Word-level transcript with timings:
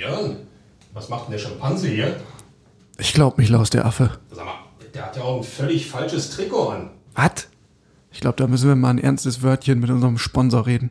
Jörn, 0.00 0.36
was 0.94 1.10
macht 1.10 1.26
denn 1.26 1.32
der 1.32 1.38
Schimpanse 1.38 1.88
hier? 1.88 2.16
Ich 2.96 3.12
glaub 3.12 3.36
mich, 3.36 3.50
Laus, 3.50 3.68
der 3.68 3.84
Affe. 3.84 4.18
Sag 4.30 4.46
mal, 4.46 4.54
der 4.94 5.04
hat 5.04 5.16
ja 5.18 5.22
auch 5.22 5.36
ein 5.36 5.44
völlig 5.44 5.90
falsches 5.90 6.30
Trikot 6.30 6.70
an. 6.70 6.90
Was? 7.14 7.48
Ich 8.10 8.20
glaube, 8.20 8.36
da 8.36 8.46
müssen 8.46 8.66
wir 8.68 8.76
mal 8.76 8.88
ein 8.88 8.98
ernstes 8.98 9.42
Wörtchen 9.42 9.78
mit 9.78 9.90
unserem 9.90 10.16
Sponsor 10.16 10.66
reden. 10.66 10.90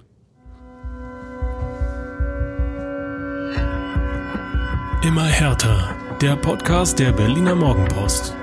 Immer 5.01 5.25
härter. 5.25 5.95
Der 6.21 6.35
Podcast 6.35 6.99
der 6.99 7.11
Berliner 7.11 7.55
Morgenpost. 7.55 8.35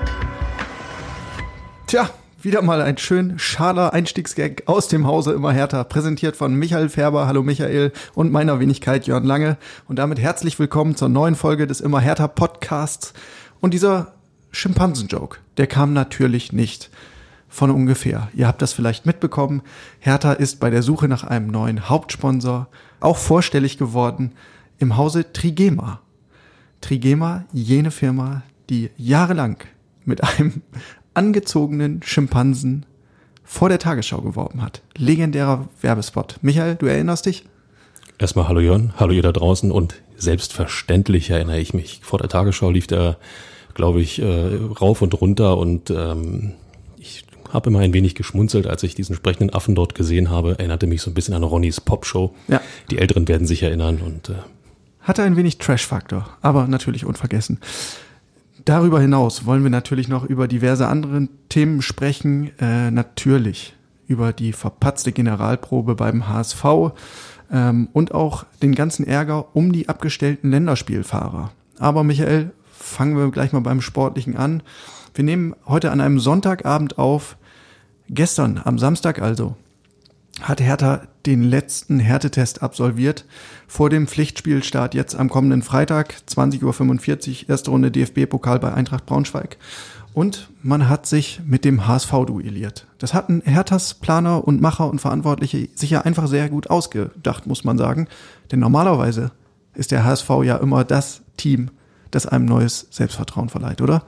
Tja, 1.87 2.11
wieder 2.47 2.63
mal 2.63 2.81
ein 2.81 2.97
schön 2.97 3.41
schaler 3.41 3.93
Einstiegsgag 3.93 4.63
aus 4.67 4.87
dem 4.87 5.05
Hause 5.05 5.33
immer 5.33 5.53
härter, 5.53 5.83
präsentiert 5.83 6.37
von 6.37 6.55
Michael 6.55 6.89
Färber, 6.89 7.27
hallo 7.27 7.43
Michael, 7.43 7.91
und 8.15 8.31
meiner 8.31 8.61
Wenigkeit 8.61 9.09
Jörn 9.09 9.25
Lange. 9.25 9.57
Und 9.89 9.99
damit 9.99 10.21
herzlich 10.21 10.57
willkommen 10.61 10.95
zur 10.95 11.09
neuen 11.09 11.35
Folge 11.35 11.67
des 11.67 11.81
immer 11.81 12.01
härter 12.01 12.29
Podcasts. 12.29 13.14
Und 13.59 13.75
dieser 13.75 14.14
Schimpansen-Joke, 14.53 15.39
der 15.57 15.67
kam 15.67 15.93
natürlich 15.93 16.53
nicht 16.53 16.89
von 17.49 17.73
ungefähr. 17.73 18.29
Ihr 18.32 18.46
habt 18.46 18.63
das 18.63 18.73
vielleicht 18.73 19.07
mitbekommen. 19.07 19.63
Hertha 19.99 20.32
ist 20.32 20.61
bei 20.61 20.71
der 20.71 20.85
Suche 20.85 21.09
nach 21.09 21.25
einem 21.25 21.49
neuen 21.49 21.89
Hauptsponsor 21.89 22.68
auch 23.01 23.17
vorstellig 23.17 23.76
geworden 23.76 24.31
im 24.79 24.96
Hause 24.96 25.32
Trigema. 25.32 26.01
Trigema, 26.81 27.45
jene 27.53 27.90
Firma, 27.90 28.45
die 28.71 28.90
jahrelang 28.96 29.57
mit 30.04 30.23
einem 30.23 30.63
angezogenen 31.16 32.02
Schimpansen 32.02 32.84
vor 33.42 33.69
der 33.69 33.78
Tagesschau 33.78 34.20
geworben 34.20 34.62
hat. 34.62 34.83
Legendärer 34.97 35.69
Werbespot. 35.80 36.36
Michael, 36.42 36.77
du 36.77 36.86
erinnerst 36.86 37.27
dich? 37.27 37.44
Erstmal 38.19 38.48
hallo 38.48 38.61
Jörn, 38.61 38.92
hallo 38.97 39.12
ihr 39.12 39.22
da 39.22 39.33
draußen 39.33 39.70
und 39.70 39.94
selbstverständlich 40.16 41.30
erinnere 41.30 41.58
ich 41.58 41.75
mich. 41.75 42.00
Vor 42.02 42.19
der 42.19 42.28
Tagesschau 42.28 42.70
lief 42.70 42.86
der, 42.86 43.16
glaube 43.75 44.00
ich, 44.00 44.20
äh, 44.20 44.56
rauf 44.81 45.03
und 45.03 45.19
runter 45.20 45.58
und 45.58 45.91
ähm, 45.91 46.53
ich 46.98 47.25
habe 47.53 47.70
immer 47.70 47.80
ein 47.80 47.92
wenig 47.92 48.14
geschmunzelt, 48.14 48.67
als 48.67 48.83
ich 48.83 48.95
diesen 48.95 49.14
sprechenden 49.14 49.55
Affen 49.55 49.75
dort 49.75 49.95
gesehen 49.95 50.30
habe. 50.30 50.58
Erinnerte 50.58 50.86
mich 50.86 51.03
so 51.03 51.11
ein 51.11 51.14
bisschen 51.14 51.34
an 51.34 51.45
Ronnys 51.45 51.80
Popshow. 51.80 52.34
Ja. 52.48 52.61
Die 52.91 52.98
Älteren 52.98 53.28
werden 53.28 53.47
sich 53.47 53.62
erinnern 53.62 54.01
und 54.05 54.30
äh, 54.30 54.34
Hatte 55.03 55.23
ein 55.23 55.36
wenig 55.36 55.58
Trash-Faktor, 55.58 56.28
aber 56.42 56.67
natürlich 56.67 57.05
unvergessen. 57.05 57.58
Darüber 58.67 59.00
hinaus 59.00 59.47
wollen 59.47 59.62
wir 59.62 59.70
natürlich 59.70 60.09
noch 60.09 60.25
über 60.25 60.48
diverse 60.48 60.89
andere 60.89 61.28
Themen 61.48 61.83
sprechen. 61.83 62.50
Äh, 62.59 62.91
natürlich 62.91 63.77
über 64.08 64.33
die 64.33 64.53
verpatzte 64.53 65.12
Generalprobe 65.12 65.95
beim 65.95 66.28
HSV 66.28 66.64
ähm, 67.53 67.89
und 67.92 68.12
auch 68.12 68.45
den 68.62 68.75
ganzen 68.75 69.06
Ärger 69.06 69.55
um 69.55 69.70
die 69.70 69.89
abgestellten 69.89 70.50
Länderspielfahrer. 70.50 71.53
Aber 71.78 72.03
Michael, 72.03 72.50
fangen 72.73 73.17
wir 73.17 73.31
gleich 73.31 73.53
mal 73.53 73.61
beim 73.61 73.81
Sportlichen 73.81 74.36
an. 74.36 74.64
Wir 75.14 75.23
nehmen 75.23 75.55
heute 75.67 75.92
an 75.92 76.01
einem 76.01 76.19
Sonntagabend 76.19 76.98
auf. 76.98 77.36
Gestern, 78.08 78.61
am 78.64 78.80
Samstag 78.80 79.23
also, 79.23 79.55
hat 80.42 80.61
Hertha 80.61 81.03
den 81.25 81.42
letzten 81.42 81.98
Härtetest 81.98 82.62
absolviert 82.62 83.25
vor 83.67 83.91
dem 83.91 84.06
Pflichtspielstart 84.06 84.95
jetzt 84.95 85.17
am 85.17 85.29
kommenden 85.29 85.62
Freitag, 85.62 86.17
20.45 86.29 87.45
Uhr, 87.45 87.51
erste 87.51 87.70
Runde 87.70 87.91
DFB-Pokal 87.91 88.59
bei 88.59 88.73
Eintracht 88.73 89.07
Braunschweig. 89.07 89.57
Und 90.12 90.48
man 90.62 90.89
hat 90.89 91.07
sich 91.07 91.41
mit 91.45 91.64
dem 91.64 91.87
HSV 91.87 92.11
duelliert. 92.27 92.87
Das 92.98 93.12
hatten 93.12 93.42
Herthas 93.45 93.95
Planer 93.95 94.47
und 94.47 94.62
Macher 94.62 94.89
und 94.89 95.01
Verantwortliche 95.01 95.69
sich 95.75 95.91
ja 95.91 96.03
einfach 96.03 96.27
sehr 96.27 96.48
gut 96.48 96.70
ausgedacht, 96.70 97.47
muss 97.47 97.64
man 97.64 97.77
sagen. 97.77 98.09
Denn 98.51 98.61
normalerweise 98.61 99.31
ist 99.75 99.91
der 99.91 100.05
HSV 100.05 100.31
ja 100.45 100.57
immer 100.57 100.84
das 100.84 101.20
Team, 101.37 101.70
das 102.11 102.27
einem 102.27 102.47
neues 102.47 102.87
Selbstvertrauen 102.91 103.51
verleiht, 103.51 103.83
oder? 103.83 104.05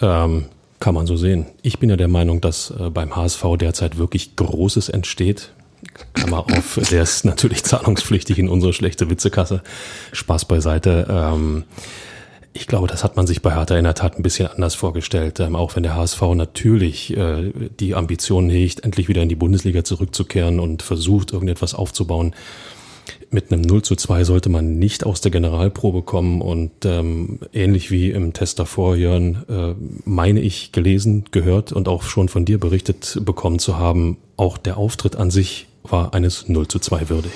ähm, 0.00 0.46
kann 0.80 0.94
man 0.94 1.06
so 1.06 1.16
sehen. 1.16 1.46
Ich 1.62 1.78
bin 1.78 1.90
ja 1.90 1.96
der 1.96 2.08
Meinung, 2.08 2.40
dass 2.40 2.70
äh, 2.70 2.90
beim 2.90 3.16
HSV 3.16 3.44
derzeit 3.58 3.98
wirklich 3.98 4.36
Großes 4.36 4.88
entsteht. 4.88 5.52
Klammer 6.14 6.44
auf, 6.46 6.78
der 6.90 7.02
ist 7.02 7.24
natürlich 7.24 7.64
zahlungspflichtig 7.64 8.38
in 8.38 8.48
unsere 8.48 8.72
schlechte 8.72 9.10
Witzekasse. 9.10 9.62
Spaß 10.12 10.46
beiseite. 10.46 11.06
Ähm, 11.08 11.64
ich 12.52 12.66
glaube, 12.66 12.86
das 12.86 13.04
hat 13.04 13.16
man 13.16 13.26
sich 13.26 13.42
bei 13.42 13.54
Hertha 13.54 13.76
in 13.76 13.84
der 13.84 13.94
Tat 13.94 14.16
ein 14.18 14.22
bisschen 14.22 14.48
anders 14.48 14.74
vorgestellt. 14.74 15.40
Ähm, 15.40 15.56
auch 15.56 15.76
wenn 15.76 15.82
der 15.82 15.94
HSV 15.94 16.22
natürlich 16.34 17.16
äh, 17.16 17.52
die 17.80 17.94
Ambitionen 17.94 18.48
hegt, 18.48 18.82
endlich 18.82 19.08
wieder 19.08 19.22
in 19.22 19.28
die 19.28 19.36
Bundesliga 19.36 19.84
zurückzukehren 19.84 20.58
und 20.58 20.82
versucht, 20.82 21.32
irgendetwas 21.32 21.74
aufzubauen. 21.74 22.34
Mit 23.30 23.52
einem 23.52 23.62
0 23.62 23.82
zu 23.82 23.96
2 23.96 24.24
sollte 24.24 24.48
man 24.48 24.78
nicht 24.78 25.04
aus 25.04 25.20
der 25.20 25.30
Generalprobe 25.30 26.02
kommen 26.02 26.40
und 26.40 26.70
ähm, 26.84 27.40
ähnlich 27.52 27.90
wie 27.90 28.10
im 28.10 28.32
Test 28.32 28.58
davor, 28.58 28.96
Jörn, 28.96 29.44
äh, 29.48 29.74
meine 30.04 30.40
ich 30.40 30.72
gelesen, 30.72 31.24
gehört 31.32 31.72
und 31.72 31.88
auch 31.88 32.02
schon 32.02 32.28
von 32.28 32.44
dir 32.44 32.58
berichtet 32.58 33.18
bekommen 33.24 33.58
zu 33.58 33.78
haben, 33.78 34.16
auch 34.36 34.58
der 34.58 34.76
Auftritt 34.76 35.16
an 35.16 35.30
sich 35.30 35.66
war 35.82 36.14
eines 36.14 36.48
0 36.48 36.68
zu 36.68 36.78
2 36.78 37.08
würdig. 37.08 37.32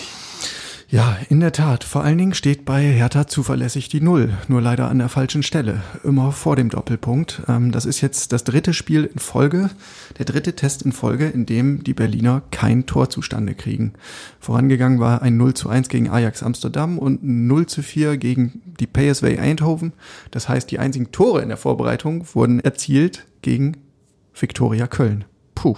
Ja, 0.93 1.17
in 1.29 1.39
der 1.39 1.53
Tat. 1.53 1.85
Vor 1.85 2.03
allen 2.03 2.19
Dingen 2.19 2.35
steht 2.35 2.65
bei 2.65 2.83
Hertha 2.83 3.29
zuverlässig 3.29 3.89
die 3.89 4.01
Null. 4.01 4.37
Nur 4.49 4.61
leider 4.61 4.89
an 4.89 4.99
der 4.99 5.09
falschen 5.09 5.45
Stelle. 5.45 5.85
Immer 6.03 6.33
vor 6.33 6.57
dem 6.57 6.69
Doppelpunkt. 6.69 7.43
Ähm, 7.47 7.71
das 7.71 7.85
ist 7.87 8.01
jetzt 8.01 8.33
das 8.33 8.43
dritte 8.43 8.75
Spiel 8.75 9.05
in 9.05 9.21
Folge, 9.21 9.71
der 10.19 10.25
dritte 10.25 10.57
Test 10.57 10.83
in 10.83 10.91
Folge, 10.91 11.29
in 11.29 11.47
dem 11.47 11.85
die 11.85 11.95
Berliner 11.95 12.43
kein 12.51 12.87
Tor 12.87 13.09
zustande 13.09 13.55
kriegen. 13.55 13.93
Vorangegangen 14.41 14.99
war 14.99 15.23
ein 15.23 15.37
0 15.37 15.55
zu 15.55 15.69
1 15.69 15.91
gegen 15.91 16.11
Ajax 16.11 16.43
Amsterdam 16.43 16.99
und 16.99 17.23
ein 17.23 17.47
0 17.47 17.67
zu 17.67 17.85
4 17.85 18.17
gegen 18.17 18.61
die 18.81 18.89
PSV 18.89 19.39
Eindhoven. 19.39 19.93
Das 20.33 20.49
heißt, 20.49 20.73
die 20.73 20.81
einzigen 20.81 21.13
Tore 21.13 21.41
in 21.41 21.51
der 21.51 21.57
Vorbereitung 21.57 22.27
wurden 22.35 22.59
erzielt 22.59 23.27
gegen 23.43 23.77
Viktoria 24.35 24.89
Köln. 24.89 25.25
Puh. 25.55 25.77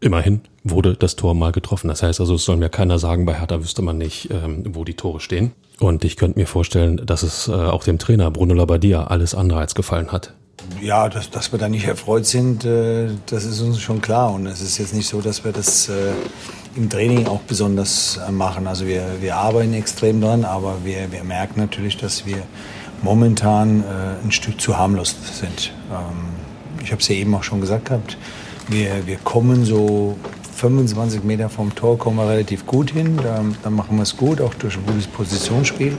Immerhin 0.00 0.42
wurde 0.70 0.94
das 0.94 1.16
Tor 1.16 1.34
mal 1.34 1.52
getroffen. 1.52 1.88
Das 1.88 2.02
heißt 2.02 2.20
also, 2.20 2.34
es 2.34 2.44
soll 2.44 2.56
mir 2.56 2.68
keiner 2.68 2.98
sagen, 2.98 3.24
bei 3.24 3.34
Hertha 3.34 3.60
wüsste 3.60 3.82
man 3.82 3.98
nicht, 3.98 4.30
ähm, 4.30 4.64
wo 4.74 4.84
die 4.84 4.94
Tore 4.94 5.20
stehen. 5.20 5.52
Und 5.80 6.04
ich 6.04 6.16
könnte 6.16 6.38
mir 6.38 6.46
vorstellen, 6.46 7.00
dass 7.04 7.22
es 7.22 7.48
äh, 7.48 7.52
auch 7.52 7.84
dem 7.84 7.98
Trainer 7.98 8.30
Bruno 8.30 8.54
Labbadia 8.54 9.04
alles 9.04 9.34
andere 9.34 9.60
als 9.60 9.74
gefallen 9.74 10.10
hat. 10.10 10.34
Ja, 10.82 11.08
dass, 11.08 11.30
dass 11.30 11.52
wir 11.52 11.58
da 11.58 11.68
nicht 11.68 11.86
erfreut 11.86 12.26
sind, 12.26 12.64
äh, 12.64 13.08
das 13.26 13.44
ist 13.44 13.60
uns 13.60 13.80
schon 13.80 14.00
klar. 14.00 14.32
Und 14.32 14.46
es 14.46 14.60
ist 14.60 14.78
jetzt 14.78 14.94
nicht 14.94 15.08
so, 15.08 15.20
dass 15.20 15.44
wir 15.44 15.52
das 15.52 15.88
äh, 15.88 16.12
im 16.76 16.90
Training 16.90 17.26
auch 17.26 17.40
besonders 17.40 18.18
äh, 18.26 18.30
machen. 18.32 18.66
Also 18.66 18.86
wir, 18.86 19.04
wir 19.20 19.36
arbeiten 19.36 19.74
extrem 19.74 20.20
dran, 20.20 20.44
aber 20.44 20.76
wir, 20.84 21.10
wir 21.12 21.24
merken 21.24 21.60
natürlich, 21.60 21.96
dass 21.96 22.26
wir 22.26 22.42
momentan 23.02 23.82
äh, 23.82 24.24
ein 24.24 24.32
Stück 24.32 24.60
zu 24.60 24.76
harmlos 24.76 25.14
sind. 25.32 25.72
Ähm, 25.90 26.38
ich 26.82 26.90
habe 26.90 27.00
es 27.00 27.08
ja 27.08 27.16
eben 27.16 27.34
auch 27.34 27.42
schon 27.42 27.60
gesagt 27.60 27.86
gehabt. 27.86 28.16
Wir, 28.68 29.06
wir 29.06 29.16
kommen 29.16 29.64
so 29.64 30.16
25 30.58 31.22
Meter 31.22 31.48
vom 31.48 31.72
Tor 31.74 31.98
kommen 31.98 32.16
wir 32.16 32.28
relativ 32.28 32.66
gut 32.66 32.90
hin. 32.90 33.16
Da, 33.22 33.44
da 33.62 33.70
machen 33.70 33.96
wir 33.96 34.02
es 34.02 34.16
gut, 34.16 34.40
auch 34.40 34.54
durch 34.54 34.76
ein 34.76 34.84
gutes 34.84 35.06
Positionsspiel. 35.06 35.96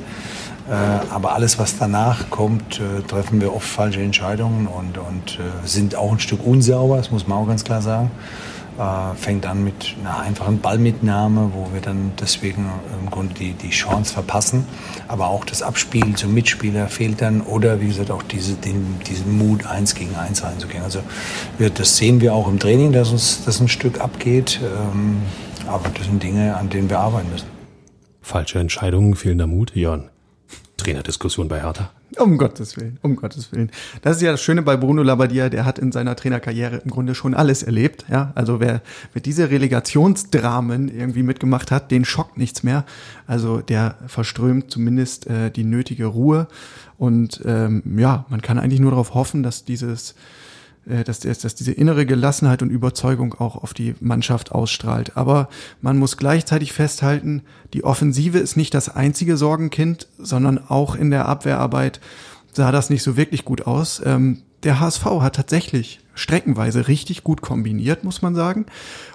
Äh, 0.70 0.74
aber 1.10 1.34
alles, 1.34 1.58
was 1.58 1.78
danach 1.78 2.30
kommt, 2.30 2.80
äh, 2.80 3.02
treffen 3.08 3.40
wir 3.40 3.56
oft 3.56 3.68
falsche 3.68 4.02
Entscheidungen 4.02 4.68
und, 4.68 4.98
und 4.98 5.40
äh, 5.40 5.66
sind 5.66 5.96
auch 5.96 6.12
ein 6.12 6.20
Stück 6.20 6.46
unsauber, 6.46 6.98
das 6.98 7.10
muss 7.10 7.26
man 7.26 7.38
auch 7.38 7.48
ganz 7.48 7.64
klar 7.64 7.82
sagen. 7.82 8.12
Äh, 8.80 9.14
fängt 9.16 9.46
an 9.46 9.66
mit 9.66 9.98
einer 10.00 10.22
einfachen 10.22 10.60
Ballmitnahme, 10.60 11.52
wo 11.54 11.74
wir 11.74 11.82
dann 11.82 12.14
deswegen 12.18 12.70
im 13.04 13.10
Grunde 13.10 13.34
die, 13.34 13.52
die 13.52 13.72
Chance 13.72 14.14
verpassen. 14.14 14.66
Aber 15.10 15.28
auch 15.28 15.44
das 15.44 15.62
Abspielen 15.62 16.16
zum 16.16 16.34
Mitspieler 16.34 16.88
fehlt 16.88 17.22
dann 17.22 17.42
oder 17.42 17.82
wie 17.82 17.88
gesagt 17.88 18.10
auch 18.10 18.24
diese, 18.24 18.54
den, 18.54 19.02
diesen 19.06 19.38
Mut, 19.38 19.66
eins 19.66 19.96
gegen 19.96 20.16
eins 20.16 20.44
reinzugehen. 20.44 20.82
Also 20.82 21.02
wir, 21.58 21.72
das 21.72 21.98
sehen 21.98 22.22
wir 22.22 22.34
auch 22.34 22.48
im 22.48 22.58
Training, 22.58 22.94
dass 22.94 23.12
uns 23.12 23.44
das 23.44 23.60
ein 23.60 23.68
Stück 23.68 24.00
abgeht. 24.00 24.62
Ähm, 24.64 25.24
aber 25.68 25.90
das 25.90 26.06
sind 26.06 26.24
Dinge, 26.24 26.56
an 26.56 26.70
denen 26.70 26.90
wir 26.90 27.00
arbeiten 27.00 27.30
müssen. 27.32 27.48
Falsche 28.22 28.60
Entscheidungen, 28.60 29.16
fehlender 29.16 29.48
Mut, 29.48 29.76
Jörn. 29.76 30.10
Trainerdiskussion 30.78 31.50
bei 31.50 31.62
Hertha. 31.62 31.92
Um 32.18 32.38
Gottes 32.38 32.76
Willen, 32.76 32.98
um 33.02 33.16
Gottes 33.16 33.52
Willen. 33.52 33.70
Das 34.02 34.18
ist 34.18 34.24
ja 34.24 34.32
das 34.32 34.42
Schöne 34.42 34.64
bei 34.64 34.76
Bruno 34.78 35.04
Labbadia, 35.04 35.50
der 35.50 35.66
hat 35.66 35.78
in 35.78 35.92
seiner 35.92 36.16
Trainerkarriere 36.16 36.78
im 36.78 36.90
Grunde 36.90 37.14
schon 37.14 37.34
alles 37.34 37.62
erlebt. 37.62 38.06
Ja, 38.10 38.32
also 38.36 38.60
wer 38.60 38.82
mit 39.14 39.26
diese 39.26 39.50
Relegationsdramen 39.52 40.90
irgendwie 40.90 41.24
mitgemacht 41.24 41.72
hat, 41.72 41.92
den 41.92 42.06
schockt 42.06 42.38
nichts 42.38 42.64
mehr. 42.64 42.86
Also 43.28 43.62
der 43.62 43.96
verströmt 44.08 44.72
zumindest 44.72 45.28
äh, 45.28 45.52
die 45.52 45.64
nötige 45.64 46.08
Ruhe. 46.08 46.48
Und 46.98 47.42
ähm, 47.46 47.84
ja, 47.98 48.26
man 48.30 48.42
kann 48.42 48.58
eigentlich 48.58 48.80
nur 48.80 48.92
darauf 48.92 49.14
hoffen, 49.14 49.44
dass 49.44 49.64
dieses 49.64 50.16
dass, 50.90 51.20
dass, 51.20 51.40
dass 51.40 51.56
diese 51.56 51.72
innere 51.72 52.06
Gelassenheit 52.06 52.62
und 52.62 52.70
Überzeugung 52.70 53.34
auch 53.36 53.56
auf 53.56 53.74
die 53.74 53.96
Mannschaft 54.00 54.52
ausstrahlt. 54.52 55.16
Aber 55.16 55.50
man 55.82 55.98
muss 55.98 56.18
gleichzeitig 56.18 56.74
festhalten, 56.74 57.44
die 57.74 57.84
Offensive 57.84 58.40
ist 58.40 58.58
nicht 58.58 58.74
das 58.74 58.90
einzige 58.90 59.38
Sorgenkind, 59.38 60.08
sondern 60.18 60.58
auch 60.58 60.96
in 60.96 61.12
der 61.12 61.28
Abwehrarbeit 61.28 62.00
sah 62.54 62.72
das 62.72 62.90
nicht 62.90 63.04
so 63.04 63.16
wirklich 63.16 63.46
gut 63.46 63.68
aus. 63.68 64.02
Ähm, 64.04 64.42
der 64.64 64.80
HSV 64.80 65.06
hat 65.06 65.36
tatsächlich 65.36 66.00
streckenweise 66.20 66.88
richtig 66.88 67.24
gut 67.24 67.42
kombiniert, 67.42 68.04
muss 68.04 68.22
man 68.22 68.36
sagen. 68.36 68.66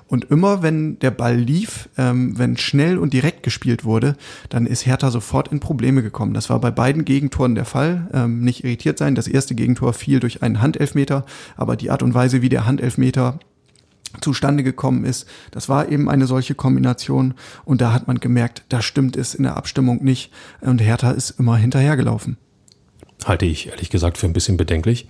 Und 0.08 0.24
immer 0.30 0.62
wenn 0.62 0.98
der 0.98 1.10
Ball 1.10 1.36
lief, 1.36 1.88
ähm, 1.96 2.38
wenn 2.38 2.56
schnell 2.56 2.98
und 2.98 3.12
direkt 3.12 3.42
gespielt 3.42 3.84
wurde, 3.84 4.16
dann 4.48 4.66
ist 4.66 4.86
Hertha 4.86 5.10
sofort 5.10 5.48
in 5.48 5.60
Probleme 5.60 6.02
gekommen. 6.02 6.34
Das 6.34 6.50
war 6.50 6.60
bei 6.60 6.70
beiden 6.70 7.04
Gegentoren 7.04 7.54
der 7.54 7.64
Fall. 7.64 8.08
Ähm, 8.12 8.40
nicht 8.40 8.64
irritiert 8.64 8.98
sein. 8.98 9.14
Das 9.14 9.28
erste 9.28 9.54
Gegentor 9.54 9.92
fiel 9.92 10.20
durch 10.20 10.42
einen 10.42 10.60
Handelfmeter, 10.60 11.24
aber 11.56 11.76
die 11.76 11.90
Art 11.90 12.02
und 12.02 12.14
Weise, 12.14 12.42
wie 12.42 12.48
der 12.48 12.66
Handelfmeter 12.66 13.38
zustande 14.20 14.62
gekommen 14.62 15.04
ist. 15.04 15.26
Das 15.50 15.68
war 15.68 15.88
eben 15.88 16.08
eine 16.08 16.26
solche 16.26 16.54
Kombination 16.54 17.34
und 17.64 17.80
da 17.80 17.92
hat 17.92 18.06
man 18.06 18.20
gemerkt, 18.20 18.62
da 18.68 18.80
stimmt 18.80 19.16
es 19.16 19.34
in 19.34 19.42
der 19.42 19.56
Abstimmung 19.56 20.04
nicht 20.04 20.30
und 20.60 20.80
Hertha 20.80 21.10
ist 21.10 21.30
immer 21.30 21.56
hinterhergelaufen. 21.56 22.36
Halte 23.24 23.46
ich 23.46 23.68
ehrlich 23.68 23.90
gesagt 23.90 24.18
für 24.18 24.26
ein 24.26 24.32
bisschen 24.32 24.56
bedenklich 24.56 25.08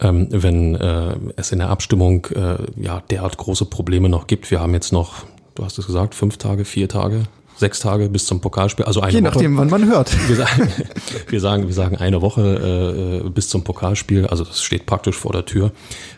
ähm, 0.00 0.28
wenn 0.30 0.74
äh, 0.74 1.16
es 1.36 1.52
in 1.52 1.58
der 1.58 1.70
Abstimmung 1.70 2.26
äh, 2.26 2.56
ja 2.76 3.02
derart 3.10 3.36
große 3.36 3.64
Probleme 3.66 4.08
noch 4.08 4.26
gibt. 4.26 4.50
Wir 4.50 4.60
haben 4.60 4.74
jetzt 4.74 4.92
noch, 4.92 5.24
du 5.54 5.64
hast 5.64 5.78
es 5.78 5.86
gesagt, 5.86 6.14
fünf 6.14 6.36
Tage, 6.36 6.64
vier 6.64 6.88
Tage, 6.88 7.22
sechs 7.56 7.80
Tage 7.80 8.08
bis 8.10 8.26
zum 8.26 8.40
Pokalspiel, 8.40 8.84
also 8.84 9.00
eine 9.00 9.12
Je 9.12 9.18
Woche. 9.20 9.32
nachdem, 9.32 9.56
wann 9.56 9.70
man 9.70 9.86
hört. 9.86 10.14
Wir 10.28 10.36
sagen, 10.36 10.68
wir 11.28 11.40
sagen, 11.40 11.66
wir 11.66 11.74
sagen 11.74 11.96
eine 11.96 12.20
Woche 12.20 13.22
äh, 13.24 13.28
bis 13.30 13.48
zum 13.48 13.64
Pokalspiel, 13.64 14.26
also 14.26 14.44
das 14.44 14.62
steht 14.62 14.84
praktisch 14.86 15.16
vor 15.16 15.32
der 15.32 15.46
Tür. 15.46 15.72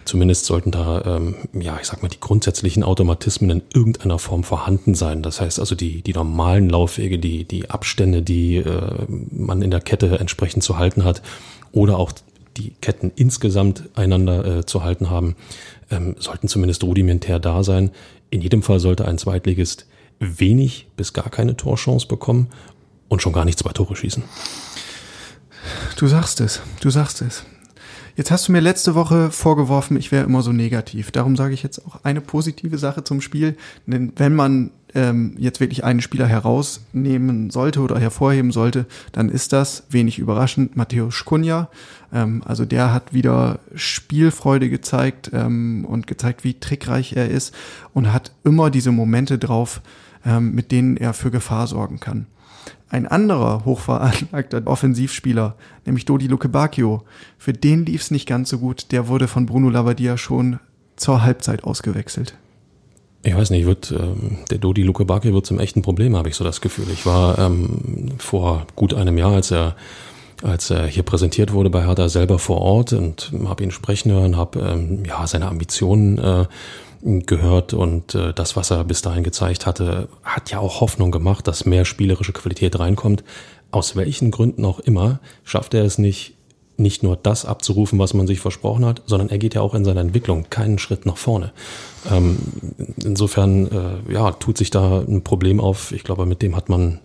Zumindest 0.05 0.47
sollten 0.47 0.71
da, 0.73 1.03
ähm, 1.05 1.37
ja, 1.53 1.79
ich 1.81 1.87
sag 1.87 2.03
mal, 2.03 2.09
die 2.09 2.21
grundsätzlichen 2.21 2.83
Automatismen 2.83 3.51
in 3.51 3.63
irgendeiner 3.73 4.19
Form 4.19 4.43
vorhanden 4.43 4.95
sein. 4.95 5.23
Das 5.23 5.41
heißt 5.41 5.61
also 5.61 5.75
die, 5.75 6.03
die 6.03 6.13
normalen 6.13 6.69
Laufwege, 6.69 7.19
die, 7.19 7.45
die 7.45 7.71
Abstände, 7.71 8.23
die 8.23 8.57
äh, 8.57 9.07
man 9.31 9.63
in 9.63 9.71
der 9.71 9.81
Kette 9.81 10.19
entsprechend 10.19 10.65
zu 10.65 10.79
halten 10.79 11.05
hat 11.05 11.23
oder 11.73 11.99
auch 11.99 12.13
die 12.59 12.75
Ketten 12.81 13.13
insgesamt 13.15 13.89
einander 13.95 14.45
äh, 14.59 14.67
zu 14.67 14.83
halten 14.83 15.11
haben, 15.11 15.37
ähm, 15.91 16.17
sollten 16.19 16.49
zumindest 16.49 16.85
rudimentär 16.85 17.39
da 17.39 17.63
sein. 17.63 17.91
In 18.31 18.41
jedem 18.41 18.63
Fall 18.63 18.81
sollte 18.81 19.07
ein 19.07 19.19
Zweitligist 19.19 19.87
wenig 20.19 20.89
bis 20.97 21.13
gar 21.13 21.31
keine 21.31 21.57
Torchance 21.57 22.07
bekommen 22.07 22.49
und 23.09 23.23
schon 23.23 23.33
gar 23.33 23.45
nicht 23.45 23.59
zwei 23.59 23.73
Tore 23.73 23.97
schießen. 23.97 24.23
Du 25.97 26.07
sagst 26.07 26.41
es, 26.41 26.61
du 26.81 26.91
sagst 26.91 27.23
es. 27.23 27.45
Jetzt 28.17 28.33
hast 28.33 28.49
du 28.49 28.53
mir 28.53 28.61
letzte 28.61 28.97
Woche 28.97 29.31
vorgeworfen, 29.31 29.97
ich 29.97 30.11
wäre 30.11 30.25
immer 30.25 30.43
so 30.43 30.53
negativ. 30.53 31.13
Darum 31.13 31.37
sage 31.37 31.55
ich 31.55 31.63
jetzt 31.63 31.87
auch 31.87 32.03
eine 32.03 32.21
positive 32.21 32.77
Sache 32.77 33.05
zum 33.05 33.21
Spiel. 33.21 33.57
Denn 33.87 34.13
wenn 34.17 34.35
man 34.35 34.73
ähm, 34.95 35.35
jetzt 35.39 35.61
wirklich 35.61 35.85
einen 35.85 36.01
Spieler 36.01 36.27
herausnehmen 36.27 37.51
sollte 37.51 37.81
oder 37.81 37.99
hervorheben 37.99 38.53
sollte, 38.53 38.87
dann 39.13 39.29
ist 39.29 39.53
das, 39.53 39.85
wenig 39.91 40.19
überraschend, 40.19 40.77
Matthäus 40.77 41.25
Kunja. 41.25 41.69
Ähm, 42.13 42.43
also 42.45 42.65
der 42.65 42.93
hat 42.93 43.13
wieder 43.13 43.61
Spielfreude 43.75 44.71
gezeigt 44.71 45.31
ähm, 45.33 45.85
und 45.85 46.07
gezeigt, 46.07 46.45
wie 46.45 46.55
trickreich 46.55 47.15
er 47.15 47.29
ist 47.29 47.55
und 47.93 48.13
hat 48.13 48.33
immer 48.45 48.71
diese 48.71 48.93
Momente 48.93 49.39
drauf, 49.39 49.81
ähm, 50.25 50.55
mit 50.55 50.73
denen 50.73 50.97
er 50.97 51.13
für 51.13 51.31
Gefahr 51.31 51.67
sorgen 51.67 52.01
kann. 52.01 52.27
Ein 52.91 53.07
anderer 53.07 53.67
hochveranlagter 53.67 54.63
Offensivspieler, 54.67 55.57
nämlich 55.85 56.07
Dodi 56.07 56.27
Luke 56.27 56.49
Bacchio, 56.49 57.05
für 57.37 57.53
den 57.53 57.85
lief 57.85 58.01
es 58.01 58.11
nicht 58.11 58.27
ganz 58.27 58.49
so 58.49 58.59
gut. 58.59 58.93
Der 58.93 59.09
wurde 59.09 59.29
von 59.29 59.45
Bruno 59.45 59.69
Labbadia 59.69 60.17
schon 60.17 60.59
zur 60.97 61.23
Halbzeit 61.23 61.65
ausgewechselt. 61.65 62.35
Ich 63.23 63.37
weiß 63.37 63.51
nicht, 63.51 63.67
wird, 63.67 63.91
ähm, 63.91 64.39
der 64.51 64.59
Dodi 64.59 64.83
Luke 64.83 65.05
Bacchio 65.05 65.35
wird 65.35 65.47
zum 65.47 65.59
echten 65.59 65.83
Problem, 65.83 66.17
habe 66.17 66.29
ich 66.29 66.37
so 66.37 66.45
das 66.45 66.61
Gefühl. 66.61 66.87
Ich 66.93 67.05
war 67.05 67.39
ähm, 67.39 68.13
vor 68.19 68.67
gut 68.77 68.95
einem 68.95 69.19
Jahr, 69.19 69.33
als 69.33 69.51
er 69.51 69.77
als 70.43 70.71
er 70.71 70.87
hier 70.87 71.03
präsentiert 71.03 71.53
wurde 71.53 71.71
bei 71.71 71.85
Hertha 71.85 72.09
selber 72.09 72.39
vor 72.39 72.61
Ort 72.61 72.93
und 72.93 73.33
habe 73.47 73.65
ihn 73.65 73.71
sprechen 73.71 74.13
hören, 74.13 74.37
habe 74.37 74.61
ähm, 74.61 75.03
ja 75.05 75.27
seine 75.27 75.49
Ambitionen 75.49 76.19
äh, 76.19 76.47
gehört 77.03 77.75
und 77.75 78.15
äh, 78.15 78.33
das, 78.33 78.57
was 78.57 78.71
er 78.71 78.85
bis 78.85 79.03
dahin 79.03 79.25
gezeigt 79.25 79.67
hatte, 79.67 80.09
hat 80.23 80.51
ja 80.51 80.59
auch 80.59 80.81
Hoffnung 80.81 81.11
gemacht, 81.11 81.47
dass 81.47 81.65
mehr 81.65 81.85
spielerische 81.85 82.33
Qualität 82.33 82.79
reinkommt. 82.79 83.25
Aus 83.71 83.97
welchen 83.97 84.31
Gründen 84.31 84.65
auch 84.65 84.81
immer 84.81 85.21
schafft 85.45 85.75
er 85.75 85.85
es 85.85 85.99
nicht, 85.99 86.35
nicht 86.79 87.03
nur 87.03 87.17
das 87.17 87.45
abzurufen, 87.45 87.99
was 87.99 88.15
man 88.15 88.27
sich 88.27 88.41
versprochen 88.41 88.85
hat, 88.85 89.03
sondern 89.07 89.29
er 89.29 89.39
geht 89.39 89.55
ja 89.55 89.61
auch 89.61 89.75
in 89.75 89.85
seiner 89.85 90.01
Entwicklung 90.01 90.47
keinen 90.49 90.79
Schritt 90.79 91.07
nach 91.07 91.17
vorne. 91.17 91.53
Ähm, 92.11 92.39
insofern 93.05 93.67
äh, 93.67 94.13
ja, 94.13 94.31
tut 94.33 94.57
sich 94.59 94.71
da 94.71 95.01
ein 95.01 95.23
Problem 95.23 95.61
auf. 95.61 95.93
Ich 95.93 96.05
glaube, 96.05 96.25
mit 96.25 96.41
dem 96.41 96.55
hat 96.55 96.69
man 96.69 97.01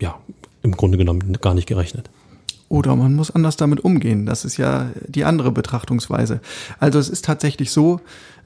ja 0.00 0.18
im 0.62 0.72
Grunde 0.72 0.98
genommen 0.98 1.38
gar 1.40 1.54
nicht 1.54 1.66
gerechnet. 1.66 2.10
Oder 2.68 2.94
man 2.96 3.14
muss 3.14 3.30
anders 3.30 3.56
damit 3.56 3.80
umgehen. 3.80 4.26
Das 4.26 4.44
ist 4.44 4.58
ja 4.58 4.90
die 5.06 5.24
andere 5.24 5.52
Betrachtungsweise. 5.52 6.40
Also 6.78 6.98
es 6.98 7.08
ist 7.08 7.24
tatsächlich 7.24 7.70
so, 7.70 8.00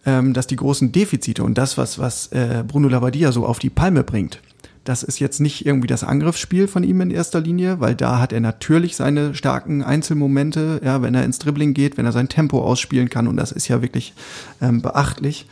ähm, 0.06 0.32
dass 0.32 0.46
die 0.46 0.56
großen 0.56 0.92
Defizite 0.92 1.42
und 1.42 1.58
das, 1.58 1.76
was, 1.76 1.98
was 1.98 2.28
äh, 2.28 2.62
Bruno 2.66 2.88
Labbadia 2.88 3.32
so 3.32 3.44
auf 3.46 3.58
die 3.58 3.70
Palme 3.70 4.04
bringt, 4.04 4.40
das 4.84 5.02
ist 5.02 5.20
jetzt 5.20 5.40
nicht 5.40 5.64
irgendwie 5.64 5.86
das 5.86 6.02
Angriffsspiel 6.04 6.66
von 6.66 6.82
ihm 6.82 7.00
in 7.00 7.10
erster 7.10 7.40
Linie, 7.40 7.80
weil 7.80 7.94
da 7.94 8.18
hat 8.18 8.32
er 8.32 8.40
natürlich 8.40 8.96
seine 8.96 9.34
starken 9.34 9.82
Einzelmomente, 9.82 10.80
ja, 10.84 11.02
wenn 11.02 11.14
er 11.14 11.24
ins 11.24 11.38
Dribbling 11.38 11.72
geht, 11.72 11.96
wenn 11.96 12.06
er 12.06 12.12
sein 12.12 12.28
Tempo 12.28 12.62
ausspielen 12.62 13.08
kann 13.08 13.28
und 13.28 13.36
das 13.36 13.52
ist 13.52 13.68
ja 13.68 13.82
wirklich 13.82 14.14
ähm, 14.60 14.82
beachtlich. 14.82 15.46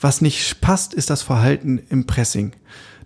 Was 0.00 0.20
nicht 0.20 0.60
passt, 0.60 0.94
ist 0.94 1.10
das 1.10 1.22
Verhalten 1.22 1.80
im 1.88 2.06
Pressing. 2.06 2.52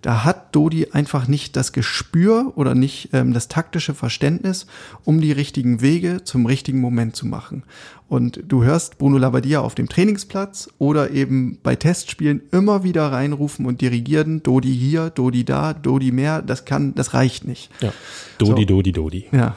Da 0.03 0.25
hat 0.25 0.55
Dodi 0.55 0.89
einfach 0.93 1.29
nicht 1.29 1.57
das 1.57 1.73
Gespür 1.73 2.53
oder 2.57 2.75
nicht 2.75 3.11
ähm, 3.13 3.33
das 3.35 3.49
taktische 3.49 3.95
Verständnis, 3.95 4.67
um 5.05 5.21
die 5.21 5.33
richtigen 5.33 5.83
Wege 5.83 6.25
zum 6.25 6.47
richtigen 6.47 6.81
Moment 6.81 7.17
zu 7.17 7.27
machen. 7.27 7.65
Und 8.09 8.41
du 8.49 8.65
hörst 8.65 8.99
Bruno 8.99 9.19
Labbadia 9.19 9.61
auf 9.61 9.75
dem 9.75 9.89
Trainingsplatz 9.89 10.71
oder 10.79 11.11
eben 11.11 11.59
bei 11.63 11.77
Testspielen 11.77 12.43
immer 12.51 12.83
wieder 12.83 13.13
reinrufen 13.13 13.67
und 13.67 13.81
dirigieren, 13.83 14.43
Dodi 14.43 14.75
hier, 14.75 15.11
Dodi 15.11 15.45
da, 15.45 15.75
Dodi 15.75 16.11
mehr, 16.13 16.43
das 16.43 16.65
kann, 16.65 16.95
das 16.95 17.15
reicht 17.15 17.47
nicht. 17.47 17.71
Ja. 17.81 17.93
Dodi, 18.39 18.63
so. 18.63 18.67
Dodi, 18.67 18.93
Dodi. 18.93 19.27
Ja. 19.33 19.57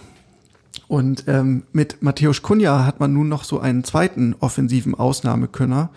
Und 0.87 1.23
ähm, 1.27 1.63
mit 1.71 2.03
Matthäus 2.03 2.41
Kunja 2.41 2.85
hat 2.85 2.99
man 2.99 3.13
nun 3.13 3.29
noch 3.29 3.45
so 3.45 3.59
einen 3.59 3.83
zweiten 3.83 4.35
offensiven 4.39 4.93
Ausnahmekönner 4.93 5.89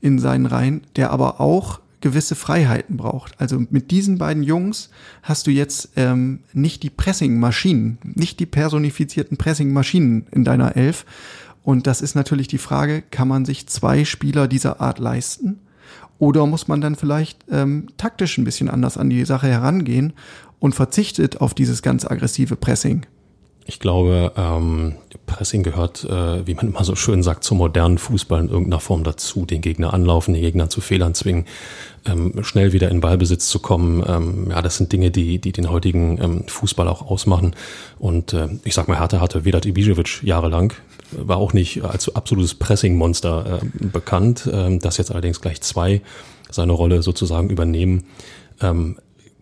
in 0.00 0.18
seinen 0.18 0.46
Reihen, 0.46 0.82
der 0.96 1.10
aber 1.10 1.40
auch 1.40 1.80
gewisse 2.00 2.34
Freiheiten 2.34 2.96
braucht. 2.96 3.40
Also 3.40 3.62
mit 3.70 3.90
diesen 3.90 4.18
beiden 4.18 4.42
Jungs 4.42 4.90
hast 5.22 5.46
du 5.46 5.50
jetzt 5.50 5.90
ähm, 5.96 6.40
nicht 6.52 6.82
die 6.82 6.90
Pressing-Maschinen, 6.90 7.98
nicht 8.02 8.40
die 8.40 8.46
personifizierten 8.46 9.36
Pressing-Maschinen 9.36 10.26
in 10.30 10.44
deiner 10.44 10.76
Elf. 10.76 11.04
Und 11.62 11.86
das 11.86 12.00
ist 12.00 12.14
natürlich 12.14 12.48
die 12.48 12.58
Frage, 12.58 13.02
kann 13.02 13.28
man 13.28 13.44
sich 13.44 13.66
zwei 13.66 14.04
Spieler 14.04 14.48
dieser 14.48 14.80
Art 14.80 14.98
leisten? 14.98 15.60
Oder 16.18 16.46
muss 16.46 16.68
man 16.68 16.80
dann 16.80 16.96
vielleicht 16.96 17.44
ähm, 17.50 17.88
taktisch 17.96 18.38
ein 18.38 18.44
bisschen 18.44 18.68
anders 18.68 18.98
an 18.98 19.10
die 19.10 19.24
Sache 19.24 19.48
herangehen 19.48 20.12
und 20.58 20.74
verzichtet 20.74 21.40
auf 21.40 21.54
dieses 21.54 21.82
ganz 21.82 22.04
aggressive 22.04 22.56
Pressing? 22.56 23.06
Ich 23.66 23.78
glaube, 23.78 24.32
ähm, 24.36 24.96
Pressing 25.26 25.62
gehört, 25.62 26.04
äh, 26.04 26.46
wie 26.46 26.54
man 26.54 26.68
immer 26.68 26.82
so 26.82 26.96
schön 26.96 27.22
sagt, 27.22 27.44
zum 27.44 27.58
modernen 27.58 27.98
Fußball 27.98 28.40
in 28.40 28.48
irgendeiner 28.48 28.80
Form 28.80 29.04
dazu. 29.04 29.46
Den 29.46 29.60
Gegner 29.60 29.94
anlaufen, 29.94 30.34
den 30.34 30.42
Gegner 30.42 30.68
zu 30.68 30.80
Fehlern 30.80 31.14
zwingen, 31.14 31.46
ähm, 32.04 32.42
schnell 32.42 32.72
wieder 32.72 32.90
in 32.90 33.00
Ballbesitz 33.00 33.48
zu 33.48 33.60
kommen. 33.60 34.02
Ähm, 34.06 34.48
ja, 34.50 34.60
das 34.60 34.76
sind 34.76 34.92
Dinge, 34.92 35.10
die, 35.10 35.38
die 35.38 35.52
den 35.52 35.70
heutigen 35.70 36.18
ähm, 36.20 36.44
Fußball 36.48 36.88
auch 36.88 37.08
ausmachen. 37.08 37.54
Und 37.98 38.32
äh, 38.32 38.48
ich 38.64 38.74
sag 38.74 38.88
mal, 38.88 38.98
Hertha 38.98 39.20
hatte 39.20 39.44
Vedat 39.44 39.66
Ibisevic 39.66 40.22
jahrelang, 40.24 40.72
war 41.12 41.36
auch 41.36 41.52
nicht 41.52 41.84
als 41.84 42.14
absolutes 42.14 42.54
Pressing-Monster 42.54 43.60
äh, 43.62 43.86
bekannt, 43.86 44.46
äh, 44.46 44.78
das 44.78 44.96
jetzt 44.96 45.12
allerdings 45.12 45.40
gleich 45.40 45.60
zwei 45.60 46.02
seine 46.50 46.72
Rolle 46.72 47.02
sozusagen 47.02 47.50
übernehmen. 47.50 48.04
Ähm, 48.60 48.96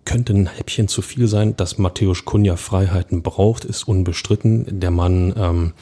könnte 0.09 0.33
ein 0.33 0.47
Häppchen 0.47 0.89
zu 0.89 1.03
viel 1.03 1.29
sein. 1.29 1.55
Dass 1.57 1.77
Matthäus 1.77 2.25
Kunja 2.25 2.57
Freiheiten 2.57 3.23
braucht, 3.23 3.67
ist 3.67 3.87
unbestritten. 3.87 4.81
Der 4.81 4.91
Mann, 4.91 5.35
ähm, 5.37 5.73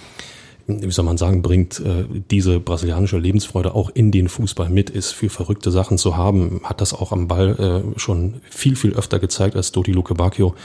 wie 0.67 0.91
soll 0.91 1.05
man 1.05 1.17
sagen, 1.17 1.43
bringt 1.43 1.79
äh, 1.79 2.05
diese 2.31 2.59
brasilianische 2.59 3.19
Lebensfreude 3.19 3.73
auch 3.75 3.89
in 3.95 4.11
den 4.11 4.29
Fußball 4.29 4.69
mit, 4.69 4.91
ist 4.91 5.13
für 5.13 5.31
verrückte 5.31 5.71
Sachen 5.71 5.97
zu 5.97 6.17
haben, 6.17 6.61
hat 6.65 6.81
das 6.81 6.93
auch 6.93 7.13
am 7.13 7.29
Ball 7.29 7.85
äh, 7.95 8.01
schon 8.01 8.41
viel, 8.51 8.75
viel 8.75 8.95
öfter 8.95 9.21
gezeigt 9.21 9.55
als 9.55 9.71
Dodi 9.71 9.93
Luke 9.93 10.15
Bacchio. 10.15 10.57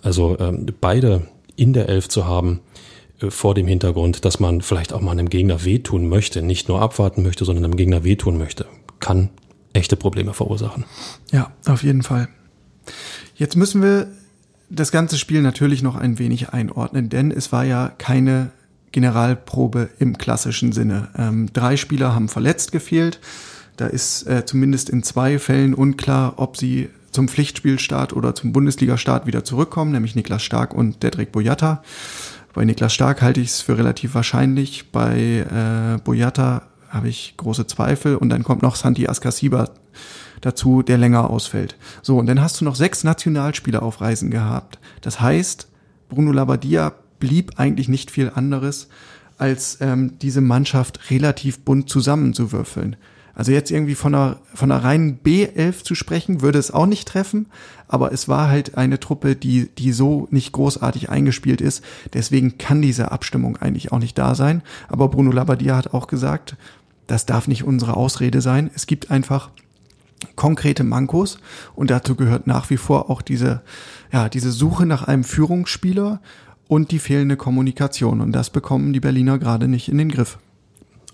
Also 0.00 0.38
ähm, 0.40 0.66
beide 0.80 1.26
in 1.54 1.74
der 1.74 1.90
Elf 1.90 2.08
zu 2.08 2.24
haben, 2.24 2.60
äh, 3.20 3.30
vor 3.30 3.54
dem 3.54 3.66
Hintergrund, 3.66 4.24
dass 4.24 4.40
man 4.40 4.62
vielleicht 4.62 4.94
auch 4.94 5.02
mal 5.02 5.12
einem 5.12 5.28
Gegner 5.28 5.66
wehtun 5.66 6.08
möchte, 6.08 6.40
nicht 6.40 6.66
nur 6.68 6.80
abwarten 6.80 7.22
möchte, 7.22 7.44
sondern 7.44 7.66
einem 7.66 7.76
Gegner 7.76 8.04
wehtun 8.04 8.38
möchte, 8.38 8.64
kann 9.00 9.28
echte 9.74 9.96
Probleme 9.96 10.32
verursachen. 10.32 10.86
Ja, 11.30 11.52
auf 11.66 11.82
jeden 11.82 12.02
Fall. 12.02 12.28
Jetzt 13.34 13.56
müssen 13.56 13.82
wir 13.82 14.08
das 14.68 14.92
ganze 14.92 15.18
Spiel 15.18 15.42
natürlich 15.42 15.82
noch 15.82 15.96
ein 15.96 16.18
wenig 16.18 16.50
einordnen, 16.50 17.08
denn 17.08 17.30
es 17.30 17.52
war 17.52 17.64
ja 17.64 17.92
keine 17.98 18.50
Generalprobe 18.90 19.88
im 19.98 20.18
klassischen 20.18 20.72
Sinne. 20.72 21.08
Ähm, 21.16 21.52
drei 21.52 21.76
Spieler 21.76 22.14
haben 22.14 22.28
verletzt 22.28 22.72
gefehlt. 22.72 23.20
Da 23.76 23.86
ist 23.86 24.26
äh, 24.26 24.44
zumindest 24.44 24.90
in 24.90 25.02
zwei 25.02 25.38
Fällen 25.38 25.74
unklar, 25.74 26.34
ob 26.36 26.56
sie 26.56 26.90
zum 27.10 27.28
Pflichtspielstart 27.28 28.14
oder 28.14 28.34
zum 28.34 28.52
Bundesligastart 28.52 29.26
wieder 29.26 29.44
zurückkommen, 29.44 29.92
nämlich 29.92 30.14
Niklas 30.14 30.42
Stark 30.42 30.74
und 30.74 31.02
Dedrick 31.02 31.32
Boyata. 31.32 31.82
Bei 32.54 32.64
Niklas 32.64 32.92
Stark 32.92 33.22
halte 33.22 33.40
ich 33.40 33.48
es 33.48 33.60
für 33.62 33.78
relativ 33.78 34.14
wahrscheinlich. 34.14 34.90
Bei 34.92 35.96
äh, 35.98 36.00
Boyata 36.02 36.62
habe 36.88 37.08
ich 37.08 37.34
große 37.38 37.66
Zweifel. 37.66 38.16
Und 38.16 38.28
dann 38.28 38.42
kommt 38.42 38.62
noch 38.62 38.76
Santi 38.76 39.08
Ascasiba 39.08 39.70
dazu, 40.42 40.82
der 40.82 40.98
länger 40.98 41.30
ausfällt. 41.30 41.76
So, 42.02 42.18
und 42.18 42.26
dann 42.26 42.42
hast 42.42 42.60
du 42.60 42.66
noch 42.66 42.76
sechs 42.76 43.02
Nationalspieler 43.02 43.82
auf 43.82 44.02
Reisen 44.02 44.30
gehabt. 44.30 44.78
Das 45.00 45.20
heißt, 45.20 45.68
Bruno 46.10 46.32
Labbadia 46.32 46.92
blieb 47.18 47.58
eigentlich 47.58 47.88
nicht 47.88 48.10
viel 48.10 48.30
anderes, 48.34 48.88
als 49.38 49.78
ähm, 49.80 50.18
diese 50.20 50.42
Mannschaft 50.42 51.10
relativ 51.10 51.60
bunt 51.60 51.88
zusammenzuwürfeln. 51.88 52.96
Also 53.34 53.52
jetzt 53.52 53.70
irgendwie 53.70 53.94
von 53.94 54.14
einer, 54.14 54.40
von 54.54 54.70
einer 54.70 54.84
reinen 54.84 55.20
B11 55.24 55.84
zu 55.84 55.94
sprechen, 55.94 56.42
würde 56.42 56.58
es 56.58 56.70
auch 56.70 56.86
nicht 56.86 57.08
treffen, 57.08 57.46
aber 57.88 58.12
es 58.12 58.28
war 58.28 58.48
halt 58.48 58.76
eine 58.76 59.00
Truppe, 59.00 59.36
die, 59.36 59.70
die 59.78 59.92
so 59.92 60.28
nicht 60.30 60.52
großartig 60.52 61.08
eingespielt 61.08 61.60
ist. 61.60 61.82
Deswegen 62.12 62.58
kann 62.58 62.82
diese 62.82 63.10
Abstimmung 63.10 63.56
eigentlich 63.56 63.90
auch 63.90 63.98
nicht 63.98 64.18
da 64.18 64.34
sein. 64.34 64.62
Aber 64.88 65.08
Bruno 65.08 65.32
Labbadia 65.32 65.76
hat 65.76 65.94
auch 65.94 66.08
gesagt, 66.08 66.56
das 67.06 67.26
darf 67.26 67.48
nicht 67.48 67.64
unsere 67.64 67.96
Ausrede 67.96 68.40
sein. 68.40 68.70
Es 68.74 68.86
gibt 68.86 69.10
einfach 69.10 69.50
konkrete 70.36 70.84
Mankos 70.84 71.38
und 71.74 71.90
dazu 71.90 72.14
gehört 72.14 72.46
nach 72.46 72.70
wie 72.70 72.76
vor 72.76 73.10
auch 73.10 73.22
diese, 73.22 73.62
ja, 74.12 74.28
diese 74.28 74.52
Suche 74.52 74.86
nach 74.86 75.04
einem 75.04 75.24
Führungsspieler 75.24 76.20
und 76.68 76.90
die 76.90 76.98
fehlende 76.98 77.36
Kommunikation. 77.36 78.20
Und 78.20 78.32
das 78.32 78.50
bekommen 78.50 78.92
die 78.92 79.00
Berliner 79.00 79.38
gerade 79.38 79.68
nicht 79.68 79.88
in 79.88 79.98
den 79.98 80.10
Griff. 80.10 80.38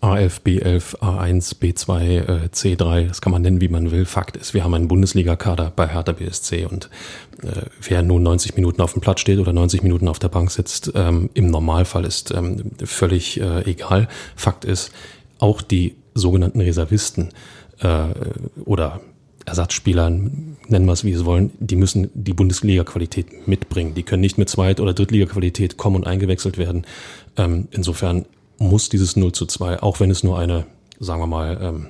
A11, 0.01 0.43
B11, 0.45 0.99
A1, 1.01 1.59
B2, 1.59 2.51
C3, 2.51 3.09
das 3.09 3.21
kann 3.21 3.33
man 3.33 3.43
nennen, 3.43 3.61
wie 3.61 3.69
man 3.69 3.91
will. 3.91 4.05
Fakt 4.05 4.37
ist, 4.37 4.55
wir 4.55 4.63
haben 4.63 4.75
einen 4.75 4.87
Bundesliga-Kader 4.87 5.73
bei 5.75 5.89
Hertha 5.89 6.13
BSC 6.13 6.67
und 6.67 6.89
äh, 7.43 7.63
wer 7.83 8.03
nun 8.03 8.23
90 8.23 8.55
Minuten 8.55 8.81
auf 8.81 8.93
dem 8.93 9.03
Platz 9.03 9.21
steht 9.21 9.41
oder 9.41 9.53
90 9.53 9.83
Minuten 9.83 10.07
auf 10.07 10.21
der 10.21 10.29
Bank 10.29 10.53
sitzt, 10.53 10.93
ähm, 10.95 11.31
im 11.35 11.51
Normalfall 11.51 12.05
ist 12.05 12.31
ähm, 12.31 12.71
völlig 12.85 13.41
äh, 13.41 13.69
egal. 13.69 14.07
Fakt 14.37 14.65
ist, 14.65 14.93
auch 15.41 15.63
die 15.63 15.97
sogenannten 16.15 16.61
Reservisten 16.61 17.31
äh, 17.81 18.09
oder 18.65 19.01
Ersatzspieler, 19.49 20.11
nennen 20.11 20.87
wir 20.87 20.93
es 20.93 21.05
wie 21.05 21.13
es 21.13 21.25
wollen, 21.25 21.51
die 21.59 21.77
müssen 21.77 22.11
die 22.15 22.35
Bundesliga-Qualität 22.35 23.49
mitbringen. 23.49 23.95
Die 23.95 24.03
können 24.03 24.21
nicht 24.21 24.39
mit 24.39 24.49
Zweit- 24.49 24.81
oder 24.81 24.93
Drittliga-Qualität 24.93 25.77
kommen 25.77 25.97
und 25.97 26.07
eingewechselt 26.07 26.59
werden. 26.59 26.87
Ähm, 27.37 27.69
insofern 27.71 28.27
muss 28.59 28.89
dieses 28.89 29.17
0 29.17 29.33
zu 29.33 29.47
2, 29.47 29.83
auch 29.83 30.01
wenn 30.01 30.11
es 30.11 30.23
nur 30.23 30.39
eine, 30.39 30.67
sagen 31.01 31.21
wir 31.21 31.27
mal, 31.27 31.59
ähm, 31.61 31.87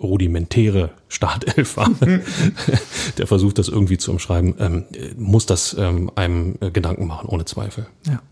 rudimentäre 0.00 0.90
Startelf 1.08 1.76
war, 1.76 1.90
der 3.18 3.26
versucht 3.26 3.58
das 3.58 3.68
irgendwie 3.68 3.98
zu 3.98 4.12
umschreiben, 4.12 4.54
ähm, 4.58 4.84
muss 5.16 5.46
das 5.46 5.74
ähm, 5.78 6.10
einem 6.14 6.56
äh, 6.60 6.70
Gedanken 6.70 7.06
machen, 7.06 7.28
ohne 7.28 7.44
Zweifel. 7.46 7.86
Ja. 8.06 8.22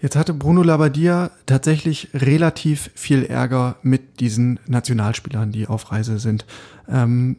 Jetzt 0.00 0.14
hatte 0.16 0.34
Bruno 0.34 0.62
Labbadia 0.62 1.30
tatsächlich 1.46 2.08
relativ 2.12 2.90
viel 2.94 3.24
Ärger 3.24 3.76
mit 3.82 4.20
diesen 4.20 4.60
Nationalspielern, 4.66 5.52
die 5.52 5.66
auf 5.66 5.90
Reise 5.90 6.18
sind. 6.18 6.44
Ähm, 6.88 7.36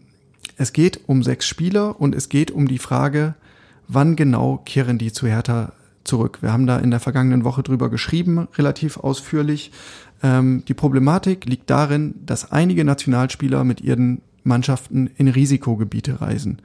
es 0.58 0.74
geht 0.74 1.02
um 1.08 1.22
sechs 1.22 1.46
Spieler 1.46 2.02
und 2.02 2.16
es 2.16 2.30
geht 2.30 2.50
um 2.50 2.68
die 2.68 2.80
Frage, 2.80 3.36
wann 3.88 4.16
genau 4.16 4.58
kehren 4.66 4.98
die 4.98 5.12
zu 5.12 5.28
Hertha 5.28 5.74
zurück. 6.04 6.40
Wir 6.42 6.52
haben 6.52 6.66
da 6.66 6.80
in 6.80 6.90
der 6.90 7.00
vergangenen 7.00 7.44
Woche 7.44 7.62
drüber 7.62 7.92
geschrieben, 7.92 8.48
relativ 8.56 8.98
ausführlich. 8.98 9.72
Ähm, 10.24 10.64
die 10.68 10.74
Problematik 10.74 11.46
liegt 11.46 11.70
darin, 11.70 12.16
dass 12.26 12.52
einige 12.52 12.84
Nationalspieler 12.84 13.64
mit 13.66 13.82
ihren 13.82 14.22
Mannschaften 14.44 15.12
in 15.18 15.28
Risikogebiete 15.28 16.22
reisen. 16.22 16.60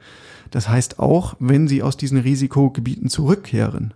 Das 0.49 0.69
heißt 0.69 0.97
auch, 0.97 1.35
wenn 1.39 1.67
sie 1.67 1.83
aus 1.83 1.97
diesen 1.97 2.17
Risikogebieten 2.17 3.09
zurückkehren, 3.09 3.93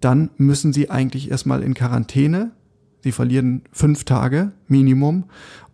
dann 0.00 0.30
müssen 0.36 0.72
sie 0.72 0.90
eigentlich 0.90 1.30
erstmal 1.30 1.62
in 1.62 1.74
Quarantäne. 1.74 2.52
Sie 3.02 3.12
verlieren 3.12 3.62
fünf 3.72 4.04
Tage 4.04 4.52
Minimum 4.66 5.24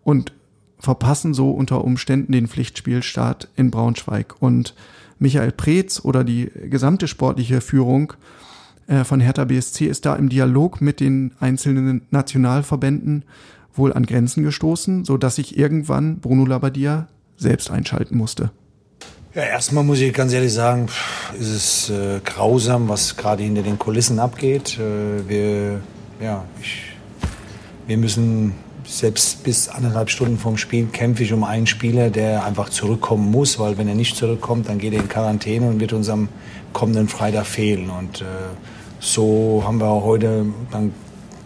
und 0.02 0.32
verpassen 0.78 1.34
so 1.34 1.50
unter 1.50 1.84
Umständen 1.84 2.32
den 2.32 2.46
Pflichtspielstart 2.46 3.48
in 3.56 3.70
Braunschweig. 3.70 4.34
Und 4.40 4.74
Michael 5.18 5.52
Preetz 5.52 6.00
oder 6.04 6.24
die 6.24 6.50
gesamte 6.70 7.08
sportliche 7.08 7.60
Führung 7.60 8.12
äh, 8.86 9.04
von 9.04 9.20
Hertha 9.20 9.44
BSC 9.44 9.86
ist 9.86 10.04
da 10.04 10.14
im 10.16 10.28
Dialog 10.28 10.80
mit 10.80 11.00
den 11.00 11.32
einzelnen 11.40 12.02
Nationalverbänden 12.10 13.24
wohl 13.72 13.92
an 13.92 14.06
Grenzen 14.06 14.44
gestoßen, 14.44 15.04
so 15.04 15.16
dass 15.16 15.36
sich 15.36 15.58
irgendwann 15.58 16.18
Bruno 16.20 16.46
Labbadia 16.46 17.08
selbst 17.36 17.70
einschalten 17.70 18.16
musste. 18.16 18.50
Ja, 19.34 19.42
erstmal 19.42 19.82
muss 19.82 19.98
ich 19.98 20.14
ganz 20.14 20.32
ehrlich 20.32 20.52
sagen, 20.52 20.86
ist 21.36 21.48
es 21.48 21.90
äh, 21.90 22.20
grausam, 22.24 22.88
was 22.88 23.16
gerade 23.16 23.42
hinter 23.42 23.62
den 23.62 23.80
Kulissen 23.80 24.20
abgeht. 24.20 24.78
Äh, 24.78 25.28
wir, 25.28 25.80
ja, 26.20 26.44
ich, 26.62 26.94
wir 27.88 27.98
müssen 27.98 28.54
selbst 28.86 29.42
bis 29.42 29.68
anderthalb 29.68 30.10
Stunden 30.10 30.38
vom 30.38 30.56
Spiel 30.56 30.86
kämpfe 30.86 31.24
ich 31.24 31.32
um 31.32 31.42
einen 31.42 31.66
Spieler, 31.66 32.10
der 32.10 32.44
einfach 32.44 32.68
zurückkommen 32.68 33.28
muss, 33.28 33.58
weil 33.58 33.76
wenn 33.76 33.88
er 33.88 33.96
nicht 33.96 34.16
zurückkommt, 34.16 34.68
dann 34.68 34.78
geht 34.78 34.92
er 34.92 35.00
in 35.00 35.08
Quarantäne 35.08 35.68
und 35.68 35.80
wird 35.80 35.94
uns 35.94 36.08
am 36.08 36.28
kommenden 36.72 37.08
Freitag 37.08 37.46
fehlen. 37.46 37.90
Und 37.90 38.20
äh, 38.20 38.24
so 39.00 39.64
haben 39.66 39.80
wir 39.80 39.88
auch 39.88 40.04
heute, 40.04 40.46
dann 40.70 40.94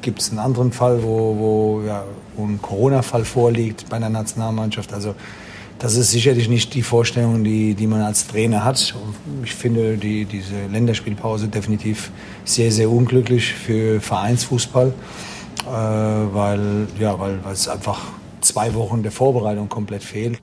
gibt 0.03 0.21
es 0.21 0.29
einen 0.29 0.41
anderen 0.41 0.73
Fall, 0.73 1.03
wo, 1.03 1.39
wo, 1.39 1.83
ja, 1.87 2.05
wo 2.37 2.45
ein 2.45 2.61
Corona-Fall 2.61 3.25
vorliegt 3.25 3.89
bei 3.89 3.97
einer 3.97 4.11
Nationalmannschaft. 4.11 4.93
Also 4.93 5.15
das 5.79 5.95
ist 5.95 6.11
sicherlich 6.11 6.49
nicht 6.49 6.75
die 6.75 6.83
Vorstellung, 6.83 7.45
die, 7.45 7.75
die 7.75 7.87
man 7.87 8.01
als 8.01 8.27
Trainer 8.27 8.65
hat. 8.65 8.95
Ich 9.45 9.55
finde 9.55 9.97
die, 9.97 10.25
diese 10.25 10.67
Länderspielpause 10.67 11.49
definitiv 11.49 12.11
sehr, 12.45 12.73
sehr 12.73 12.91
unglücklich 12.91 13.55
für 13.55 14.01
Vereinsfußball, 14.01 14.89
äh, 14.89 15.71
weil, 15.71 16.89
ja, 16.99 17.19
weil, 17.19 17.45
weil 17.45 17.53
es 17.53 17.69
einfach 17.69 18.01
zwei 18.41 18.75
Wochen 18.75 19.03
der 19.03 19.13
Vorbereitung 19.13 19.69
komplett 19.69 20.03
fehlt. 20.03 20.41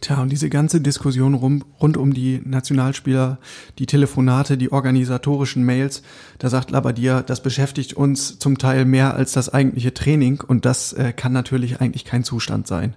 Tja, 0.00 0.22
und 0.22 0.30
diese 0.30 0.48
ganze 0.48 0.80
Diskussion 0.80 1.34
rum, 1.34 1.62
rund 1.80 1.98
um 1.98 2.14
die 2.14 2.40
Nationalspieler, 2.42 3.38
die 3.78 3.84
Telefonate, 3.84 4.56
die 4.56 4.72
organisatorischen 4.72 5.62
Mails, 5.62 6.02
da 6.38 6.48
sagt 6.48 6.70
Labadia, 6.70 7.22
das 7.22 7.42
beschäftigt 7.42 7.92
uns 7.92 8.38
zum 8.38 8.56
Teil 8.56 8.86
mehr 8.86 9.14
als 9.14 9.32
das 9.32 9.50
eigentliche 9.50 9.92
Training 9.92 10.40
und 10.40 10.64
das 10.64 10.94
äh, 10.94 11.12
kann 11.12 11.32
natürlich 11.32 11.82
eigentlich 11.82 12.06
kein 12.06 12.24
Zustand 12.24 12.66
sein. 12.66 12.94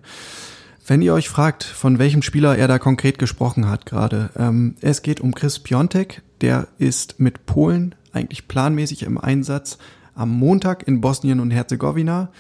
Wenn 0.86 1.02
ihr 1.02 1.14
euch 1.14 1.30
fragt, 1.30 1.64
von 1.64 1.98
welchem 1.98 2.22
Spieler 2.22 2.58
er 2.58 2.68
da 2.68 2.78
konkret 2.78 3.18
gesprochen 3.18 3.70
hat 3.70 3.86
gerade, 3.86 4.32
ähm, 4.38 4.76
es 4.82 5.02
geht 5.02 5.22
um 5.22 5.34
Chris 5.34 5.60
Piontek, 5.60 6.22
der 6.42 6.68
ist 6.78 7.22
mit 7.22 7.46
Polen 7.46 7.96
eigentlich 8.12 8.50
planmäßig 8.50 9.04
im 9.04 9.18
Einsatz 9.18 9.78
am 10.14 10.30
Montag 10.30 10.86
in 10.86 11.00
Bosnien 11.00 11.40
und 11.40 11.52
Herzegowina. 11.52 12.32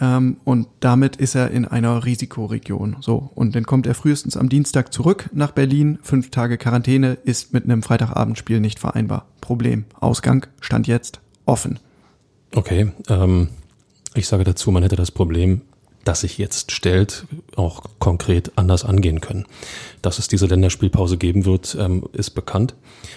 Ähm, 0.00 0.38
und 0.44 0.68
damit 0.80 1.16
ist 1.16 1.34
er 1.34 1.50
in 1.50 1.66
einer 1.66 2.04
Risikoregion. 2.04 2.96
So. 3.00 3.30
Und 3.34 3.54
dann 3.54 3.64
kommt 3.64 3.86
er 3.86 3.94
frühestens 3.94 4.38
am 4.38 4.48
Dienstag 4.48 4.92
zurück 4.92 5.28
nach 5.32 5.52
Berlin. 5.52 5.98
Fünf 6.02 6.30
Tage 6.30 6.56
Quarantäne 6.56 7.18
ist 7.24 7.52
mit 7.52 7.64
einem 7.64 7.82
Freitagabendspiel 7.82 8.60
nicht 8.60 8.78
vereinbar. 8.78 9.26
Problem. 9.42 9.84
Ausgang 10.00 10.46
stand 10.60 10.86
jetzt 10.86 11.20
offen. 11.44 11.78
Okay. 12.54 12.90
Ähm, 13.08 13.48
ich 14.14 14.26
sage 14.28 14.44
dazu, 14.44 14.70
man 14.70 14.82
hätte 14.82 14.96
das 14.96 15.10
Problem 15.10 15.60
das 16.06 16.20
sich 16.20 16.38
jetzt 16.38 16.70
stellt, 16.70 17.26
auch 17.56 17.82
konkret 17.98 18.52
anders 18.54 18.84
angehen 18.84 19.20
können. 19.20 19.44
Dass 20.02 20.18
es 20.18 20.28
diese 20.28 20.46
Länderspielpause 20.46 21.18
geben 21.18 21.44
wird, 21.44 21.76
ähm, 21.78 22.04
ist 22.12 22.30
bekannt. 22.30 22.74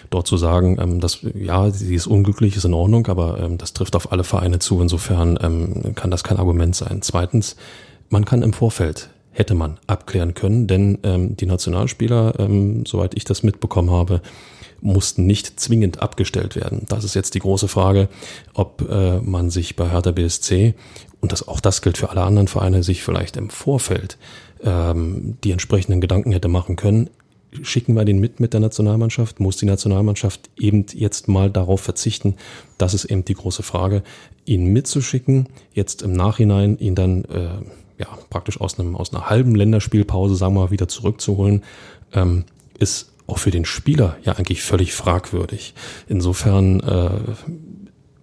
Dort 0.10 0.26
zu 0.28 0.38
sagen, 0.38 0.78
ähm, 0.82 1.00
dass 1.00 1.20
ja, 1.36 1.70
sie 1.70 1.94
ist 1.94 2.08
unglücklich, 2.08 2.56
ist 2.56 2.66
in 2.66 2.74
Ordnung, 2.74 3.06
aber 3.08 3.40
ähm, 3.40 3.60
das 3.60 3.74
trifft 3.74 3.96
auf 3.96 4.12
alle 4.12 4.24
Vereine 4.24 4.60
zu. 4.60 4.82
Insofern 4.82 5.38
kann 5.96 6.12
das 6.12 6.24
kein 6.24 6.38
Argument 6.38 6.76
sein. 6.76 7.02
Zweitens, 7.02 7.56
man 8.10 8.26
kann 8.26 8.42
im 8.42 8.54
Vorfeld 8.54 9.10
hätte 9.32 9.54
man 9.54 9.78
abklären 9.88 10.34
können, 10.34 10.68
denn 10.68 10.98
die 11.40 11.46
Nationalspieler, 11.46 12.34
soweit 12.86 13.16
ich 13.16 13.24
das 13.24 13.44
mitbekommen 13.44 13.92
habe, 13.92 14.22
mussten 14.82 15.26
nicht 15.26 15.60
zwingend 15.60 16.02
abgestellt 16.02 16.56
werden. 16.56 16.86
Das 16.88 17.04
ist 17.04 17.14
jetzt 17.14 17.36
die 17.36 17.40
große 17.40 17.68
Frage, 17.68 18.10
ob 18.54 18.88
äh, 18.90 19.20
man 19.20 19.50
sich 19.50 19.76
bei 19.76 19.90
Hertha 19.90 20.12
BSC 20.12 20.74
und 21.22 21.32
das, 21.32 21.48
auch 21.48 21.60
das 21.60 21.82
gilt 21.82 21.98
für 21.98 22.10
alle 22.10 22.22
anderen 22.22 22.48
Vereine, 22.48 22.84
sich 22.84 23.04
vielleicht 23.04 23.38
im 23.38 23.50
Vorfeld 23.50 24.18
ähm, 24.64 25.38
die 25.44 25.52
entsprechenden 25.52 26.02
Gedanken 26.02 26.32
hätte 26.32 26.48
machen 26.48 26.76
können. 26.76 27.10
Schicken 27.62 27.96
wir 27.96 28.06
den 28.06 28.20
mit 28.20 28.40
mit 28.40 28.54
der 28.54 28.60
Nationalmannschaft? 28.60 29.40
Muss 29.40 29.58
die 29.58 29.66
Nationalmannschaft 29.66 30.50
eben 30.58 30.86
jetzt 30.94 31.28
mal 31.28 31.50
darauf 31.50 31.82
verzichten? 31.82 32.36
Das 32.78 32.94
ist 32.94 33.06
eben 33.06 33.26
die 33.26 33.34
große 33.34 33.64
Frage, 33.64 34.04
ihn 34.46 34.68
mitzuschicken, 34.68 35.48
jetzt 35.74 36.04
im 36.04 36.14
Nachhinein 36.14 36.78
ihn 36.78 36.96
dann 36.96 37.26
äh, 37.26 37.50
ja 37.98 38.08
praktisch 38.30 38.62
aus 38.62 38.80
einem 38.80 38.96
aus 38.96 39.14
einer 39.14 39.30
halben 39.30 39.56
Länderspielpause, 39.56 40.36
sagen 40.36 40.54
wir 40.54 40.66
mal, 40.66 40.72
wieder 40.72 40.88
zurückzuholen, 40.88 41.64
ähm, 42.14 42.46
ist 42.78 43.12
auch 43.26 43.40
für 43.40 43.52
den 43.52 43.66
Spieler 43.66 44.18
ja 44.24 44.34
eigentlich 44.34 44.62
völlig 44.62 44.94
fragwürdig. 44.94 45.74
Insofern 46.08 46.80
äh, 46.82 47.10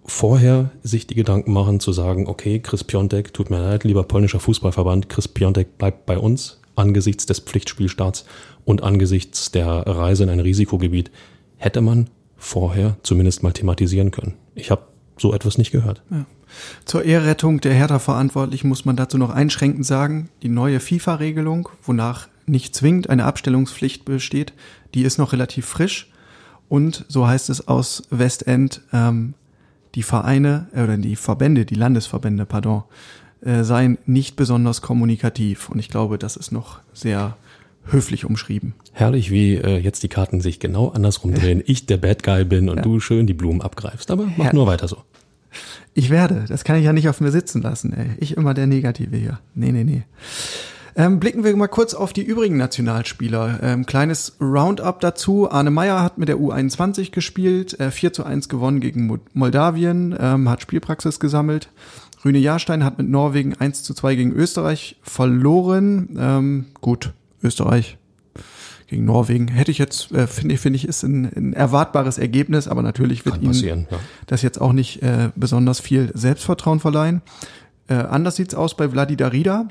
vorher 0.07 0.71
sich 0.83 1.05
die 1.05 1.15
Gedanken 1.15 1.51
machen, 1.51 1.79
zu 1.79 1.91
sagen, 1.91 2.27
okay, 2.27 2.59
Chris 2.59 2.83
Piontek, 2.83 3.33
tut 3.33 3.49
mir 3.49 3.59
leid, 3.59 3.83
lieber 3.83 4.03
polnischer 4.03 4.39
Fußballverband, 4.39 5.09
Chris 5.09 5.27
Piontek 5.27 5.77
bleibt 5.77 6.05
bei 6.05 6.17
uns 6.17 6.59
angesichts 6.75 7.25
des 7.25 7.39
Pflichtspielstarts 7.39 8.25
und 8.63 8.83
angesichts 8.83 9.51
der 9.51 9.67
Reise 9.67 10.23
in 10.23 10.29
ein 10.29 10.39
Risikogebiet, 10.39 11.11
hätte 11.57 11.81
man 11.81 12.09
vorher 12.37 12.97
zumindest 13.03 13.43
mal 13.43 13.51
thematisieren 13.51 14.11
können. 14.11 14.35
Ich 14.55 14.71
habe 14.71 14.83
so 15.17 15.33
etwas 15.33 15.57
nicht 15.57 15.71
gehört. 15.71 16.01
Ja. 16.09 16.25
Zur 16.85 17.03
Ehrrettung 17.03 17.59
der 17.59 17.73
Hertha-Verantwortlichen 17.73 18.69
muss 18.69 18.85
man 18.85 18.95
dazu 18.95 19.17
noch 19.17 19.31
einschränkend 19.31 19.85
sagen, 19.85 20.29
die 20.43 20.49
neue 20.49 20.79
FIFA-Regelung, 20.79 21.69
wonach 21.83 22.27
nicht 22.45 22.75
zwingend 22.75 23.09
eine 23.09 23.25
Abstellungspflicht 23.25 24.05
besteht, 24.05 24.53
die 24.93 25.01
ist 25.01 25.17
noch 25.17 25.33
relativ 25.33 25.65
frisch. 25.65 26.11
Und 26.69 27.05
so 27.09 27.27
heißt 27.27 27.49
es 27.49 27.67
aus 27.67 28.03
Westend, 28.09 28.81
ähm, 28.93 29.33
die 29.97 30.03
Vereine 30.03 30.67
äh, 30.73 30.83
oder 30.83 30.95
die 30.95 31.15
Verbände, 31.15 31.65
die 31.65 31.75
Landesverbände, 31.75 32.45
pardon, 32.45 32.83
äh, 33.41 33.63
seien 33.63 33.97
nicht 34.05 34.35
besonders 34.35 34.81
kommunikativ. 34.83 35.69
Und 35.69 35.79
ich 35.79 35.89
glaube, 35.89 36.19
das 36.19 36.37
ist 36.37 36.51
noch 36.51 36.79
sehr 36.93 37.35
höflich 37.83 38.23
umschrieben. 38.23 38.75
Herrlich, 38.93 39.31
wie 39.31 39.55
äh, 39.55 39.79
jetzt 39.79 40.03
die 40.03 40.07
Karten 40.07 40.39
sich 40.39 40.59
genau 40.59 40.89
andersrum 40.89 41.33
drehen. 41.33 41.63
Ich 41.65 41.87
der 41.87 41.97
Bad 41.97 42.21
Guy 42.21 42.45
bin 42.45 42.69
und 42.69 42.77
ja. 42.77 42.83
du 42.83 42.99
schön 42.99 43.25
die 43.25 43.33
Blumen 43.33 43.61
abgreifst. 43.61 44.11
Aber 44.11 44.25
mach 44.37 44.45
Her 44.45 44.53
nur 44.53 44.67
weiter 44.67 44.87
so. 44.87 44.97
Ich 45.95 46.11
werde. 46.11 46.45
Das 46.47 46.63
kann 46.63 46.75
ich 46.75 46.85
ja 46.85 46.93
nicht 46.93 47.09
auf 47.09 47.19
mir 47.19 47.31
sitzen 47.31 47.63
lassen. 47.63 47.91
Ey. 47.93 48.09
Ich 48.19 48.37
immer 48.37 48.53
der 48.53 48.67
Negative 48.67 49.17
hier. 49.17 49.39
Nee, 49.55 49.71
nee, 49.71 49.83
nee. 49.83 50.03
Ähm, 50.99 51.19
blicken 51.19 51.43
wir 51.43 51.55
mal 51.55 51.67
kurz 51.67 51.93
auf 51.93 52.11
die 52.11 52.23
übrigen 52.23 52.57
Nationalspieler. 52.57 53.59
Ähm, 53.61 53.85
kleines 53.85 54.35
Roundup 54.41 54.99
dazu. 54.99 55.49
Arne 55.49 55.69
Meyer 55.69 56.01
hat 56.01 56.17
mit 56.17 56.27
der 56.27 56.37
U21 56.37 57.11
gespielt, 57.11 57.79
äh, 57.79 57.91
4 57.91 58.13
zu 58.13 58.23
1 58.23 58.49
gewonnen 58.49 58.79
gegen 58.79 59.19
Moldawien, 59.33 60.17
ähm, 60.19 60.49
hat 60.49 60.63
Spielpraxis 60.63 61.19
gesammelt. 61.19 61.69
Rüne 62.25 62.39
Jahrstein 62.39 62.83
hat 62.83 62.97
mit 62.97 63.07
Norwegen 63.07 63.53
1 63.53 63.83
zu 63.83 63.93
2 63.93 64.15
gegen 64.15 64.31
Österreich 64.31 64.97
verloren. 65.03 66.17
Ähm, 66.19 66.65
gut, 66.81 67.13
Österreich 67.43 67.99
gegen 68.87 69.05
Norwegen 69.05 69.49
hätte 69.49 69.69
ich 69.69 69.77
jetzt, 69.77 70.11
äh, 70.13 70.25
finde 70.25 70.55
ich, 70.55 70.61
finde 70.61 70.77
ich, 70.77 70.87
ist 70.87 71.03
ein, 71.03 71.25
ein 71.25 71.53
erwartbares 71.53 72.17
Ergebnis, 72.17 72.67
aber 72.67 72.81
natürlich 72.81 73.23
wird 73.23 73.43
ihm 73.43 73.51
ja. 73.51 73.75
das 74.25 74.41
jetzt 74.41 74.59
auch 74.59 74.73
nicht 74.73 75.03
äh, 75.03 75.29
besonders 75.35 75.79
viel 75.79 76.09
Selbstvertrauen 76.15 76.79
verleihen. 76.79 77.21
Äh, 77.87 77.95
anders 77.95 78.37
sieht's 78.37 78.55
aus 78.55 78.75
bei 78.75 78.89
Vladi 78.89 79.15
Darida. 79.15 79.67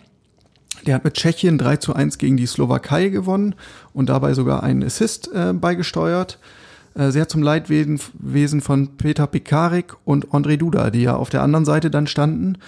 Der 0.87 0.95
hat 0.95 1.05
mit 1.05 1.15
Tschechien 1.15 1.59
3 1.59 1.77
zu 1.77 1.95
1 1.95 2.19
gegen 2.19 2.37
die 2.37 2.47
Slowakei 2.47 3.09
gewonnen 3.09 3.55
und 3.93 4.09
dabei 4.09 4.35
sogar 4.35 4.63
einen 4.63 4.85
Assist 4.85 5.31
äh, 5.35 5.53
beigesteuert. 5.53 6.39
Äh, 6.95 7.11
sehr 7.11 7.29
zum 7.29 7.43
Leidwesen 7.43 8.61
von 8.61 8.97
Peter 8.97 9.27
Pikarik 9.27 9.95
und 10.05 10.29
André 10.29 10.57
Duda, 10.57 10.91
die 10.91 11.03
ja 11.03 11.17
auf 11.17 11.29
der 11.29 11.43
anderen 11.43 11.65
Seite 11.65 11.91
dann 11.91 12.07
standen. 12.07 12.59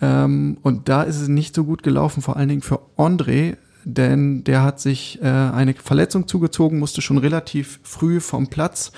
Ähm, 0.00 0.58
und 0.62 0.88
da 0.88 1.02
ist 1.02 1.20
es 1.20 1.28
nicht 1.28 1.54
so 1.54 1.64
gut 1.64 1.82
gelaufen, 1.82 2.22
vor 2.22 2.36
allen 2.36 2.48
Dingen 2.48 2.62
für 2.62 2.80
André, 2.96 3.56
denn 3.84 4.44
der 4.44 4.62
hat 4.62 4.80
sich 4.80 5.20
äh, 5.22 5.26
eine 5.26 5.74
Verletzung 5.74 6.28
zugezogen, 6.28 6.78
musste 6.78 7.02
schon 7.02 7.18
relativ 7.18 7.80
früh 7.82 8.20
vom 8.20 8.48
Platz. 8.48 8.92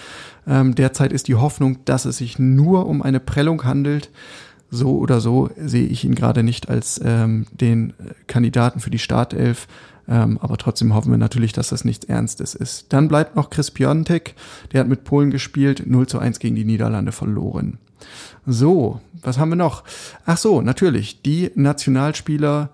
Ähm, 0.46 0.74
derzeit 0.74 1.12
ist 1.12 1.28
die 1.28 1.34
Hoffnung, 1.34 1.78
dass 1.84 2.04
es 2.04 2.18
sich 2.18 2.38
nur 2.38 2.86
um 2.86 3.02
eine 3.02 3.20
Prellung 3.20 3.64
handelt. 3.64 4.10
So 4.70 4.98
oder 4.98 5.20
so 5.20 5.50
sehe 5.56 5.86
ich 5.86 6.04
ihn 6.04 6.14
gerade 6.14 6.42
nicht 6.42 6.68
als 6.68 7.00
ähm, 7.04 7.46
den 7.52 7.94
Kandidaten 8.26 8.80
für 8.80 8.90
die 8.90 8.98
Startelf. 8.98 9.68
Ähm, 10.08 10.38
aber 10.40 10.56
trotzdem 10.56 10.94
hoffen 10.94 11.10
wir 11.10 11.18
natürlich, 11.18 11.52
dass 11.52 11.68
das 11.68 11.84
nichts 11.84 12.06
Ernstes 12.06 12.54
ist. 12.54 12.92
Dann 12.92 13.08
bleibt 13.08 13.36
noch 13.36 13.50
Chris 13.50 13.70
Piontek, 13.70 14.34
der 14.72 14.80
hat 14.80 14.88
mit 14.88 15.04
Polen 15.04 15.30
gespielt, 15.30 15.84
0 15.86 16.06
zu 16.06 16.18
1 16.18 16.38
gegen 16.38 16.54
die 16.54 16.64
Niederlande 16.64 17.12
verloren. 17.12 17.78
So, 18.46 19.00
was 19.22 19.38
haben 19.38 19.48
wir 19.48 19.56
noch? 19.56 19.82
Ach 20.24 20.36
so, 20.36 20.60
natürlich, 20.60 21.22
die 21.22 21.50
Nationalspieler, 21.54 22.70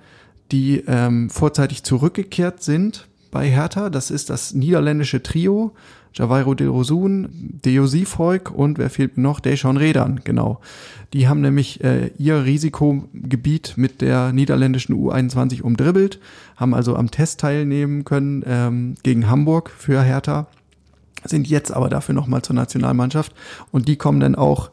die 0.50 0.84
ähm, 0.86 1.30
vorzeitig 1.30 1.82
zurückgekehrt 1.84 2.62
sind 2.62 3.06
bei 3.32 3.50
Hertha. 3.50 3.90
Das 3.90 4.12
ist 4.12 4.30
das 4.30 4.54
niederländische 4.54 5.24
Trio. 5.24 5.72
Javairo 6.14 6.54
de 6.54 6.66
Rosun, 6.66 7.28
Deo 7.64 7.86
Siefolk 7.86 8.50
und 8.50 8.78
wer 8.78 8.90
fehlt 8.90 9.16
noch? 9.16 9.40
Dejan 9.40 9.78
Redan, 9.78 10.20
genau. 10.24 10.60
Die 11.14 11.26
haben 11.26 11.40
nämlich 11.40 11.82
äh, 11.82 12.10
ihr 12.18 12.44
Risikogebiet 12.44 13.74
mit 13.76 14.02
der 14.02 14.32
niederländischen 14.32 14.94
U21 14.94 15.62
umdribbelt, 15.62 16.20
haben 16.56 16.74
also 16.74 16.96
am 16.96 17.10
Test 17.10 17.40
teilnehmen 17.40 18.04
können 18.04 18.44
ähm, 18.46 18.94
gegen 19.02 19.30
Hamburg 19.30 19.70
für 19.70 20.02
Hertha, 20.02 20.48
sind 21.24 21.48
jetzt 21.48 21.72
aber 21.72 21.88
dafür 21.88 22.14
nochmal 22.14 22.42
zur 22.42 22.56
Nationalmannschaft 22.56 23.32
und 23.70 23.88
die 23.88 23.96
kommen 23.96 24.20
dann 24.20 24.34
auch 24.34 24.70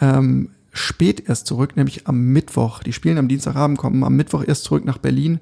ähm, 0.00 0.50
spät 0.74 1.26
erst 1.26 1.46
zurück, 1.46 1.76
nämlich 1.76 2.06
am 2.06 2.20
Mittwoch. 2.20 2.82
Die 2.82 2.92
spielen 2.92 3.18
am 3.18 3.28
Dienstagabend, 3.28 3.78
kommen 3.78 4.04
am 4.04 4.16
Mittwoch 4.16 4.44
erst 4.46 4.64
zurück 4.64 4.84
nach 4.84 4.98
Berlin, 4.98 5.40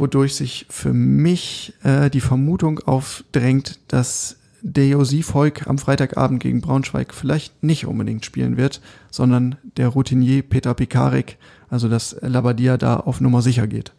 wodurch 0.00 0.34
sich 0.34 0.66
für 0.68 0.92
mich 0.92 1.74
äh, 1.82 2.10
die 2.10 2.20
Vermutung 2.20 2.80
aufdrängt, 2.80 3.78
dass 3.88 4.36
der 4.60 4.98
Volk 5.22 5.66
am 5.66 5.78
Freitagabend 5.78 6.42
gegen 6.42 6.60
Braunschweig 6.60 7.14
vielleicht 7.14 7.62
nicht 7.62 7.86
unbedingt 7.86 8.24
spielen 8.24 8.56
wird, 8.56 8.80
sondern 9.10 9.56
der 9.76 9.88
Routinier 9.88 10.42
Peter 10.42 10.74
Pekarik, 10.74 11.38
also 11.68 11.88
dass 11.88 12.16
Labadia 12.20 12.76
da 12.76 12.96
auf 12.96 13.20
Nummer 13.20 13.42
sicher 13.42 13.66
geht. 13.66 13.92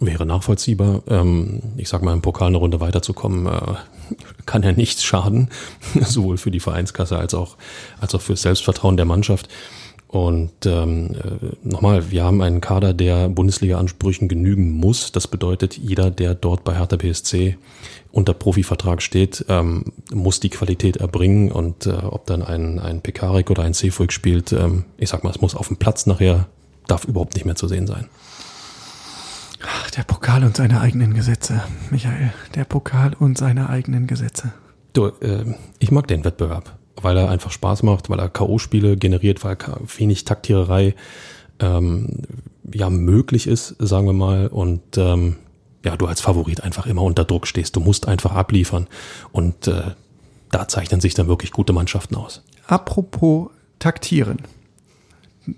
Wäre 0.00 0.26
nachvollziehbar. 0.26 1.02
Ähm, 1.08 1.62
ich 1.76 1.88
sag 1.88 2.02
mal, 2.02 2.12
im 2.12 2.20
Pokal 2.20 2.48
eine 2.48 2.56
Runde 2.56 2.80
weiterzukommen, 2.80 3.46
äh, 3.46 3.74
kann 4.44 4.62
ja 4.62 4.72
nichts 4.72 5.04
schaden, 5.04 5.48
sowohl 6.00 6.36
für 6.36 6.50
die 6.50 6.60
Vereinskasse 6.60 7.16
als 7.16 7.32
auch, 7.32 7.56
als 8.00 8.14
auch 8.14 8.20
für 8.20 8.32
das 8.32 8.42
Selbstvertrauen 8.42 8.96
der 8.96 9.06
Mannschaft. 9.06 9.48
Und 10.14 10.64
ähm, 10.64 11.10
äh, 11.14 11.68
nochmal, 11.68 12.12
wir 12.12 12.22
haben 12.22 12.40
einen 12.40 12.60
Kader, 12.60 12.94
der 12.94 13.28
Bundesliga-Ansprüchen 13.28 14.28
genügen 14.28 14.70
muss. 14.70 15.10
Das 15.10 15.26
bedeutet, 15.26 15.76
jeder, 15.76 16.12
der 16.12 16.36
dort 16.36 16.62
bei 16.62 16.76
Hertha 16.76 16.94
BSC 16.94 17.58
unter 18.12 18.32
Profivertrag 18.32 19.02
steht, 19.02 19.44
ähm, 19.48 19.86
muss 20.12 20.38
die 20.38 20.50
Qualität 20.50 20.98
erbringen. 20.98 21.50
Und 21.50 21.86
äh, 21.86 21.94
ob 21.94 22.26
dann 22.26 22.44
ein, 22.44 22.78
ein 22.78 23.00
Pekarik 23.00 23.50
oder 23.50 23.64
ein 23.64 23.74
Seefolk 23.74 24.12
spielt, 24.12 24.52
ähm, 24.52 24.84
ich 24.98 25.08
sag 25.08 25.24
mal, 25.24 25.30
es 25.30 25.40
muss 25.40 25.56
auf 25.56 25.66
dem 25.66 25.78
Platz 25.78 26.06
nachher, 26.06 26.46
darf 26.86 27.06
überhaupt 27.06 27.34
nicht 27.34 27.44
mehr 27.44 27.56
zu 27.56 27.66
sehen 27.66 27.88
sein. 27.88 28.06
Ach, 29.66 29.90
der 29.90 30.04
Pokal 30.04 30.44
und 30.44 30.56
seine 30.56 30.80
eigenen 30.80 31.14
Gesetze, 31.14 31.64
Michael. 31.90 32.32
Der 32.54 32.62
Pokal 32.62 33.16
und 33.18 33.36
seine 33.36 33.68
eigenen 33.68 34.06
Gesetze. 34.06 34.52
Du, 34.92 35.06
äh, 35.06 35.56
ich 35.80 35.90
mag 35.90 36.06
den 36.06 36.24
Wettbewerb, 36.24 36.78
weil 37.04 37.16
er 37.16 37.30
einfach 37.30 37.50
Spaß 37.50 37.82
macht, 37.82 38.10
weil 38.10 38.18
er 38.18 38.28
K.O.-Spiele 38.28 38.96
generiert, 38.96 39.44
weil 39.44 39.56
wenig 39.98 40.24
Taktiererei 40.24 40.94
ähm, 41.60 42.22
ja 42.72 42.90
möglich 42.90 43.46
ist, 43.46 43.76
sagen 43.78 44.06
wir 44.06 44.12
mal. 44.12 44.48
Und 44.48 44.96
ähm, 44.96 45.36
ja, 45.84 45.96
du 45.96 46.06
als 46.06 46.20
Favorit 46.20 46.62
einfach 46.62 46.86
immer 46.86 47.02
unter 47.02 47.24
Druck 47.24 47.46
stehst. 47.46 47.76
Du 47.76 47.80
musst 47.80 48.08
einfach 48.08 48.32
abliefern. 48.32 48.88
Und 49.32 49.68
äh, 49.68 49.92
da 50.50 50.68
zeichnen 50.68 51.00
sich 51.00 51.14
dann 51.14 51.28
wirklich 51.28 51.50
gute 51.50 51.72
Mannschaften 51.72 52.16
aus. 52.16 52.42
Apropos 52.66 53.50
Taktieren 53.78 54.38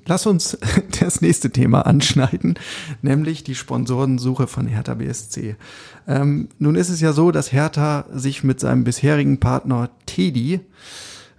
lass 0.06 0.26
uns 0.26 0.58
das 1.00 1.20
nächste 1.20 1.50
Thema 1.50 1.86
anschneiden, 1.86 2.58
nämlich 3.02 3.44
die 3.44 3.54
Sponsorensuche 3.54 4.46
von 4.46 4.66
Hertha 4.66 4.94
BSC. 4.94 5.56
Ähm, 6.06 6.48
nun 6.58 6.76
ist 6.76 6.88
es 6.88 7.00
ja 7.00 7.12
so, 7.12 7.30
dass 7.30 7.52
Hertha 7.52 8.06
sich 8.12 8.44
mit 8.44 8.60
seinem 8.60 8.84
bisherigen 8.84 9.38
Partner 9.40 9.90
Teddy 10.06 10.60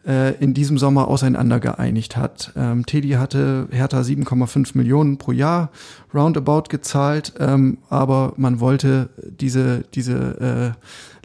äh, 0.07 0.33
in 0.35 0.53
diesem 0.53 0.77
Sommer 0.77 1.07
auseinander 1.07 1.59
geeinigt 1.59 2.15
hat. 2.15 2.53
Ähm, 2.55 2.85
Teddy 2.85 3.11
hatte 3.11 3.67
Hertha 3.71 3.99
7,5 3.99 4.77
Millionen 4.77 5.17
pro 5.17 5.33
Jahr 5.33 5.69
roundabout 6.13 6.63
gezahlt, 6.69 7.33
ähm, 7.39 7.79
aber 7.89 8.33
man 8.37 8.59
wollte 8.59 9.09
diese, 9.39 9.83
diese 9.93 10.75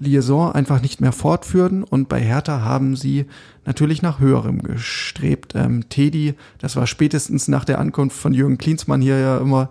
äh, 0.00 0.02
Liaison 0.02 0.52
einfach 0.52 0.82
nicht 0.82 1.00
mehr 1.00 1.12
fortführen 1.12 1.84
und 1.84 2.08
bei 2.08 2.20
Hertha 2.20 2.62
haben 2.62 2.96
sie 2.96 3.26
natürlich 3.64 4.02
nach 4.02 4.18
höherem 4.20 4.62
gestrebt. 4.62 5.54
Ähm, 5.54 5.88
Teddy, 5.88 6.34
das 6.58 6.76
war 6.76 6.86
spätestens 6.86 7.48
nach 7.48 7.64
der 7.64 7.78
Ankunft 7.78 8.16
von 8.16 8.34
Jürgen 8.34 8.58
Klinsmann 8.58 9.00
hier 9.00 9.18
ja 9.18 9.38
immer 9.38 9.70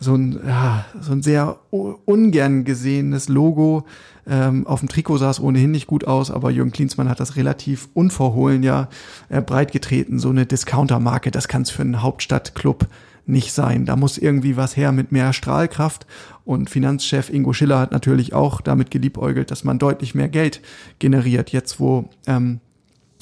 so 0.00 0.14
ein, 0.14 0.40
ja, 0.46 0.84
so 1.00 1.12
ein 1.12 1.22
sehr 1.22 1.58
ungern 1.70 2.64
gesehenes 2.64 3.28
Logo. 3.28 3.86
Ähm, 4.26 4.66
auf 4.66 4.80
dem 4.80 4.88
Trikot 4.88 5.18
sah 5.18 5.30
es 5.30 5.40
ohnehin 5.40 5.70
nicht 5.70 5.86
gut 5.86 6.06
aus, 6.06 6.30
aber 6.30 6.50
Jürgen 6.50 6.72
Klinsmann 6.72 7.08
hat 7.08 7.20
das 7.20 7.36
relativ 7.36 7.88
unverhohlen 7.94 8.62
ja 8.62 8.88
äh, 9.28 9.40
breit 9.40 9.72
getreten. 9.72 10.18
So 10.18 10.30
eine 10.30 10.46
Discounter-Marke, 10.46 11.30
das 11.30 11.48
kann 11.48 11.62
es 11.62 11.70
für 11.70 11.82
einen 11.82 12.02
Hauptstadtclub 12.02 12.86
nicht 13.26 13.52
sein. 13.52 13.86
Da 13.86 13.96
muss 13.96 14.18
irgendwie 14.18 14.56
was 14.56 14.76
her 14.76 14.92
mit 14.92 15.12
mehr 15.12 15.32
Strahlkraft. 15.32 16.06
Und 16.44 16.68
Finanzchef 16.68 17.30
Ingo 17.30 17.52
Schiller 17.52 17.78
hat 17.78 17.92
natürlich 17.92 18.34
auch 18.34 18.60
damit 18.60 18.90
geliebäugelt, 18.90 19.50
dass 19.50 19.62
man 19.62 19.78
deutlich 19.78 20.14
mehr 20.14 20.28
Geld 20.28 20.60
generiert, 20.98 21.50
jetzt 21.50 21.78
wo 21.78 22.08
ähm, 22.26 22.60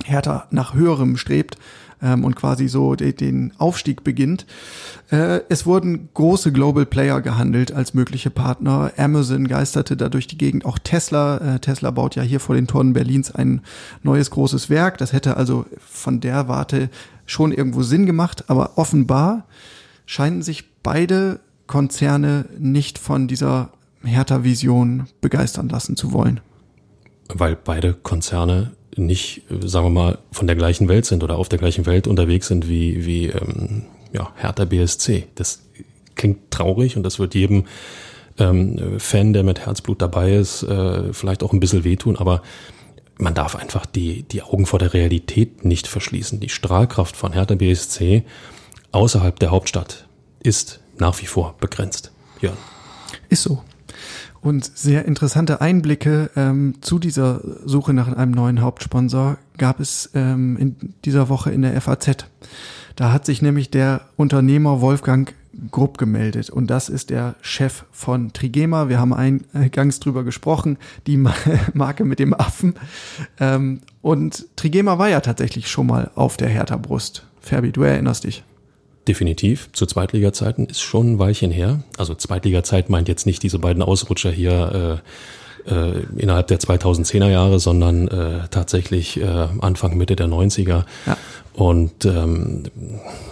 Hertha 0.04 0.46
nach 0.50 0.74
höherem 0.74 1.16
strebt 1.16 1.58
ähm, 2.02 2.24
und 2.24 2.36
quasi 2.36 2.68
so 2.68 2.94
de, 2.94 3.12
den 3.12 3.52
Aufstieg 3.58 4.04
beginnt. 4.04 4.46
Äh, 5.10 5.40
es 5.48 5.66
wurden 5.66 6.08
große 6.14 6.52
Global 6.52 6.86
Player 6.86 7.20
gehandelt 7.20 7.72
als 7.72 7.94
mögliche 7.94 8.30
Partner. 8.30 8.92
Amazon 8.96 9.48
geisterte 9.48 9.96
da 9.96 10.08
durch 10.08 10.26
die 10.26 10.38
Gegend, 10.38 10.64
auch 10.64 10.78
Tesla. 10.78 11.38
Äh, 11.56 11.60
Tesla 11.60 11.90
baut 11.90 12.16
ja 12.16 12.22
hier 12.22 12.40
vor 12.40 12.54
den 12.54 12.66
Toren 12.66 12.92
Berlins 12.92 13.30
ein 13.30 13.62
neues 14.02 14.30
großes 14.30 14.70
Werk. 14.70 14.98
Das 14.98 15.12
hätte 15.12 15.36
also 15.36 15.66
von 15.78 16.20
der 16.20 16.48
Warte 16.48 16.90
schon 17.26 17.52
irgendwo 17.52 17.82
Sinn 17.82 18.06
gemacht, 18.06 18.44
aber 18.48 18.78
offenbar 18.78 19.44
scheinen 20.06 20.42
sich 20.42 20.64
beide 20.82 21.40
Konzerne 21.66 22.46
nicht 22.58 22.98
von 22.98 23.28
dieser 23.28 23.70
Hertha-Vision 24.02 25.06
begeistern 25.20 25.68
lassen 25.68 25.96
zu 25.96 26.12
wollen. 26.12 26.40
Weil 27.28 27.56
beide 27.56 27.92
Konzerne 27.92 28.72
nicht, 28.98 29.42
sagen 29.64 29.86
wir 29.86 29.90
mal, 29.90 30.18
von 30.32 30.46
der 30.46 30.56
gleichen 30.56 30.88
Welt 30.88 31.06
sind 31.06 31.22
oder 31.22 31.36
auf 31.36 31.48
der 31.48 31.58
gleichen 31.58 31.86
Welt 31.86 32.06
unterwegs 32.06 32.48
sind 32.48 32.68
wie, 32.68 33.06
wie 33.06 33.26
ähm, 33.26 33.84
ja, 34.12 34.32
Hertha 34.36 34.64
BSC. 34.64 35.26
Das 35.34 35.62
klingt 36.14 36.50
traurig 36.50 36.96
und 36.96 37.02
das 37.02 37.18
wird 37.18 37.34
jedem 37.34 37.64
ähm, 38.38 38.98
Fan, 38.98 39.32
der 39.32 39.42
mit 39.42 39.60
Herzblut 39.60 40.02
dabei 40.02 40.34
ist, 40.34 40.62
äh, 40.62 41.12
vielleicht 41.12 41.42
auch 41.42 41.52
ein 41.52 41.60
bisschen 41.60 41.84
wehtun, 41.84 42.16
aber 42.16 42.42
man 43.18 43.34
darf 43.34 43.56
einfach 43.56 43.84
die, 43.84 44.22
die 44.22 44.42
Augen 44.42 44.66
vor 44.66 44.78
der 44.78 44.94
Realität 44.94 45.64
nicht 45.64 45.88
verschließen. 45.88 46.38
Die 46.40 46.48
Strahlkraft 46.48 47.16
von 47.16 47.32
Hertha 47.32 47.56
BSC 47.56 48.22
außerhalb 48.92 49.38
der 49.38 49.50
Hauptstadt 49.50 50.06
ist 50.40 50.80
nach 50.98 51.20
wie 51.20 51.26
vor 51.26 51.56
begrenzt. 51.60 52.12
Jörn. 52.40 52.56
Ist 53.28 53.42
so. 53.42 53.62
Und 54.40 54.70
sehr 54.76 55.04
interessante 55.04 55.60
Einblicke 55.60 56.30
ähm, 56.36 56.74
zu 56.80 56.98
dieser 56.98 57.40
Suche 57.64 57.92
nach 57.92 58.08
einem 58.08 58.32
neuen 58.32 58.60
Hauptsponsor 58.60 59.38
gab 59.56 59.80
es 59.80 60.10
ähm, 60.14 60.56
in 60.56 60.76
dieser 61.04 61.28
Woche 61.28 61.50
in 61.50 61.62
der 61.62 61.80
FAZ. 61.80 62.26
Da 62.94 63.12
hat 63.12 63.26
sich 63.26 63.42
nämlich 63.42 63.70
der 63.70 64.02
Unternehmer 64.16 64.80
Wolfgang 64.80 65.34
Grupp 65.70 65.98
gemeldet 65.98 66.50
und 66.50 66.68
das 66.68 66.88
ist 66.88 67.10
der 67.10 67.34
Chef 67.40 67.84
von 67.90 68.32
Trigema. 68.32 68.88
Wir 68.88 69.00
haben 69.00 69.12
eingangs 69.12 69.98
drüber 69.98 70.22
gesprochen, 70.22 70.78
die 71.06 71.16
Marke 71.74 72.04
mit 72.04 72.18
dem 72.18 72.32
Affen. 72.32 72.74
Ähm, 73.40 73.80
und 74.02 74.46
Trigema 74.56 74.98
war 74.98 75.08
ja 75.08 75.20
tatsächlich 75.20 75.68
schon 75.68 75.86
mal 75.86 76.10
auf 76.14 76.36
der 76.36 76.48
Hertha-Brust. 76.48 77.26
Ferbi, 77.40 77.72
du 77.72 77.82
erinnerst 77.82 78.24
dich. 78.24 78.44
Definitiv. 79.08 79.70
Zu 79.72 79.86
Zweitliga-Zeiten 79.86 80.66
ist 80.66 80.82
schon 80.82 81.14
ein 81.14 81.18
Weilchen 81.18 81.50
her. 81.50 81.80
Also 81.96 82.14
Zweitliga-Zeit 82.14 82.90
meint 82.90 83.08
jetzt 83.08 83.24
nicht 83.24 83.42
diese 83.42 83.58
beiden 83.58 83.82
Ausrutscher 83.82 84.30
hier 84.30 85.00
äh, 85.66 85.70
äh, 85.74 86.04
innerhalb 86.16 86.48
der 86.48 86.60
2010er 86.60 87.30
Jahre, 87.30 87.58
sondern 87.58 88.08
äh, 88.08 88.48
tatsächlich 88.50 89.18
äh, 89.18 89.48
Anfang, 89.60 89.96
Mitte 89.96 90.14
der 90.14 90.26
90er. 90.26 90.84
Ja. 91.06 91.16
Und 91.58 92.04
ähm, 92.04 92.62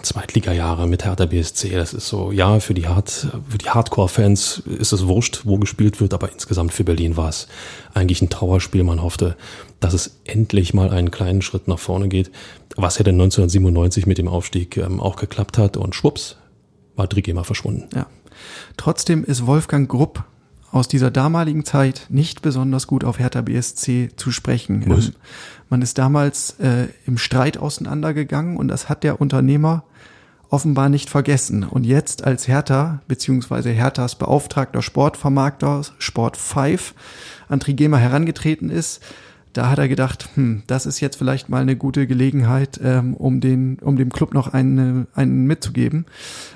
Zweitliga-Jahre 0.03 0.89
mit 0.89 1.05
Hertha 1.05 1.27
BSC, 1.27 1.71
das 1.71 1.95
ist 1.95 2.09
so, 2.09 2.33
ja, 2.33 2.59
für 2.59 2.75
die, 2.75 2.89
Hard, 2.89 3.29
die 3.63 3.71
Hardcore-Fans 3.71 4.65
ist 4.67 4.91
es 4.91 5.07
wurscht, 5.07 5.43
wo 5.45 5.59
gespielt 5.59 6.01
wird, 6.01 6.13
aber 6.13 6.33
insgesamt 6.33 6.73
für 6.73 6.83
Berlin 6.83 7.17
war 7.17 7.29
es 7.29 7.47
eigentlich 7.95 8.23
ein 8.23 8.29
Trauerspiel. 8.29 8.83
Man 8.83 9.01
hoffte, 9.01 9.37
dass 9.79 9.95
es 9.95 10.19
endlich 10.25 10.75
mal 10.75 10.91
einen 10.91 11.13
kleinen 11.13 11.41
Schritt 11.41 11.69
nach 11.69 11.79
vorne 11.79 12.09
geht, 12.09 12.33
was 12.75 12.99
ja 12.99 13.05
dann 13.05 13.15
1997 13.15 14.07
mit 14.07 14.19
dem 14.19 14.27
Aufstieg 14.27 14.77
ähm, 14.77 14.99
auch 14.99 15.15
geklappt 15.15 15.57
hat 15.57 15.77
und 15.77 15.95
schwupps, 15.95 16.35
war 16.97 17.09
Trigema 17.09 17.45
verschwunden. 17.45 17.89
Ja. 17.95 18.07
Trotzdem 18.77 19.23
ist 19.23 19.47
Wolfgang 19.47 19.89
Grupp 19.89 20.25
aus 20.77 20.89
dieser 20.89 21.11
damaligen 21.11 21.65
Zeit 21.65 22.07
nicht 22.11 22.43
besonders 22.43 22.87
gut 22.87 23.03
auf 23.03 23.19
Hertha 23.19 23.41
BSC 23.41 24.11
zu 24.17 24.31
sprechen. 24.31 24.85
Was? 24.87 25.07
Ähm, 25.07 25.13
man 25.71 25.83
ist 25.83 25.97
damals 25.99 26.61
äh, 26.61 26.89
im 27.07 27.17
Streit 27.19 27.57
auseinandergegangen 27.57 28.57
und 28.59 28.69
das 28.69 28.89
hat 28.89 29.03
der 29.03 29.21
Unternehmer 29.21 29.85
offenbar 30.51 30.89
nicht 30.91 31.09
vergessen. 31.09 31.65
Und 31.65 31.85
jetzt 31.85 32.25
als 32.25 32.47
Hertha, 32.47 33.01
beziehungsweise 33.09 33.71
Herthas 33.71 34.17
beauftragter 34.17 34.83
Sportvermarkter, 34.83 35.81
Sport 35.99 36.37
5, 36.37 36.95
an 37.49 37.59
Trigema 37.59 37.97
herangetreten 37.97 38.69
ist, 38.71 39.03
da 39.55 39.71
hat 39.71 39.79
er 39.79 39.89
gedacht, 39.89 40.29
hm, 40.35 40.63
das 40.67 40.85
ist 40.85 41.01
jetzt 41.01 41.17
vielleicht 41.17 41.49
mal 41.49 41.63
eine 41.63 41.77
gute 41.77 42.07
Gelegenheit, 42.07 42.79
ähm, 42.85 43.15
um 43.15 43.41
den, 43.41 43.79
um 43.81 43.97
dem 43.97 44.11
Club 44.11 44.35
noch 44.35 44.53
einen, 44.53 45.07
einen 45.15 45.47
mitzugeben, 45.47 46.05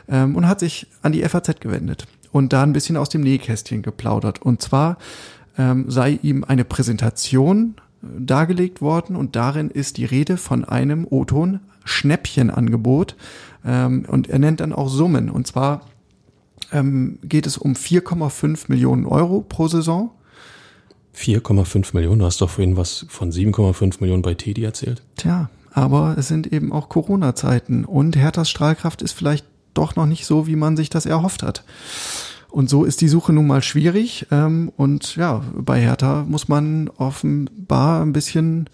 ähm, 0.08 0.36
und 0.36 0.46
hat 0.46 0.60
sich 0.60 0.86
an 1.00 1.12
die 1.12 1.26
FAZ 1.26 1.58
gewendet 1.60 2.06
und 2.32 2.52
da 2.52 2.62
ein 2.62 2.72
bisschen 2.72 2.96
aus 2.96 3.08
dem 3.08 3.22
Nähkästchen 3.22 3.82
geplaudert. 3.82 4.42
Und 4.42 4.62
zwar 4.62 4.98
ähm, 5.58 5.90
sei 5.90 6.18
ihm 6.22 6.44
eine 6.44 6.64
Präsentation 6.64 7.74
äh, 8.02 8.06
dargelegt 8.18 8.80
worden 8.80 9.16
und 9.16 9.36
darin 9.36 9.70
ist 9.70 9.96
die 9.96 10.04
Rede 10.04 10.36
von 10.36 10.64
einem 10.64 11.06
O-Ton 11.08 11.60
Schnäppchenangebot 11.84 13.16
ähm, 13.64 14.04
und 14.06 14.28
er 14.28 14.38
nennt 14.38 14.60
dann 14.60 14.72
auch 14.72 14.88
Summen 14.88 15.30
und 15.30 15.46
zwar 15.46 15.82
ähm, 16.72 17.18
geht 17.22 17.46
es 17.46 17.58
um 17.58 17.72
4,5 17.72 18.64
Millionen 18.68 19.06
Euro 19.06 19.40
pro 19.40 19.68
Saison. 19.68 20.10
4,5 21.16 21.94
Millionen? 21.94 22.20
Du 22.20 22.24
hast 22.26 22.40
doch 22.40 22.50
vorhin 22.50 22.76
was 22.76 23.06
von 23.08 23.32
7,5 23.32 23.96
Millionen 24.00 24.22
bei 24.22 24.34
Teddy 24.34 24.62
erzählt. 24.62 25.02
Tja, 25.16 25.50
aber 25.72 26.16
es 26.16 26.28
sind 26.28 26.52
eben 26.52 26.72
auch 26.72 26.88
Corona-Zeiten 26.88 27.84
und 27.84 28.16
Herthas 28.16 28.48
Strahlkraft 28.48 29.02
ist 29.02 29.12
vielleicht 29.12 29.46
doch 29.80 29.96
noch 29.96 30.06
nicht 30.06 30.26
so, 30.26 30.46
wie 30.46 30.56
man 30.56 30.76
sich 30.76 30.90
das 30.90 31.06
erhofft 31.06 31.42
hat. 31.42 31.64
Und 32.50 32.68
so 32.68 32.84
ist 32.84 33.00
die 33.00 33.08
Suche 33.08 33.32
nun 33.32 33.46
mal 33.46 33.62
schwierig. 33.62 34.26
Ähm, 34.30 34.72
und 34.76 35.16
ja, 35.16 35.42
bei 35.54 35.80
Hertha 35.80 36.24
muss 36.28 36.48
man 36.48 36.88
offenbar 36.96 38.02
ein 38.02 38.12
bisschen 38.12 38.68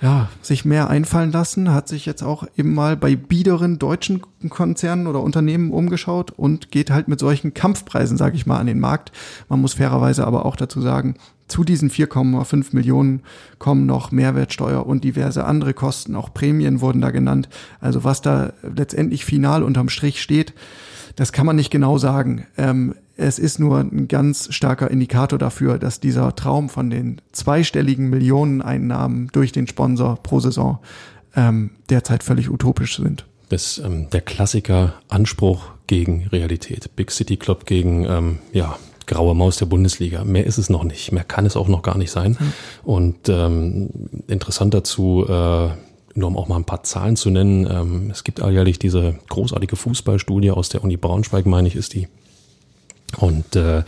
ja, 0.00 0.28
sich 0.42 0.66
mehr 0.66 0.90
einfallen 0.90 1.32
lassen, 1.32 1.72
hat 1.72 1.88
sich 1.88 2.04
jetzt 2.04 2.22
auch 2.22 2.46
eben 2.56 2.74
mal 2.74 2.98
bei 2.98 3.16
biederen 3.16 3.78
deutschen 3.78 4.20
Konzernen 4.50 5.06
oder 5.06 5.22
Unternehmen 5.22 5.70
umgeschaut 5.70 6.32
und 6.32 6.70
geht 6.70 6.90
halt 6.90 7.08
mit 7.08 7.18
solchen 7.18 7.54
Kampfpreisen, 7.54 8.18
sage 8.18 8.36
ich 8.36 8.44
mal, 8.44 8.58
an 8.58 8.66
den 8.66 8.78
Markt. 8.78 9.10
Man 9.48 9.60
muss 9.62 9.74
fairerweise 9.74 10.26
aber 10.26 10.44
auch 10.44 10.56
dazu 10.56 10.82
sagen, 10.82 11.16
zu 11.48 11.64
diesen 11.64 11.90
4,5 11.90 12.68
Millionen 12.72 13.22
kommen 13.58 13.86
noch 13.86 14.10
Mehrwertsteuer 14.10 14.84
und 14.86 15.04
diverse 15.04 15.44
andere 15.44 15.74
Kosten, 15.74 16.16
auch 16.16 16.34
Prämien 16.34 16.80
wurden 16.80 17.00
da 17.00 17.10
genannt. 17.10 17.48
Also 17.80 18.04
was 18.04 18.20
da 18.20 18.52
letztendlich 18.62 19.24
final 19.24 19.62
unterm 19.62 19.88
Strich 19.88 20.20
steht, 20.20 20.54
das 21.14 21.32
kann 21.32 21.46
man 21.46 21.56
nicht 21.56 21.70
genau 21.70 21.98
sagen. 21.98 22.46
Ähm, 22.58 22.94
es 23.16 23.38
ist 23.38 23.58
nur 23.58 23.78
ein 23.80 24.08
ganz 24.08 24.52
starker 24.52 24.90
Indikator 24.90 25.38
dafür, 25.38 25.78
dass 25.78 26.00
dieser 26.00 26.36
Traum 26.36 26.68
von 26.68 26.90
den 26.90 27.22
zweistelligen 27.32 28.10
Millioneneinnahmen 28.10 29.28
durch 29.32 29.52
den 29.52 29.66
Sponsor 29.66 30.16
pro 30.22 30.40
Saison 30.40 30.78
ähm, 31.34 31.70
derzeit 31.88 32.22
völlig 32.22 32.50
utopisch 32.50 32.96
sind. 32.96 33.24
Das 33.48 33.78
ähm, 33.78 34.10
der 34.10 34.20
Klassiker 34.20 34.94
Anspruch 35.08 35.70
gegen 35.86 36.26
Realität. 36.26 36.90
Big 36.96 37.10
City 37.10 37.36
Club 37.36 37.64
gegen 37.64 38.04
ähm, 38.04 38.38
ja 38.52 38.76
graue 39.06 39.34
Maus 39.34 39.56
der 39.56 39.66
Bundesliga. 39.66 40.24
Mehr 40.24 40.46
ist 40.46 40.58
es 40.58 40.68
noch 40.68 40.84
nicht. 40.84 41.12
Mehr 41.12 41.24
kann 41.24 41.46
es 41.46 41.56
auch 41.56 41.68
noch 41.68 41.82
gar 41.82 41.96
nicht 41.96 42.10
sein. 42.10 42.36
Mhm. 42.38 42.52
Und 42.84 43.28
ähm, 43.28 43.88
interessant 44.26 44.74
dazu, 44.74 45.24
äh, 45.28 45.68
nur 46.14 46.28
um 46.28 46.36
auch 46.36 46.48
mal 46.48 46.56
ein 46.56 46.64
paar 46.64 46.82
Zahlen 46.82 47.16
zu 47.16 47.30
nennen, 47.30 47.68
ähm, 47.70 48.10
es 48.10 48.24
gibt 48.24 48.40
alljährlich 48.40 48.78
diese 48.78 49.16
großartige 49.28 49.76
Fußballstudie 49.76 50.50
aus 50.50 50.68
der 50.68 50.82
Uni 50.82 50.96
Braunschweig, 50.96 51.46
meine 51.46 51.68
ich, 51.68 51.76
ist 51.76 51.94
die. 51.94 52.08
Und 53.18 53.54
äh, 53.54 53.84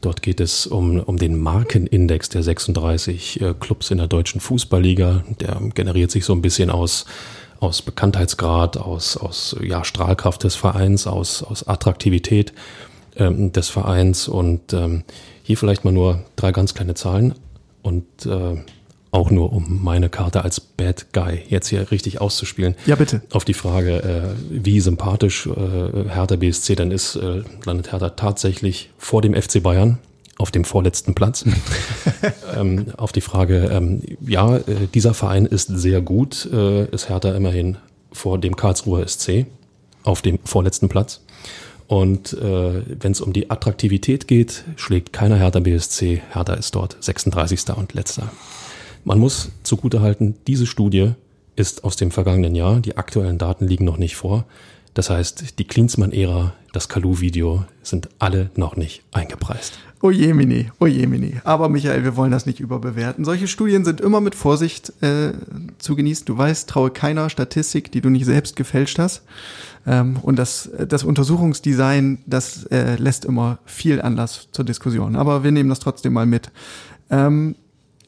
dort 0.00 0.22
geht 0.22 0.40
es 0.40 0.66
um, 0.66 1.00
um 1.00 1.16
den 1.16 1.38
Markenindex 1.38 2.28
der 2.28 2.42
36 2.42 3.40
äh, 3.40 3.54
Clubs 3.58 3.90
in 3.90 3.98
der 3.98 4.08
deutschen 4.08 4.40
Fußballliga. 4.40 5.24
Der 5.40 5.60
generiert 5.74 6.10
sich 6.10 6.24
so 6.24 6.32
ein 6.32 6.42
bisschen 6.42 6.70
aus 6.70 7.06
aus 7.60 7.82
Bekanntheitsgrad, 7.82 8.78
aus, 8.78 9.18
aus 9.18 9.54
ja, 9.62 9.84
Strahlkraft 9.84 10.44
des 10.44 10.56
Vereins, 10.56 11.06
aus, 11.06 11.42
aus 11.42 11.68
Attraktivität 11.68 12.54
ähm, 13.16 13.52
des 13.52 13.68
Vereins. 13.68 14.28
Und 14.28 14.72
ähm, 14.72 15.04
hier 15.42 15.56
vielleicht 15.56 15.84
mal 15.84 15.92
nur 15.92 16.22
drei 16.36 16.52
ganz 16.52 16.74
kleine 16.74 16.94
Zahlen 16.94 17.34
und 17.82 18.04
äh, 18.26 18.56
auch 19.12 19.30
nur 19.30 19.52
um 19.52 19.80
meine 19.82 20.08
Karte 20.08 20.44
als 20.44 20.60
Bad 20.60 21.12
Guy 21.12 21.42
jetzt 21.48 21.68
hier 21.68 21.90
richtig 21.90 22.20
auszuspielen. 22.20 22.76
Ja, 22.86 22.94
bitte. 22.94 23.22
Auf 23.32 23.44
die 23.44 23.54
Frage, 23.54 24.02
äh, 24.02 24.22
wie 24.50 24.80
sympathisch 24.80 25.46
äh, 25.46 26.08
Hertha 26.08 26.36
BSC 26.36 26.76
dann 26.76 26.90
ist, 26.90 27.16
äh, 27.16 27.42
landet 27.64 27.92
Hertha 27.92 28.10
tatsächlich 28.10 28.90
vor 28.98 29.22
dem 29.22 29.34
FC 29.34 29.62
Bayern 29.62 29.98
auf 30.38 30.50
dem 30.50 30.64
vorletzten 30.64 31.14
Platz. 31.14 31.44
ähm, 32.56 32.86
auf 32.96 33.12
die 33.12 33.20
Frage, 33.20 33.70
ähm, 33.72 34.02
ja, 34.20 34.56
äh, 34.56 34.62
dieser 34.94 35.12
Verein 35.12 35.46
ist 35.46 35.66
sehr 35.66 36.00
gut, 36.00 36.48
äh, 36.52 36.86
ist 36.86 37.08
Hertha 37.08 37.34
immerhin 37.34 37.76
vor 38.12 38.38
dem 38.38 38.56
Karlsruher 38.56 39.06
SC 39.06 39.46
auf 40.02 40.22
dem 40.22 40.38
vorletzten 40.44 40.88
Platz. 40.88 41.20
Und 41.90 42.34
äh, 42.34 42.82
wenn 43.02 43.10
es 43.10 43.20
um 43.20 43.32
die 43.32 43.50
Attraktivität 43.50 44.28
geht, 44.28 44.62
schlägt 44.76 45.12
keiner 45.12 45.34
Hertha 45.34 45.58
BSC. 45.58 46.22
Hertha 46.30 46.54
ist 46.54 46.76
dort 46.76 46.96
36. 47.00 47.68
und 47.76 47.94
letzter. 47.94 48.30
Man 49.04 49.18
muss 49.18 49.50
zugutehalten, 49.64 50.36
diese 50.46 50.66
Studie 50.66 51.14
ist 51.56 51.82
aus 51.82 51.96
dem 51.96 52.12
vergangenen 52.12 52.54
Jahr. 52.54 52.78
Die 52.78 52.96
aktuellen 52.96 53.38
Daten 53.38 53.66
liegen 53.66 53.86
noch 53.86 53.96
nicht 53.96 54.14
vor. 54.14 54.44
Das 54.94 55.10
heißt, 55.10 55.58
die 55.58 55.64
Klinsmann-Ära, 55.64 56.54
das 56.72 56.88
Kalu-Video 56.88 57.64
sind 57.82 58.08
alle 58.20 58.50
noch 58.54 58.76
nicht 58.76 59.02
eingepreist. 59.10 59.72
Oh 60.00 60.12
je, 60.12 60.32
Mini, 60.32 60.70
oh 60.78 60.86
je, 60.86 61.06
Mini. 61.08 61.40
Aber 61.42 61.68
Michael, 61.68 62.04
wir 62.04 62.16
wollen 62.16 62.30
das 62.30 62.46
nicht 62.46 62.60
überbewerten. 62.60 63.24
Solche 63.24 63.48
Studien 63.48 63.84
sind 63.84 64.00
immer 64.00 64.20
mit 64.20 64.36
Vorsicht 64.36 64.92
äh, 65.02 65.32
zu 65.78 65.96
genießen. 65.96 66.24
Du 66.24 66.38
weißt, 66.38 66.70
traue 66.70 66.90
keiner 66.90 67.30
Statistik, 67.30 67.90
die 67.90 68.00
du 68.00 68.10
nicht 68.10 68.26
selbst 68.26 68.54
gefälscht 68.54 69.00
hast. 69.00 69.22
Ähm, 69.86 70.16
und 70.22 70.36
das, 70.38 70.70
das 70.88 71.04
Untersuchungsdesign, 71.04 72.18
das 72.26 72.64
äh, 72.66 72.96
lässt 72.96 73.24
immer 73.24 73.58
viel 73.64 74.00
Anlass 74.00 74.48
zur 74.52 74.64
Diskussion. 74.64 75.16
Aber 75.16 75.44
wir 75.44 75.52
nehmen 75.52 75.68
das 75.68 75.80
trotzdem 75.80 76.12
mal 76.12 76.26
mit. 76.26 76.50
Ähm, 77.10 77.56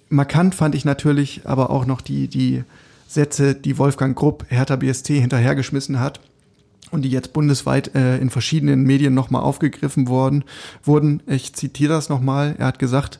markant 0.08 0.54
fand 0.54 0.74
ich 0.74 0.84
natürlich 0.84 1.42
aber 1.44 1.70
auch 1.70 1.86
noch 1.86 2.00
die, 2.00 2.28
die 2.28 2.64
Sätze, 3.08 3.54
die 3.54 3.78
Wolfgang 3.78 4.16
Grupp 4.16 4.46
Hertha 4.48 4.76
BSC 4.76 5.20
hinterhergeschmissen 5.20 6.00
hat 6.00 6.20
und 6.90 7.02
die 7.02 7.10
jetzt 7.10 7.32
bundesweit 7.32 7.94
äh, 7.94 8.18
in 8.18 8.30
verschiedenen 8.30 8.82
Medien 8.84 9.14
nochmal 9.14 9.42
aufgegriffen 9.42 10.08
worden 10.08 10.44
wurden. 10.82 11.22
Ich 11.26 11.54
zitiere 11.54 11.94
das 11.94 12.08
nochmal. 12.08 12.54
Er 12.58 12.66
hat 12.66 12.78
gesagt, 12.78 13.18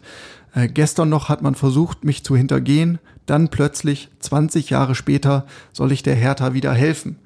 Äh, 0.55 0.69
gestern 0.69 1.09
noch 1.09 1.29
hat 1.29 1.43
man 1.43 1.55
versucht, 1.55 2.05
mich 2.05 2.25
zu 2.25 2.37
hintergehen, 2.37 2.99
dann 3.27 3.49
plötzlich, 3.49 4.09
20 4.21 4.71
Jahre 4.71 4.95
später, 4.95 5.47
soll 5.73 5.93
ich 5.93 6.03
der 6.03 6.15
Hertha 6.15 6.55
wieder 6.55 6.73
helfen. 6.73 7.17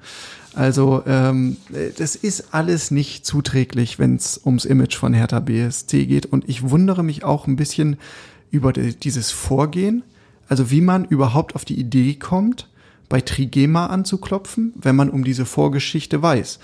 Also 0.57 1.03
ähm, 1.05 1.57
das 1.99 2.15
ist 2.15 2.51
alles 2.51 2.89
nicht 2.89 3.27
zuträglich, 3.27 3.99
wenn 3.99 4.15
es 4.15 4.41
ums 4.43 4.65
Image 4.65 4.95
von 4.97 5.13
Hertha 5.13 5.39
BSC 5.39 6.07
geht. 6.07 6.25
Und 6.25 6.49
ich 6.49 6.71
wundere 6.71 7.03
mich 7.03 7.23
auch 7.23 7.45
ein 7.45 7.57
bisschen 7.57 7.97
über 8.49 8.73
dieses 8.73 9.29
Vorgehen, 9.29 10.01
also 10.49 10.71
wie 10.71 10.81
man 10.81 11.05
überhaupt 11.05 11.53
auf 11.53 11.63
die 11.63 11.79
Idee 11.79 12.15
kommt, 12.15 12.69
bei 13.07 13.21
Trigema 13.21 13.85
anzuklopfen, 13.85 14.73
wenn 14.75 14.95
man 14.95 15.11
um 15.11 15.23
diese 15.23 15.45
Vorgeschichte 15.45 16.23
weiß. 16.23 16.57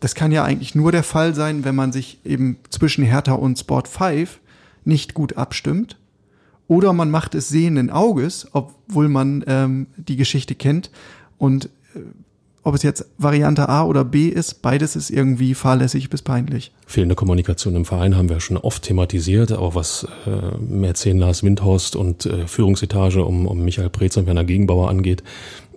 Das 0.00 0.14
kann 0.14 0.32
ja 0.32 0.44
eigentlich 0.44 0.74
nur 0.74 0.92
der 0.92 1.02
Fall 1.02 1.34
sein, 1.34 1.64
wenn 1.64 1.74
man 1.74 1.92
sich 1.92 2.18
eben 2.26 2.58
zwischen 2.68 3.04
Hertha 3.04 3.32
und 3.32 3.58
Sport 3.58 3.88
5 3.88 4.38
nicht 4.84 5.14
gut 5.14 5.38
abstimmt. 5.38 5.96
Oder 6.68 6.92
man 6.92 7.10
macht 7.10 7.34
es 7.34 7.48
sehenden 7.48 7.88
Auges, 7.88 8.48
obwohl 8.52 9.08
man 9.08 9.42
ähm, 9.46 9.86
die 9.96 10.16
Geschichte 10.16 10.54
kennt. 10.54 10.90
Und 11.38 11.70
äh, 11.94 12.00
ob 12.62 12.74
es 12.74 12.82
jetzt 12.82 13.06
Variante 13.16 13.68
A 13.68 13.84
oder 13.84 14.04
B 14.04 14.28
ist, 14.28 14.60
beides 14.60 14.94
ist 14.94 15.10
irgendwie 15.10 15.54
fahrlässig 15.54 16.10
bis 16.10 16.20
peinlich. 16.20 16.72
Fehlende 16.86 17.14
Kommunikation 17.14 17.74
im 17.74 17.84
Verein 17.86 18.16
haben 18.16 18.28
wir 18.28 18.40
schon 18.40 18.58
oft 18.58 18.82
thematisiert, 18.82 19.52
auch 19.52 19.74
was 19.74 20.06
äh, 20.26 20.58
Mäzen 20.58 21.18
Lars 21.18 21.42
Windhorst 21.42 21.96
und 21.96 22.26
äh, 22.26 22.46
Führungsetage 22.46 23.24
um, 23.24 23.46
um 23.46 23.64
Michael 23.64 23.88
Preetz 23.88 24.16
und 24.18 24.26
Werner 24.26 24.44
Gegenbauer 24.44 24.90
angeht, 24.90 25.22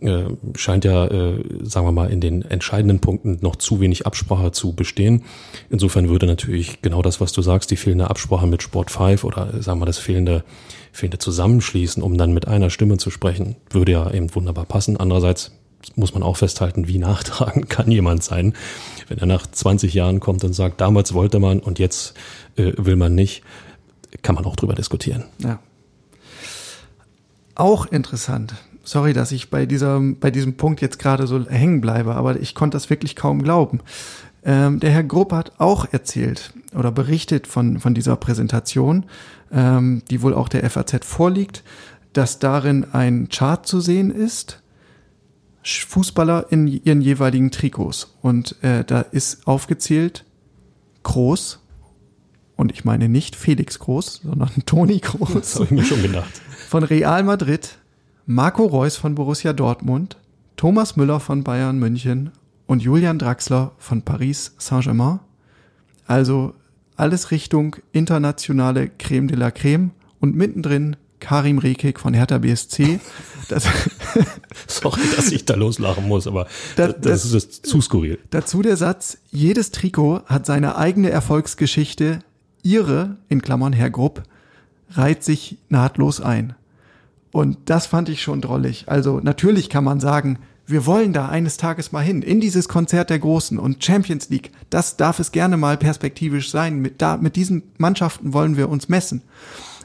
äh, 0.01 0.25
scheint 0.55 0.83
ja, 0.83 1.05
äh, 1.05 1.41
sagen 1.61 1.87
wir 1.87 1.93
mal, 1.93 2.09
in 2.11 2.19
den 2.19 2.41
entscheidenden 2.41 2.99
Punkten 2.99 3.37
noch 3.41 3.55
zu 3.55 3.79
wenig 3.79 4.05
Absprache 4.05 4.51
zu 4.51 4.73
bestehen. 4.73 5.23
Insofern 5.69 6.09
würde 6.09 6.25
natürlich 6.25 6.81
genau 6.81 7.01
das, 7.01 7.21
was 7.21 7.31
du 7.31 7.41
sagst, 7.41 7.71
die 7.71 7.77
fehlende 7.77 8.09
Absprache 8.09 8.45
mit 8.45 8.61
Sport 8.61 8.91
5 8.91 9.23
oder 9.23 9.61
sagen 9.61 9.79
wir 9.79 9.85
das 9.85 9.99
fehlende, 9.99 10.43
fehlende 10.91 11.19
Zusammenschließen, 11.19 12.03
um 12.03 12.17
dann 12.17 12.33
mit 12.33 12.47
einer 12.47 12.69
Stimme 12.69 12.97
zu 12.97 13.09
sprechen, 13.09 13.55
würde 13.69 13.93
ja 13.93 14.11
eben 14.11 14.35
wunderbar 14.35 14.65
passen. 14.65 14.97
Andererseits 14.97 15.51
muss 15.95 16.13
man 16.13 16.23
auch 16.23 16.37
festhalten, 16.37 16.87
wie 16.87 16.97
nachtragend 16.97 17.69
kann 17.69 17.91
jemand 17.91 18.23
sein, 18.23 18.53
wenn 19.07 19.17
er 19.17 19.25
nach 19.25 19.47
20 19.47 19.93
Jahren 19.93 20.19
kommt 20.19 20.43
und 20.43 20.53
sagt, 20.53 20.81
damals 20.81 21.13
wollte 21.13 21.39
man 21.39 21.59
und 21.59 21.79
jetzt 21.79 22.13
äh, 22.55 22.73
will 22.77 22.95
man 22.95 23.15
nicht, 23.15 23.43
kann 24.21 24.35
man 24.35 24.45
auch 24.45 24.55
drüber 24.55 24.75
diskutieren. 24.75 25.25
Ja. 25.39 25.59
Auch 27.55 27.85
interessant. 27.85 28.55
Sorry, 28.83 29.13
dass 29.13 29.31
ich 29.31 29.49
bei 29.49 29.65
dieser, 29.65 29.99
bei 30.01 30.31
diesem 30.31 30.57
Punkt 30.57 30.81
jetzt 30.81 30.99
gerade 30.99 31.27
so 31.27 31.47
hängen 31.47 31.81
bleibe, 31.81 32.15
aber 32.15 32.39
ich 32.39 32.55
konnte 32.55 32.75
das 32.75 32.89
wirklich 32.89 33.15
kaum 33.15 33.41
glauben. 33.41 33.79
Ähm, 34.43 34.79
der 34.79 34.91
Herr 34.91 35.03
Grupp 35.03 35.31
hat 35.31 35.53
auch 35.57 35.87
erzählt 35.91 36.53
oder 36.75 36.91
berichtet 36.91 37.47
von, 37.47 37.79
von 37.79 37.93
dieser 37.93 38.17
Präsentation, 38.17 39.05
ähm, 39.51 40.01
die 40.09 40.21
wohl 40.21 40.33
auch 40.33 40.49
der 40.49 40.69
FAZ 40.69 41.05
vorliegt, 41.05 41.63
dass 42.11 42.39
darin 42.39 42.85
ein 42.91 43.29
Chart 43.29 43.65
zu 43.65 43.79
sehen 43.79 44.11
ist, 44.11 44.61
Fußballer 45.63 46.47
in 46.49 46.67
ihren 46.67 47.01
jeweiligen 47.01 47.51
Trikots. 47.51 48.15
Und 48.21 48.61
äh, 48.63 48.83
da 48.83 49.01
ist 49.01 49.47
aufgezählt 49.47 50.25
Groß. 51.03 51.59
Und 52.55 52.71
ich 52.71 52.85
meine 52.85 53.09
nicht 53.09 53.35
Felix 53.35 53.79
Groß, 53.79 54.21
sondern 54.23 54.51
Toni 54.65 54.99
Groß. 54.99 55.33
Das 55.33 55.55
habe 55.55 55.65
ich 55.65 55.71
mir 55.71 55.83
schon 55.83 56.01
gedacht. 56.01 56.41
Von 56.69 56.83
Real 56.83 57.23
Madrid, 57.23 57.77
Marco 58.25 58.65
Reus 58.65 58.97
von 58.97 59.15
Borussia 59.15 59.53
Dortmund, 59.53 60.17
Thomas 60.55 60.95
Müller 60.95 61.19
von 61.19 61.43
Bayern 61.43 61.77
München 61.79 62.31
und 62.67 62.81
Julian 62.81 63.19
Draxler 63.19 63.73
von 63.77 64.01
Paris 64.01 64.55
Saint-Germain. 64.57 65.19
Also 66.05 66.53
alles 66.95 67.31
Richtung 67.31 67.75
internationale 67.91 68.89
Creme 68.89 69.27
de 69.27 69.37
la 69.37 69.51
Creme 69.51 69.91
und 70.19 70.35
mittendrin 70.35 70.95
Karim 71.23 71.57
Rekik 71.57 71.99
von 71.99 72.13
Hertha 72.13 72.37
BSC. 72.37 72.99
Das 73.49 73.67
Sorry, 74.67 75.01
dass 75.17 75.29
ich 75.29 75.43
da 75.43 75.55
loslachen 75.55 76.07
muss, 76.07 76.27
aber 76.27 76.47
das, 76.77 76.95
das, 77.01 77.23
das 77.23 77.33
ist 77.33 77.65
zu 77.65 77.81
skurril. 77.81 78.17
Dazu 78.29 78.61
der 78.61 78.77
Satz, 78.77 79.17
jedes 79.31 79.71
Trikot 79.71 80.21
hat 80.27 80.45
seine 80.45 80.77
eigene 80.77 81.09
Erfolgsgeschichte, 81.09 82.19
ihre, 82.63 83.17
in 83.27 83.41
Klammern 83.41 83.73
Herr 83.73 83.89
Grupp, 83.89 84.23
reiht 84.91 85.25
sich 85.25 85.57
nahtlos 85.67 86.21
ein. 86.21 86.55
Und 87.33 87.57
das 87.65 87.85
fand 87.85 88.07
ich 88.07 88.21
schon 88.21 88.39
drollig. 88.39 88.85
Also 88.87 89.19
natürlich 89.19 89.69
kann 89.69 89.83
man 89.83 89.99
sagen, 89.99 90.39
wir 90.65 90.85
wollen 90.85 91.11
da 91.11 91.27
eines 91.27 91.57
Tages 91.57 91.91
mal 91.91 92.01
hin, 92.01 92.21
in 92.21 92.39
dieses 92.39 92.69
Konzert 92.69 93.09
der 93.09 93.19
Großen 93.19 93.59
und 93.59 93.83
Champions 93.83 94.29
League. 94.29 94.51
Das 94.69 94.95
darf 94.95 95.19
es 95.19 95.33
gerne 95.33 95.57
mal 95.57 95.75
perspektivisch 95.75 96.49
sein. 96.49 96.79
Mit, 96.79 97.01
da, 97.01 97.17
mit 97.17 97.35
diesen 97.35 97.63
Mannschaften 97.77 98.31
wollen 98.31 98.55
wir 98.55 98.69
uns 98.69 98.87
messen. 98.87 99.21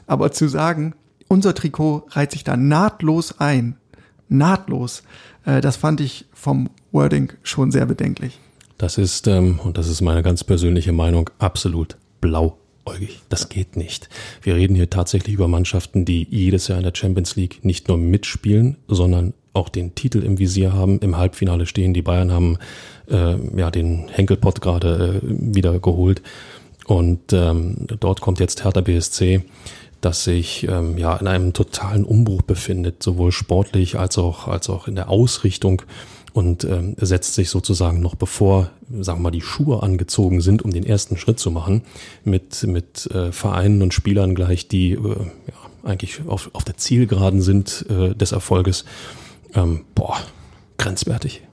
Aber 0.07 0.31
zu 0.31 0.47
sagen, 0.47 0.93
unser 1.29 1.55
Trikot 1.55 2.07
reiht 2.09 2.31
sich 2.31 2.43
da 2.43 2.57
nahtlos 2.57 3.39
ein. 3.39 3.77
Nahtlos. 4.27 5.03
Äh, 5.45 5.61
das 5.61 5.77
fand 5.77 6.01
ich 6.01 6.25
vom 6.33 6.69
Wording 6.91 7.31
schon 7.43 7.71
sehr 7.71 7.85
bedenklich. 7.85 8.39
Das 8.77 8.97
ist, 8.97 9.27
ähm, 9.27 9.59
und 9.63 9.77
das 9.77 9.87
ist 9.87 10.01
meine 10.01 10.23
ganz 10.23 10.43
persönliche 10.43 10.91
Meinung, 10.91 11.29
absolut 11.39 11.97
blauäugig. 12.21 13.21
Das 13.29 13.49
geht 13.49 13.77
nicht. 13.77 14.09
Wir 14.41 14.55
reden 14.55 14.75
hier 14.75 14.89
tatsächlich 14.89 15.35
über 15.35 15.47
Mannschaften, 15.47 16.05
die 16.05 16.27
jedes 16.29 16.67
Jahr 16.67 16.77
in 16.77 16.83
der 16.83 16.95
Champions 16.95 17.35
League 17.35 17.63
nicht 17.63 17.87
nur 17.87 17.97
mitspielen, 17.97 18.77
sondern 18.87 19.33
auch 19.53 19.69
den 19.69 19.95
Titel 19.95 20.23
im 20.23 20.39
Visier 20.39 20.73
haben, 20.73 20.99
im 20.99 21.17
Halbfinale 21.17 21.65
stehen. 21.65 21.93
Die 21.93 22.01
Bayern 22.01 22.31
haben 22.31 22.57
äh, 23.09 23.35
ja 23.57 23.71
den 23.71 24.07
Henkelpott 24.07 24.61
gerade 24.61 25.21
äh, 25.21 25.27
wieder 25.27 25.79
geholt. 25.79 26.21
Und 26.85 27.33
ähm, 27.33 27.85
dort 27.99 28.21
kommt 28.21 28.39
jetzt 28.39 28.63
Hertha 28.63 28.81
BSC 28.81 29.43
das 30.01 30.23
sich 30.23 30.67
ähm, 30.67 30.97
ja 30.97 31.15
in 31.17 31.27
einem 31.27 31.53
totalen 31.53 32.03
Umbruch 32.03 32.41
befindet, 32.41 33.03
sowohl 33.03 33.31
sportlich 33.31 33.99
als 33.99 34.17
auch 34.17 34.47
als 34.47 34.69
auch 34.69 34.87
in 34.87 34.95
der 34.95 35.09
Ausrichtung 35.09 35.81
und 36.33 36.63
ähm, 36.63 36.95
setzt 36.97 37.33
sich 37.33 37.49
sozusagen 37.49 38.01
noch 38.01 38.15
bevor, 38.15 38.69
sagen 38.99 39.19
wir 39.19 39.23
mal, 39.23 39.31
die 39.31 39.41
Schuhe 39.41 39.83
angezogen 39.83 40.41
sind, 40.41 40.61
um 40.61 40.71
den 40.71 40.85
ersten 40.85 41.17
Schritt 41.17 41.39
zu 41.39 41.51
machen, 41.51 41.83
mit 42.23 42.63
mit 42.63 43.07
äh, 43.07 43.31
Vereinen 43.31 43.81
und 43.81 43.93
Spielern 43.93 44.35
gleich, 44.35 44.67
die 44.67 44.91
äh, 44.91 44.97
ja, 44.97 45.89
eigentlich 45.89 46.21
auf, 46.27 46.49
auf 46.53 46.63
der 46.63 46.77
Zielgeraden 46.77 47.41
sind 47.41 47.85
äh, 47.89 48.13
des 48.13 48.31
Erfolges. 48.31 48.85
Ähm, 49.53 49.85
boah, 49.95 50.17
grenzwertig. 50.77 51.43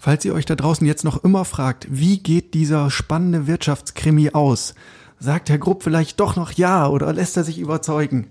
Falls 0.00 0.24
ihr 0.24 0.32
euch 0.32 0.46
da 0.46 0.54
draußen 0.54 0.86
jetzt 0.86 1.04
noch 1.04 1.24
immer 1.24 1.44
fragt, 1.44 1.88
wie 1.90 2.20
geht 2.20 2.54
dieser 2.54 2.88
spannende 2.88 3.48
Wirtschaftskrimi 3.48 4.30
aus? 4.30 4.74
Sagt 5.20 5.50
Herr 5.50 5.58
Grupp 5.58 5.82
vielleicht 5.82 6.20
doch 6.20 6.36
noch 6.36 6.52
ja 6.52 6.88
oder 6.88 7.12
lässt 7.12 7.36
er 7.36 7.44
sich 7.44 7.58
überzeugen? 7.58 8.28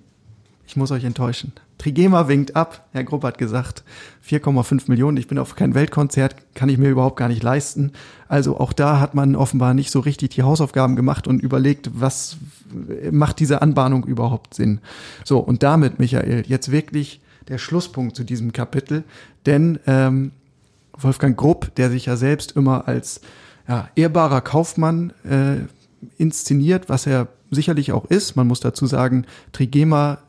Ich 0.67 0.76
muss 0.76 0.91
euch 0.91 1.06
enttäuschen. 1.06 1.54
Trigema 1.78 2.28
winkt 2.28 2.56
ab. 2.56 2.88
Herr 2.91 3.04
Grupp 3.04 3.23
hat 3.23 3.38
gesagt, 3.38 3.84
4,5 4.28 4.84
Millionen. 4.88 5.17
Ich 5.17 5.28
bin 5.28 5.38
auf 5.38 5.56
kein 5.56 5.76
Weltkonzert, 5.76 6.36
kann 6.56 6.69
ich 6.69 6.78
mir 6.78 6.89
überhaupt 6.89 7.17
gar 7.17 7.30
nicht 7.30 7.43
leisten. 7.43 7.93
Also 8.28 8.60
auch 8.60 8.73
da 8.73 9.00
hat 9.00 9.15
man 9.15 9.36
offenbar 9.36 9.73
nicht 9.73 9.91
so 9.91 10.00
richtig 10.00 10.32
die 10.32 10.43
Hausaufgaben 10.43 10.95
gemacht 10.95 11.28
und 11.28 11.41
überlegt, 11.41 11.89
was 11.93 12.38
macht 13.12 13.39
diese 13.39 13.62
Anbahnung 13.62 14.06
überhaupt 14.06 14.56
Sinn. 14.56 14.80
So, 15.23 15.39
und 15.39 15.63
damit, 15.63 16.00
Michael, 16.00 16.43
jetzt 16.47 16.71
wirklich 16.71 17.21
der 17.47 17.58
Schlusspunkt 17.58 18.15
zu 18.15 18.23
diesem 18.23 18.52
Kapitel. 18.52 19.04
Denn 19.45 19.80
ähm, 19.88 20.32
Wolfgang 20.97 21.38
Grupp, 21.38 21.73
der 21.76 21.89
sich 21.89 22.08
ja 22.08 22.17
selbst 22.17 22.54
immer 22.54 22.88
als 22.88 23.21
ja, 23.67 23.89
ehrbarer 23.95 24.41
Kaufmann 24.41 25.13
äh, 25.23 25.67
inszeniert, 26.18 26.90
was 26.90 27.08
er 27.08 27.28
sicherlich 27.52 27.92
auch 27.92 28.06
ist. 28.06 28.36
Man 28.36 28.48
muss 28.48 28.60
dazu 28.60 28.86
sagen, 28.86 29.26
Trigema 29.52 30.20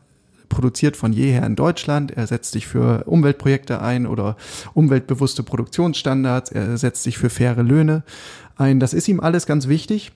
produziert 0.49 0.97
von 0.97 1.13
jeher 1.13 1.45
in 1.45 1.55
Deutschland. 1.55 2.11
Er 2.11 2.27
setzt 2.27 2.51
sich 2.51 2.67
für 2.67 3.03
Umweltprojekte 3.05 3.81
ein 3.81 4.07
oder 4.07 4.35
umweltbewusste 4.73 5.43
Produktionsstandards. 5.43 6.51
Er 6.51 6.77
setzt 6.77 7.03
sich 7.03 7.17
für 7.17 7.29
faire 7.29 7.63
Löhne 7.63 8.03
ein. 8.57 8.79
Das 8.79 8.93
ist 8.93 9.07
ihm 9.07 9.19
alles 9.19 9.45
ganz 9.45 9.67
wichtig. 9.67 10.11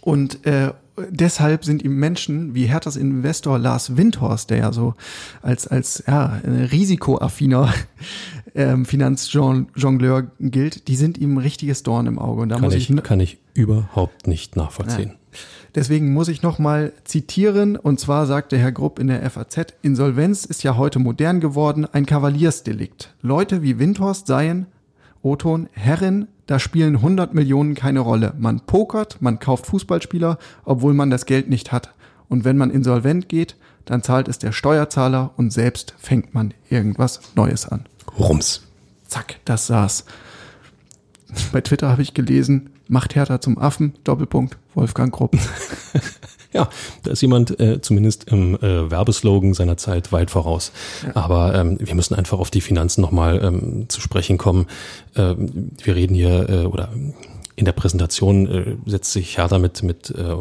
Und 0.00 0.46
äh, 0.46 0.72
deshalb 1.10 1.64
sind 1.64 1.82
ihm 1.82 1.96
Menschen 1.96 2.54
wie 2.54 2.66
Herthas 2.66 2.96
Investor 2.96 3.58
Lars 3.58 3.96
Windhorst, 3.96 4.50
der 4.50 4.58
ja 4.58 4.72
so 4.72 4.94
als, 5.42 5.66
als 5.66 6.04
ja, 6.06 6.40
risikoaffiner 6.44 7.72
ähm, 8.54 8.84
Finanzjongleur 8.84 10.30
gilt, 10.40 10.88
die 10.88 10.96
sind 10.96 11.18
ihm 11.18 11.34
ein 11.34 11.38
richtiges 11.38 11.82
Dorn 11.82 12.06
im 12.06 12.18
Auge. 12.18 12.42
Und 12.42 12.48
da 12.50 12.56
kann 12.56 12.64
muss 12.64 12.74
ich, 12.74 12.90
ich, 12.90 13.02
kann 13.02 13.20
ich 13.20 13.38
überhaupt 13.54 14.26
nicht 14.26 14.56
nachvollziehen. 14.56 15.10
Ja. 15.10 15.16
Deswegen 15.74 16.12
muss 16.12 16.28
ich 16.28 16.42
nochmal 16.42 16.92
zitieren, 17.04 17.76
und 17.76 18.00
zwar 18.00 18.26
sagte 18.26 18.58
Herr 18.58 18.72
Grupp 18.72 18.98
in 18.98 19.06
der 19.06 19.28
FAZ, 19.30 19.74
Insolvenz 19.82 20.44
ist 20.44 20.64
ja 20.64 20.76
heute 20.76 20.98
modern 20.98 21.40
geworden, 21.40 21.86
ein 21.90 22.06
Kavaliersdelikt. 22.06 23.14
Leute 23.22 23.62
wie 23.62 23.78
Windhorst 23.78 24.26
seien, 24.26 24.66
Oton, 25.22 25.68
Herren, 25.72 26.28
da 26.46 26.58
spielen 26.58 26.96
100 26.96 27.34
Millionen 27.34 27.74
keine 27.74 28.00
Rolle. 28.00 28.34
Man 28.38 28.60
pokert, 28.60 29.20
man 29.20 29.38
kauft 29.38 29.66
Fußballspieler, 29.66 30.38
obwohl 30.64 30.94
man 30.94 31.10
das 31.10 31.26
Geld 31.26 31.48
nicht 31.48 31.72
hat. 31.72 31.94
Und 32.28 32.44
wenn 32.44 32.56
man 32.56 32.70
insolvent 32.70 33.28
geht, 33.28 33.56
dann 33.84 34.02
zahlt 34.02 34.28
es 34.28 34.38
der 34.38 34.52
Steuerzahler 34.52 35.30
und 35.36 35.52
selbst 35.52 35.94
fängt 35.98 36.32
man 36.32 36.54
irgendwas 36.68 37.20
Neues 37.34 37.68
an. 37.68 37.84
Rums. 38.18 38.66
Zack, 39.06 39.40
das 39.44 39.66
saß. 39.66 40.04
Bei 41.52 41.60
Twitter 41.60 41.88
habe 41.88 42.02
ich 42.02 42.14
gelesen, 42.14 42.70
macht 42.88 43.14
Hertha 43.14 43.40
zum 43.40 43.58
Affen, 43.58 43.94
Doppelpunkt, 44.04 44.56
Wolfgang 44.74 45.12
Grupp. 45.12 45.36
Ja, 46.52 46.68
da 47.04 47.12
ist 47.12 47.20
jemand 47.22 47.60
äh, 47.60 47.80
zumindest 47.80 48.24
im 48.30 48.56
äh, 48.56 48.90
Werbeslogan 48.90 49.54
seiner 49.54 49.76
Zeit 49.76 50.12
weit 50.12 50.30
voraus. 50.30 50.72
Ja. 51.04 51.14
Aber 51.16 51.54
ähm, 51.54 51.78
wir 51.80 51.94
müssen 51.94 52.14
einfach 52.14 52.38
auf 52.38 52.50
die 52.50 52.60
Finanzen 52.60 53.00
nochmal 53.00 53.40
ähm, 53.42 53.88
zu 53.88 54.00
sprechen 54.00 54.36
kommen. 54.36 54.66
Ähm, 55.16 55.70
wir 55.82 55.94
reden 55.94 56.14
hier 56.14 56.48
äh, 56.48 56.64
oder 56.64 56.90
in 57.60 57.66
der 57.66 57.72
Präsentation 57.72 58.48
äh, 58.48 58.76
setzt 58.86 59.12
sich 59.12 59.36
Hertha 59.36 59.58
mit, 59.58 59.82
mit 59.82 60.10
äh, 60.10 60.34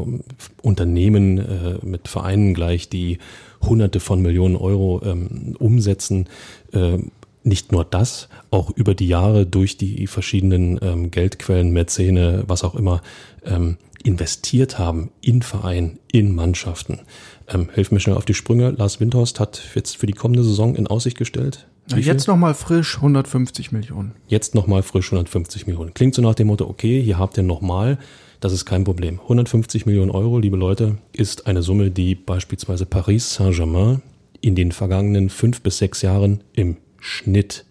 Unternehmen, 0.61 1.37
äh, 1.37 1.85
mit 1.85 2.07
Vereinen 2.07 2.53
gleich, 2.53 2.89
die 2.89 3.19
Hunderte 3.61 3.99
von 3.99 4.21
Millionen 4.21 4.55
Euro 4.55 5.01
ähm, 5.03 5.55
umsetzen. 5.59 6.27
Äh, 6.71 6.99
nicht 7.43 7.71
nur 7.71 7.85
das, 7.85 8.29
auch 8.51 8.69
über 8.71 8.95
die 8.95 9.07
Jahre 9.07 9.45
durch 9.45 9.77
die 9.77 10.07
verschiedenen 10.07 10.79
ähm, 10.81 11.11
Geldquellen, 11.11 11.71
Mäzene, 11.71 12.43
was 12.47 12.63
auch 12.63 12.75
immer, 12.75 13.01
ähm, 13.45 13.77
investiert 14.03 14.79
haben 14.79 15.11
in 15.21 15.41
Verein, 15.41 15.99
in 16.11 16.33
Mannschaften. 16.33 16.99
Ähm, 17.47 17.69
hilf 17.73 17.91
mir 17.91 17.99
schnell 17.99 18.15
auf 18.15 18.25
die 18.25 18.33
Sprünge. 18.33 18.71
Lars 18.71 18.99
Windhorst 18.99 19.39
hat 19.39 19.61
jetzt 19.75 19.97
für 19.97 20.07
die 20.07 20.13
kommende 20.13 20.43
Saison 20.43 20.75
in 20.75 20.87
Aussicht 20.87 21.17
gestellt. 21.17 21.67
Ja, 21.89 21.97
jetzt 21.97 22.27
nochmal 22.27 22.53
frisch 22.53 22.97
150 22.97 23.71
Millionen. 23.71 24.13
Jetzt 24.27 24.53
nochmal 24.53 24.83
frisch 24.83 25.07
150 25.11 25.65
Millionen. 25.65 25.93
Klingt 25.93 26.13
so 26.13 26.21
nach 26.21 26.35
dem 26.35 26.47
Motto, 26.47 26.67
okay, 26.67 27.01
hier 27.01 27.17
habt 27.17 27.35
ihr 27.37 27.43
nochmal, 27.43 27.97
das 28.39 28.53
ist 28.53 28.65
kein 28.65 28.83
Problem. 28.83 29.19
150 29.21 29.85
Millionen 29.85 30.11
Euro, 30.11 30.37
liebe 30.37 30.57
Leute, 30.57 30.99
ist 31.13 31.47
eine 31.47 31.63
Summe, 31.63 31.89
die 31.89 32.13
beispielsweise 32.13 32.85
Paris 32.85 33.33
Saint-Germain 33.33 34.01
in 34.41 34.55
den 34.55 34.71
vergangenen 34.71 35.29
fünf 35.29 35.61
bis 35.61 35.79
sechs 35.79 36.01
Jahren 36.01 36.43
im 36.53 36.77
Schnitt, 36.99 37.65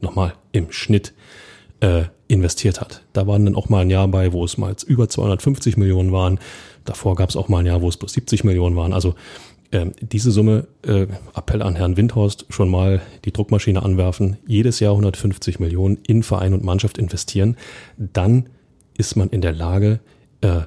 nochmal 0.00 0.34
im 0.52 0.70
Schnitt, 0.70 1.12
äh, 1.80 2.04
investiert 2.28 2.80
hat. 2.80 3.02
Da 3.12 3.26
waren 3.26 3.44
dann 3.44 3.54
auch 3.54 3.68
mal 3.68 3.80
ein 3.80 3.90
Jahr 3.90 4.08
bei, 4.08 4.32
wo 4.32 4.44
es 4.44 4.58
mal 4.58 4.74
über 4.86 5.08
250 5.08 5.76
Millionen 5.76 6.12
waren. 6.12 6.38
Davor 6.84 7.16
gab 7.16 7.30
es 7.30 7.36
auch 7.36 7.48
mal 7.48 7.58
ein 7.60 7.66
Jahr, 7.66 7.82
wo 7.82 7.88
es 7.88 7.96
bloß 7.96 8.12
70 8.12 8.44
Millionen 8.44 8.76
waren. 8.76 8.92
Also 8.92 9.14
ähm, 9.70 9.92
diese 10.00 10.30
Summe, 10.30 10.66
äh, 10.86 11.06
Appell 11.34 11.62
an 11.62 11.76
Herrn 11.76 11.96
Windhorst, 11.96 12.46
schon 12.48 12.70
mal 12.70 13.02
die 13.24 13.32
Druckmaschine 13.32 13.82
anwerfen, 13.82 14.38
jedes 14.46 14.80
Jahr 14.80 14.92
150 14.92 15.60
Millionen 15.60 15.98
in 16.06 16.22
Verein 16.22 16.54
und 16.54 16.64
Mannschaft 16.64 16.98
investieren, 16.98 17.56
dann 17.98 18.48
ist 18.96 19.16
man 19.16 19.28
in 19.28 19.42
der 19.42 19.52
Lage, 19.52 20.00
äh, 20.40 20.62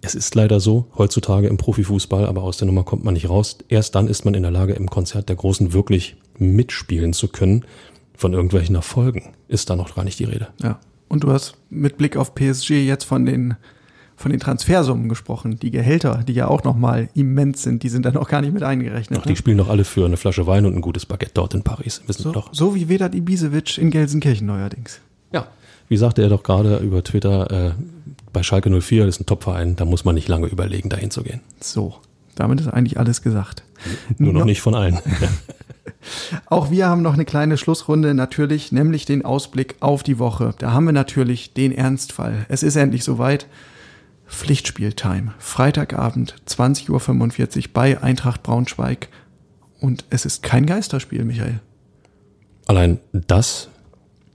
es 0.00 0.14
ist 0.14 0.34
leider 0.34 0.58
so, 0.60 0.86
heutzutage 0.96 1.46
im 1.46 1.58
Profifußball, 1.58 2.26
aber 2.26 2.42
aus 2.42 2.56
der 2.56 2.66
Nummer 2.66 2.82
kommt 2.82 3.04
man 3.04 3.14
nicht 3.14 3.28
raus. 3.28 3.58
Erst 3.68 3.94
dann 3.94 4.08
ist 4.08 4.24
man 4.24 4.34
in 4.34 4.42
der 4.42 4.50
Lage, 4.50 4.72
im 4.72 4.90
Konzert 4.90 5.28
der 5.28 5.36
Großen 5.36 5.72
wirklich 5.72 6.16
mitspielen 6.38 7.12
zu 7.12 7.28
können. 7.28 7.64
Von 8.22 8.34
irgendwelchen 8.34 8.76
Erfolgen 8.76 9.32
ist 9.48 9.68
da 9.68 9.74
noch 9.74 9.96
gar 9.96 10.04
nicht 10.04 10.20
die 10.20 10.24
Rede. 10.26 10.46
Ja. 10.62 10.78
Und 11.08 11.24
du 11.24 11.32
hast 11.32 11.56
mit 11.70 11.96
Blick 11.96 12.16
auf 12.16 12.36
PSG 12.36 12.70
jetzt 12.70 13.02
von 13.02 13.26
den 13.26 13.56
von 14.14 14.30
den 14.30 14.38
Transfersummen 14.38 15.08
gesprochen. 15.08 15.58
Die 15.58 15.72
Gehälter, 15.72 16.22
die 16.22 16.32
ja 16.32 16.46
auch 16.46 16.62
nochmal 16.62 17.08
immens 17.14 17.64
sind, 17.64 17.82
die 17.82 17.88
sind 17.88 18.06
dann 18.06 18.16
auch 18.16 18.28
gar 18.28 18.40
nicht 18.40 18.54
mit 18.54 18.62
eingerechnet. 18.62 19.18
Ach, 19.20 19.24
die 19.24 19.30
ne? 19.30 19.36
spielen 19.36 19.58
doch 19.58 19.68
alle 19.68 19.82
für 19.82 20.04
eine 20.04 20.16
Flasche 20.16 20.46
Wein 20.46 20.66
und 20.66 20.76
ein 20.76 20.82
gutes 20.82 21.04
Baguette 21.04 21.32
dort 21.34 21.54
in 21.54 21.64
Paris, 21.64 22.00
wissen 22.06 22.22
so, 22.22 22.28
wir 22.28 22.32
doch. 22.34 22.50
So 22.52 22.76
wie 22.76 22.88
Vedat 22.88 23.12
Ibisevic 23.16 23.76
in 23.78 23.90
Gelsenkirchen 23.90 24.46
neuerdings. 24.46 25.00
Ja, 25.32 25.48
wie 25.88 25.96
sagte 25.96 26.22
er 26.22 26.28
doch 26.28 26.44
gerade 26.44 26.76
über 26.76 27.02
Twitter, 27.02 27.50
äh, 27.50 27.72
bei 28.32 28.44
Schalke 28.44 28.70
04 28.70 29.04
das 29.04 29.16
ist 29.16 29.22
ein 29.22 29.26
Topverein, 29.26 29.74
da 29.74 29.84
muss 29.84 30.04
man 30.04 30.14
nicht 30.14 30.28
lange 30.28 30.46
überlegen, 30.46 30.90
dahin 30.90 31.10
zu 31.10 31.24
gehen. 31.24 31.40
So, 31.58 31.96
damit 32.36 32.60
ist 32.60 32.68
eigentlich 32.68 33.00
alles 33.00 33.22
gesagt. 33.22 33.64
Nur 34.18 34.32
noch 34.32 34.40
no 34.40 34.46
nicht 34.46 34.60
von 34.60 34.76
allen. 34.76 35.00
Auch 36.46 36.70
wir 36.70 36.86
haben 36.88 37.02
noch 37.02 37.14
eine 37.14 37.24
kleine 37.24 37.56
Schlussrunde 37.56 38.14
natürlich, 38.14 38.72
nämlich 38.72 39.04
den 39.04 39.24
Ausblick 39.24 39.76
auf 39.80 40.02
die 40.02 40.18
Woche. 40.18 40.54
Da 40.58 40.72
haben 40.72 40.84
wir 40.84 40.92
natürlich 40.92 41.54
den 41.54 41.72
Ernstfall. 41.72 42.46
Es 42.48 42.62
ist 42.62 42.76
endlich 42.76 43.04
soweit. 43.04 43.46
Pflichtspieltime. 44.26 45.34
Freitagabend 45.38 46.36
20.45 46.48 47.58
Uhr 47.58 47.64
bei 47.74 48.02
Eintracht 48.02 48.42
Braunschweig. 48.42 49.08
Und 49.78 50.06
es 50.10 50.24
ist 50.24 50.42
kein 50.42 50.64
Geisterspiel, 50.64 51.24
Michael. 51.24 51.60
Allein 52.66 53.00
das 53.12 53.68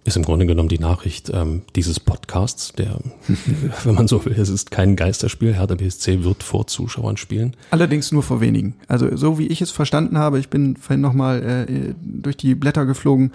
ist 0.08 0.16
im 0.16 0.24
Grunde 0.24 0.46
genommen 0.46 0.70
die 0.70 0.80
Nachricht 0.80 1.30
ähm, 1.34 1.64
dieses 1.76 2.00
Podcasts, 2.00 2.72
der, 2.72 2.98
wenn 3.84 3.96
man 3.96 4.08
so 4.08 4.24
will, 4.24 4.34
es 4.40 4.50
ist 4.50 4.72
kein 4.72 4.96
Geisterspiel. 4.96 5.54
Hertha 5.54 5.76
BSC 5.76 6.24
wird 6.24 6.44
vor 6.44 6.66
Zuschauern 6.66 7.18
spielen. 7.18 7.56
Allerdings 7.72 8.12
nur 8.14 8.24
vor 8.24 8.40
wenigen. 8.40 8.76
Also 8.88 9.16
so 9.18 9.38
wie 9.38 9.48
ich 9.48 9.62
es 9.62 9.72
verstanden 9.72 10.18
habe, 10.18 10.40
ich 10.40 10.50
bin 10.50 10.78
vorhin 10.78 11.02
nochmal 11.02 11.68
äh, 11.70 11.94
durch 12.02 12.38
die 12.38 12.56
Blätter 12.56 12.86
geflogen, 12.86 13.34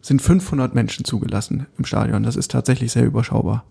sind 0.00 0.22
500 0.22 0.74
Menschen 0.74 1.04
zugelassen 1.04 1.66
im 1.76 1.84
Stadion. 1.84 2.22
Das 2.22 2.36
ist 2.36 2.52
tatsächlich 2.52 2.92
sehr 2.92 3.04
überschaubar. 3.04 3.64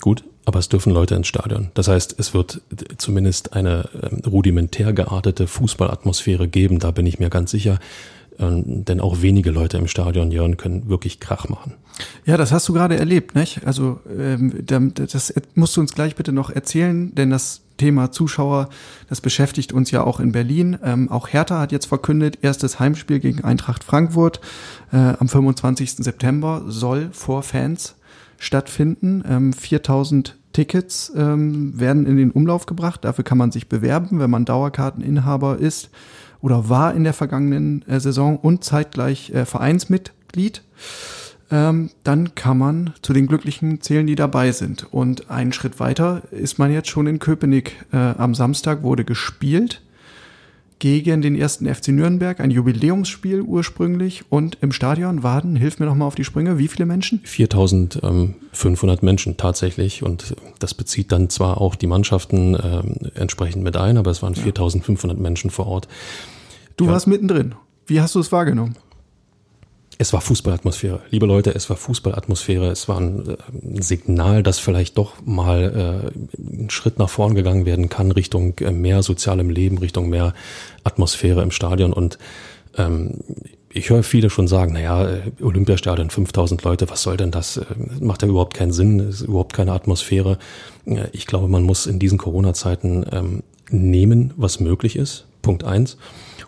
Gut, 0.00 0.22
aber 0.44 0.60
es 0.60 0.68
dürfen 0.68 0.92
Leute 0.92 1.16
ins 1.16 1.26
Stadion. 1.26 1.70
Das 1.74 1.88
heißt, 1.88 2.14
es 2.18 2.34
wird 2.34 2.60
zumindest 2.98 3.54
eine 3.54 3.88
ähm, 4.00 4.20
rudimentär 4.24 4.92
geartete 4.92 5.48
Fußballatmosphäre 5.48 6.46
geben, 6.46 6.78
da 6.78 6.92
bin 6.92 7.06
ich 7.06 7.18
mir 7.18 7.30
ganz 7.30 7.50
sicher. 7.50 7.80
Ähm, 8.38 8.84
denn 8.84 9.00
auch 9.00 9.22
wenige 9.22 9.50
Leute 9.50 9.78
im 9.78 9.88
Stadion, 9.88 10.30
Jörn, 10.30 10.56
können 10.56 10.88
wirklich 10.88 11.20
Krach 11.20 11.48
machen. 11.48 11.74
Ja, 12.26 12.36
das 12.36 12.52
hast 12.52 12.68
du 12.68 12.74
gerade 12.74 12.96
erlebt, 12.96 13.34
nicht? 13.34 13.66
Also 13.66 14.00
ähm, 14.18 14.62
das 14.66 15.32
musst 15.54 15.76
du 15.76 15.80
uns 15.80 15.94
gleich 15.94 16.16
bitte 16.16 16.32
noch 16.32 16.50
erzählen, 16.50 17.14
denn 17.14 17.30
das 17.30 17.62
Thema 17.78 18.10
Zuschauer, 18.10 18.68
das 19.08 19.20
beschäftigt 19.20 19.72
uns 19.72 19.90
ja 19.90 20.02
auch 20.02 20.20
in 20.20 20.32
Berlin. 20.32 20.78
Ähm, 20.82 21.10
auch 21.10 21.28
Hertha 21.28 21.60
hat 21.60 21.72
jetzt 21.72 21.86
verkündet, 21.86 22.38
erstes 22.42 22.78
Heimspiel 22.78 23.20
gegen 23.20 23.44
Eintracht 23.44 23.84
Frankfurt 23.84 24.40
äh, 24.92 24.96
am 24.96 25.28
25. 25.28 25.96
September 25.96 26.64
soll 26.66 27.08
vor 27.12 27.42
Fans 27.42 27.96
stattfinden. 28.38 29.24
Ähm, 29.28 29.52
4000 29.52 30.36
Tickets 30.56 31.12
ähm, 31.14 31.78
werden 31.78 32.06
in 32.06 32.16
den 32.16 32.30
Umlauf 32.30 32.64
gebracht. 32.64 33.04
Dafür 33.04 33.24
kann 33.24 33.36
man 33.36 33.52
sich 33.52 33.68
bewerben, 33.68 34.20
wenn 34.20 34.30
man 34.30 34.46
Dauerkarteninhaber 34.46 35.58
ist 35.58 35.90
oder 36.40 36.70
war 36.70 36.94
in 36.94 37.04
der 37.04 37.12
vergangenen 37.12 37.86
äh, 37.86 38.00
Saison 38.00 38.38
und 38.38 38.64
zeitgleich 38.64 39.34
äh, 39.34 39.44
Vereinsmitglied, 39.44 40.62
ähm, 41.50 41.90
dann 42.04 42.34
kann 42.34 42.56
man 42.56 42.94
zu 43.02 43.12
den 43.12 43.26
Glücklichen 43.26 43.82
zählen, 43.82 44.06
die 44.06 44.14
dabei 44.14 44.50
sind. 44.52 44.90
Und 44.94 45.30
einen 45.30 45.52
Schritt 45.52 45.78
weiter 45.78 46.22
ist 46.30 46.58
man 46.58 46.72
jetzt 46.72 46.88
schon 46.88 47.06
in 47.06 47.18
Köpenick. 47.18 47.84
Äh, 47.92 47.98
am 47.98 48.34
Samstag 48.34 48.82
wurde 48.82 49.04
gespielt 49.04 49.82
gegen 50.78 51.22
den 51.22 51.34
ersten 51.36 51.72
FC 51.72 51.88
Nürnberg, 51.88 52.38
ein 52.40 52.50
Jubiläumsspiel 52.50 53.40
ursprünglich. 53.40 54.24
Und 54.28 54.58
im 54.60 54.72
Stadion 54.72 55.22
waren, 55.22 55.56
hilf 55.56 55.78
mir 55.78 55.86
noch 55.86 55.94
mal 55.94 56.06
auf 56.06 56.14
die 56.14 56.24
Sprünge, 56.24 56.58
wie 56.58 56.68
viele 56.68 56.86
Menschen? 56.86 57.20
4500 57.24 59.02
Menschen 59.02 59.36
tatsächlich. 59.36 60.02
Und 60.02 60.36
das 60.58 60.74
bezieht 60.74 61.12
dann 61.12 61.30
zwar 61.30 61.60
auch 61.60 61.74
die 61.74 61.86
Mannschaften 61.86 62.54
äh, 62.54 62.82
entsprechend 63.14 63.62
mit 63.62 63.76
ein, 63.76 63.96
aber 63.96 64.10
es 64.10 64.22
waren 64.22 64.34
ja. 64.34 64.42
4500 64.42 65.18
Menschen 65.18 65.50
vor 65.50 65.66
Ort. 65.66 65.88
Du 66.76 66.86
ja. 66.86 66.92
warst 66.92 67.06
mittendrin. 67.06 67.54
Wie 67.86 68.00
hast 68.00 68.14
du 68.14 68.20
es 68.20 68.32
wahrgenommen? 68.32 68.76
Es 69.98 70.12
war 70.12 70.20
Fußballatmosphäre. 70.20 71.00
Liebe 71.10 71.26
Leute, 71.26 71.54
es 71.54 71.70
war 71.70 71.76
Fußballatmosphäre. 71.76 72.70
Es 72.70 72.88
war 72.88 73.00
ein, 73.00 73.28
äh, 73.28 73.36
ein 73.52 73.82
Signal, 73.82 74.42
dass 74.42 74.58
vielleicht 74.58 74.98
doch 74.98 75.14
mal 75.24 76.12
äh, 76.14 76.38
ein 76.38 76.70
Schritt 76.70 76.98
nach 76.98 77.08
vorn 77.08 77.34
gegangen 77.34 77.64
werden 77.64 77.88
kann 77.88 78.12
Richtung 78.12 78.58
äh, 78.58 78.72
mehr 78.72 79.02
sozialem 79.02 79.48
Leben, 79.48 79.78
Richtung 79.78 80.10
mehr 80.10 80.34
Atmosphäre 80.84 81.42
im 81.42 81.50
Stadion. 81.50 81.94
Und 81.94 82.18
ähm, 82.76 83.20
ich 83.70 83.88
höre 83.88 84.02
viele 84.02 84.28
schon 84.28 84.48
sagen, 84.48 84.74
naja, 84.74 85.08
äh, 85.08 85.20
Olympiastadion, 85.40 86.10
5000 86.10 86.62
Leute, 86.62 86.90
was 86.90 87.02
soll 87.02 87.16
denn 87.16 87.30
das? 87.30 87.60
Macht 88.00 88.22
ja 88.22 88.28
überhaupt 88.28 88.54
keinen 88.54 88.72
Sinn, 88.72 89.00
ist 89.00 89.22
überhaupt 89.22 89.54
keine 89.54 89.72
Atmosphäre. 89.72 90.38
Ich 91.12 91.26
glaube, 91.26 91.48
man 91.48 91.62
muss 91.62 91.86
in 91.86 91.98
diesen 91.98 92.18
Corona-Zeiten 92.18 93.06
ähm, 93.12 93.42
nehmen, 93.70 94.34
was 94.36 94.60
möglich 94.60 94.96
ist. 94.96 95.26
Punkt 95.40 95.64
eins. 95.64 95.96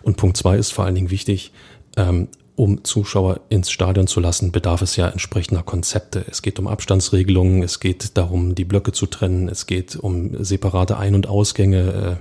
Und 0.03 0.17
Punkt 0.17 0.37
zwei 0.37 0.57
ist 0.57 0.71
vor 0.71 0.85
allen 0.85 0.95
Dingen 0.95 1.09
wichtig, 1.09 1.51
ähm, 1.97 2.27
um 2.59 2.83
Zuschauer 2.83 3.39
ins 3.47 3.71
Stadion 3.71 4.05
zu 4.05 4.19
lassen, 4.19 4.51
bedarf 4.51 4.81
es 4.81 4.97
ja 4.97 5.07
entsprechender 5.07 5.63
Konzepte. 5.63 6.25
Es 6.29 6.41
geht 6.41 6.59
um 6.59 6.67
Abstandsregelungen, 6.67 7.63
es 7.63 7.79
geht 7.79 8.17
darum, 8.17 8.53
die 8.53 8.65
Blöcke 8.65 8.91
zu 8.91 9.05
trennen, 9.05 9.47
es 9.47 9.65
geht 9.65 9.95
um 9.95 10.43
separate 10.43 10.97
Ein- 10.97 11.15
und 11.15 11.25
Ausgänge, 11.25 12.19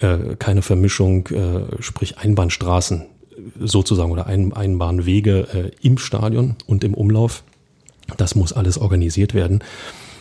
äh, 0.00 0.06
äh, 0.06 0.36
keine 0.36 0.62
Vermischung, 0.62 1.26
äh, 1.26 1.82
sprich 1.82 2.16
Einbahnstraßen 2.16 3.04
sozusagen 3.60 4.10
oder 4.12 4.26
Ein 4.26 4.54
Einbahnwege 4.54 5.46
äh, 5.52 5.86
im 5.86 5.98
Stadion 5.98 6.56
und 6.66 6.82
im 6.82 6.94
Umlauf. 6.94 7.44
Das 8.16 8.34
muss 8.34 8.54
alles 8.54 8.78
organisiert 8.78 9.34
werden. 9.34 9.62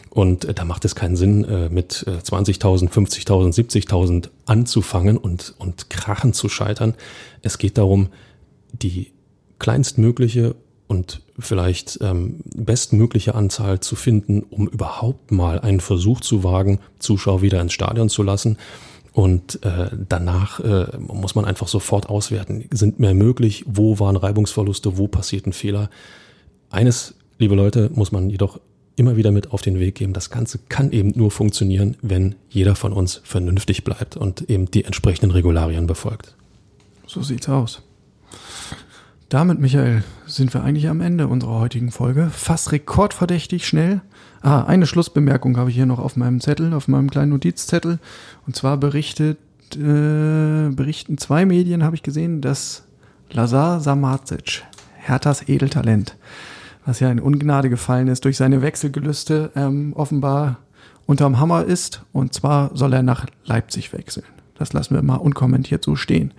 Und 0.09 0.43
äh, 0.43 0.53
da 0.53 0.65
macht 0.65 0.83
es 0.83 0.95
keinen 0.95 1.15
Sinn, 1.15 1.45
äh, 1.45 1.69
mit 1.69 2.05
20.000, 2.05 2.89
50.000, 2.89 3.87
70.000 3.87 4.29
anzufangen 4.47 5.17
und, 5.17 5.55
und 5.59 5.89
krachen 5.89 6.33
zu 6.33 6.49
scheitern. 6.49 6.93
Es 7.41 7.57
geht 7.57 7.77
darum, 7.77 8.09
die 8.73 9.14
kleinstmögliche 9.59 10.55
und 10.87 11.21
vielleicht 11.39 11.99
ähm, 12.01 12.41
bestmögliche 12.55 13.35
Anzahl 13.35 13.79
zu 13.79 13.95
finden, 13.95 14.43
um 14.43 14.67
überhaupt 14.67 15.31
mal 15.31 15.59
einen 15.59 15.79
Versuch 15.79 16.21
zu 16.21 16.43
wagen, 16.43 16.79
Zuschauer 16.99 17.41
wieder 17.41 17.61
ins 17.61 17.73
Stadion 17.73 18.09
zu 18.09 18.23
lassen. 18.23 18.57
Und 19.11 19.63
äh, 19.63 19.89
danach 20.09 20.59
äh, 20.59 20.87
muss 20.97 21.35
man 21.35 21.45
einfach 21.45 21.67
sofort 21.67 22.09
auswerten, 22.09 22.65
sind 22.71 22.99
mehr 22.99 23.13
möglich, 23.13 23.63
wo 23.65 23.99
waren 23.99 24.17
Reibungsverluste, 24.17 24.97
wo 24.97 25.07
passierten 25.07 25.53
Fehler. 25.53 25.89
Eines, 26.69 27.15
liebe 27.37 27.55
Leute, 27.55 27.89
muss 27.93 28.11
man 28.11 28.29
jedoch 28.29 28.59
immer 28.97 29.15
wieder 29.15 29.31
mit 29.31 29.51
auf 29.51 29.61
den 29.61 29.79
Weg 29.79 29.95
geben. 29.95 30.13
Das 30.13 30.29
Ganze 30.29 30.59
kann 30.69 30.91
eben 30.91 31.13
nur 31.15 31.31
funktionieren, 31.31 31.95
wenn 32.01 32.35
jeder 32.49 32.75
von 32.75 32.93
uns 32.93 33.21
vernünftig 33.23 33.83
bleibt 33.83 34.17
und 34.17 34.49
eben 34.49 34.69
die 34.69 34.83
entsprechenden 34.83 35.31
Regularien 35.31 35.87
befolgt. 35.87 36.35
So 37.07 37.21
sieht's 37.21 37.47
aus. 37.49 37.81
Damit, 39.29 39.59
Michael, 39.59 40.03
sind 40.27 40.53
wir 40.53 40.63
eigentlich 40.63 40.87
am 40.87 41.01
Ende 41.01 41.27
unserer 41.27 41.59
heutigen 41.59 41.89
Folge. 41.89 42.29
Fast 42.31 42.71
rekordverdächtig 42.71 43.67
schnell. 43.67 44.01
Ah, 44.41 44.65
eine 44.65 44.85
Schlussbemerkung 44.85 45.57
habe 45.57 45.71
ich 45.71 45.75
hier 45.75 45.87
noch 45.87 45.97
auf 45.97 46.15
meinem 46.15 46.41
Zettel, 46.41 46.75
auf 46.75 46.87
meinem 46.87 47.09
kleinen 47.09 47.31
Notizzettel. 47.31 47.97
Und 48.45 48.55
zwar 48.55 48.77
berichtet, 48.77 49.39
äh, 49.73 50.69
berichten 50.69 51.17
zwei 51.17 51.47
Medien, 51.47 51.83
habe 51.83 51.95
ich 51.95 52.03
gesehen, 52.03 52.41
dass 52.41 52.83
Lazar 53.31 53.79
Samacic, 53.79 54.63
Herthas 54.93 55.49
Edeltalent, 55.49 56.15
was 56.85 56.99
ja 56.99 57.09
in 57.09 57.19
Ungnade 57.19 57.71
gefallen 57.71 58.07
ist 58.07 58.25
durch 58.25 58.37
seine 58.37 58.61
Wechselgelüste, 58.61 59.51
ähm, 59.55 59.93
offenbar 59.93 60.57
unterm 61.07 61.39
Hammer 61.39 61.65
ist. 61.65 62.03
Und 62.13 62.35
zwar 62.35 62.69
soll 62.75 62.93
er 62.93 63.01
nach 63.01 63.25
Leipzig 63.43 63.91
wechseln. 63.91 64.27
Das 64.59 64.71
lassen 64.73 64.93
wir 64.93 65.01
mal 65.01 65.15
unkommentiert 65.15 65.83
so 65.83 65.95
stehen. 65.95 66.31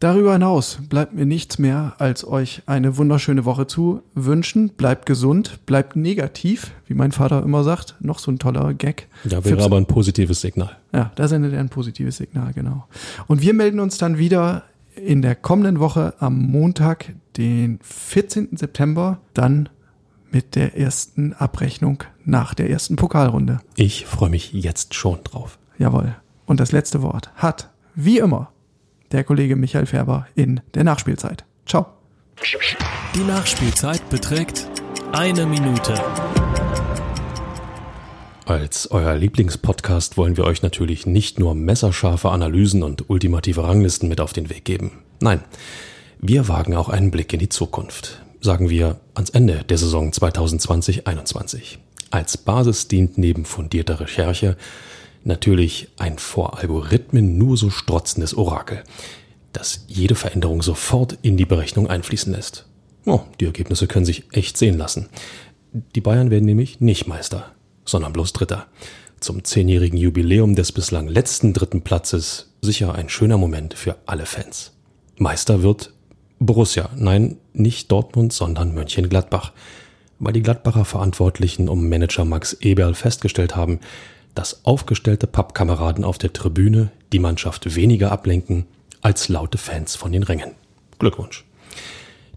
Darüber 0.00 0.34
hinaus 0.34 0.78
bleibt 0.88 1.14
mir 1.14 1.24
nichts 1.24 1.58
mehr, 1.58 1.94
als 1.98 2.26
euch 2.26 2.62
eine 2.66 2.96
wunderschöne 2.96 3.44
Woche 3.44 3.66
zu 3.66 4.02
wünschen. 4.14 4.70
Bleibt 4.70 5.06
gesund, 5.06 5.60
bleibt 5.66 5.96
negativ, 5.96 6.72
wie 6.86 6.94
mein 6.94 7.12
Vater 7.12 7.42
immer 7.42 7.64
sagt. 7.64 7.96
Noch 8.00 8.18
so 8.18 8.30
ein 8.30 8.38
toller 8.38 8.74
Gag. 8.74 9.08
Ja, 9.24 9.44
wäre 9.44 9.62
aber 9.62 9.76
ein 9.76 9.86
positives 9.86 10.40
Signal. 10.40 10.76
Ja, 10.92 11.12
da 11.14 11.28
sendet 11.28 11.52
er 11.52 11.60
ein 11.60 11.70
positives 11.70 12.18
Signal, 12.18 12.52
genau. 12.52 12.86
Und 13.28 13.40
wir 13.40 13.54
melden 13.54 13.80
uns 13.80 13.96
dann 13.96 14.18
wieder 14.18 14.64
in 14.96 15.22
der 15.22 15.34
kommenden 15.34 15.80
Woche 15.80 16.14
am 16.18 16.38
Montag, 16.38 17.14
den 17.36 17.78
14. 17.82 18.56
September, 18.56 19.18
dann 19.32 19.68
mit 20.30 20.56
der 20.56 20.76
ersten 20.76 21.32
Abrechnung 21.32 22.02
nach 22.24 22.54
der 22.54 22.68
ersten 22.68 22.96
Pokalrunde. 22.96 23.60
Ich 23.76 24.04
freue 24.06 24.30
mich 24.30 24.52
jetzt 24.52 24.94
schon 24.94 25.22
drauf. 25.24 25.58
Jawohl. 25.78 26.16
Und 26.46 26.60
das 26.60 26.72
letzte 26.72 27.02
Wort 27.02 27.30
hat, 27.36 27.70
wie 27.94 28.18
immer, 28.18 28.50
der 29.14 29.24
Kollege 29.24 29.54
Michael 29.54 29.86
Färber 29.86 30.26
in 30.34 30.60
der 30.74 30.82
Nachspielzeit. 30.84 31.44
Ciao. 31.66 31.86
Die 33.14 33.24
Nachspielzeit 33.24 34.10
beträgt 34.10 34.68
eine 35.12 35.46
Minute. 35.46 35.94
Als 38.44 38.90
euer 38.90 39.14
Lieblingspodcast 39.14 40.16
wollen 40.16 40.36
wir 40.36 40.44
euch 40.44 40.62
natürlich 40.62 41.06
nicht 41.06 41.38
nur 41.38 41.54
messerscharfe 41.54 42.30
Analysen 42.30 42.82
und 42.82 43.08
ultimative 43.08 43.62
Ranglisten 43.62 44.08
mit 44.08 44.20
auf 44.20 44.32
den 44.32 44.50
Weg 44.50 44.64
geben. 44.64 44.90
Nein, 45.20 45.40
wir 46.18 46.48
wagen 46.48 46.74
auch 46.74 46.88
einen 46.88 47.12
Blick 47.12 47.32
in 47.32 47.38
die 47.38 47.48
Zukunft. 47.48 48.20
Sagen 48.40 48.68
wir 48.68 49.00
ans 49.14 49.30
Ende 49.30 49.62
der 49.62 49.78
Saison 49.78 50.10
2020-21. 50.10 51.78
Als 52.10 52.36
Basis 52.36 52.88
dient 52.88 53.16
neben 53.16 53.44
fundierter 53.44 54.00
Recherche 54.00 54.56
natürlich 55.26 55.88
ein 55.98 56.18
vor 56.18 56.58
Algorithmen 56.58 57.38
nur 57.38 57.56
so 57.56 57.70
strotzendes 57.70 58.34
Orakel, 58.34 58.82
das 59.52 59.84
jede 59.88 60.14
Veränderung 60.14 60.62
sofort 60.62 61.18
in 61.22 61.36
die 61.36 61.46
Berechnung 61.46 61.88
einfließen 61.88 62.32
lässt. 62.32 62.66
Oh, 63.06 63.20
die 63.40 63.46
Ergebnisse 63.46 63.86
können 63.86 64.06
sich 64.06 64.24
echt 64.32 64.56
sehen 64.56 64.78
lassen. 64.78 65.08
Die 65.94 66.00
Bayern 66.00 66.30
werden 66.30 66.44
nämlich 66.44 66.80
nicht 66.80 67.06
Meister 67.06 67.54
sondern 67.84 68.12
bloß 68.12 68.32
Dritter. 68.32 68.66
Zum 69.20 69.44
zehnjährigen 69.44 69.98
Jubiläum 69.98 70.54
des 70.54 70.72
bislang 70.72 71.08
letzten 71.08 71.52
dritten 71.52 71.82
Platzes 71.82 72.52
sicher 72.60 72.94
ein 72.94 73.08
schöner 73.08 73.38
Moment 73.38 73.74
für 73.74 73.96
alle 74.06 74.26
Fans. 74.26 74.72
Meister 75.16 75.62
wird 75.62 75.92
Borussia, 76.38 76.90
nein, 76.96 77.38
nicht 77.52 77.90
Dortmund, 77.90 78.32
sondern 78.32 78.74
Mönchengladbach, 78.74 79.52
weil 80.18 80.32
die 80.32 80.42
Gladbacher 80.42 80.84
Verantwortlichen 80.84 81.68
um 81.68 81.88
Manager 81.88 82.24
Max 82.24 82.54
Eberl 82.54 82.94
festgestellt 82.94 83.56
haben, 83.56 83.80
dass 84.34 84.64
aufgestellte 84.64 85.26
Pappkameraden 85.26 86.04
auf 86.04 86.18
der 86.18 86.32
Tribüne 86.32 86.90
die 87.12 87.18
Mannschaft 87.18 87.76
weniger 87.76 88.12
ablenken 88.12 88.66
als 89.00 89.28
laute 89.28 89.58
Fans 89.58 89.96
von 89.96 90.12
den 90.12 90.22
Rängen. 90.22 90.52
Glückwunsch. 90.98 91.44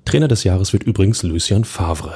Trainer 0.06 0.28
des 0.28 0.44
Jahres 0.44 0.74
wird 0.74 0.84
übrigens 0.84 1.24
Lucien 1.24 1.66
Favre, 1.66 2.14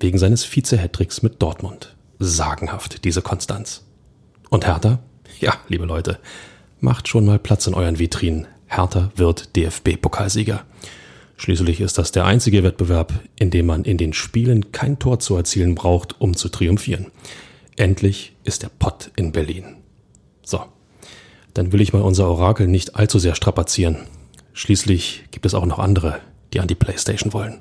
wegen 0.00 0.18
seines 0.18 0.44
Vize-Hattricks 0.44 1.22
mit 1.22 1.40
Dortmund 1.42 1.94
sagenhaft, 2.22 3.04
diese 3.04 3.22
Konstanz. 3.22 3.84
Und 4.48 4.66
Hertha? 4.66 5.00
Ja, 5.40 5.54
liebe 5.68 5.84
Leute, 5.84 6.18
macht 6.80 7.08
schon 7.08 7.24
mal 7.24 7.38
Platz 7.38 7.66
in 7.66 7.74
euren 7.74 7.98
Vitrinen. 7.98 8.46
Hertha 8.66 9.10
wird 9.16 9.56
DFB-Pokalsieger. 9.56 10.64
Schließlich 11.36 11.80
ist 11.80 11.98
das 11.98 12.12
der 12.12 12.24
einzige 12.24 12.62
Wettbewerb, 12.62 13.12
in 13.36 13.50
dem 13.50 13.66
man 13.66 13.84
in 13.84 13.98
den 13.98 14.12
Spielen 14.12 14.70
kein 14.72 14.98
Tor 14.98 15.18
zu 15.18 15.34
erzielen 15.36 15.74
braucht, 15.74 16.20
um 16.20 16.36
zu 16.36 16.48
triumphieren. 16.48 17.06
Endlich 17.76 18.36
ist 18.44 18.62
der 18.62 18.68
Pott 18.68 19.10
in 19.16 19.32
Berlin. 19.32 19.76
So, 20.44 20.60
dann 21.54 21.72
will 21.72 21.80
ich 21.80 21.92
mal 21.92 22.02
unser 22.02 22.28
Orakel 22.28 22.66
nicht 22.66 22.96
allzu 22.96 23.18
sehr 23.18 23.34
strapazieren. 23.34 24.06
Schließlich 24.52 25.24
gibt 25.30 25.46
es 25.46 25.54
auch 25.54 25.64
noch 25.64 25.78
andere, 25.78 26.20
die 26.52 26.60
an 26.60 26.68
die 26.68 26.74
Playstation 26.74 27.32
wollen. 27.32 27.60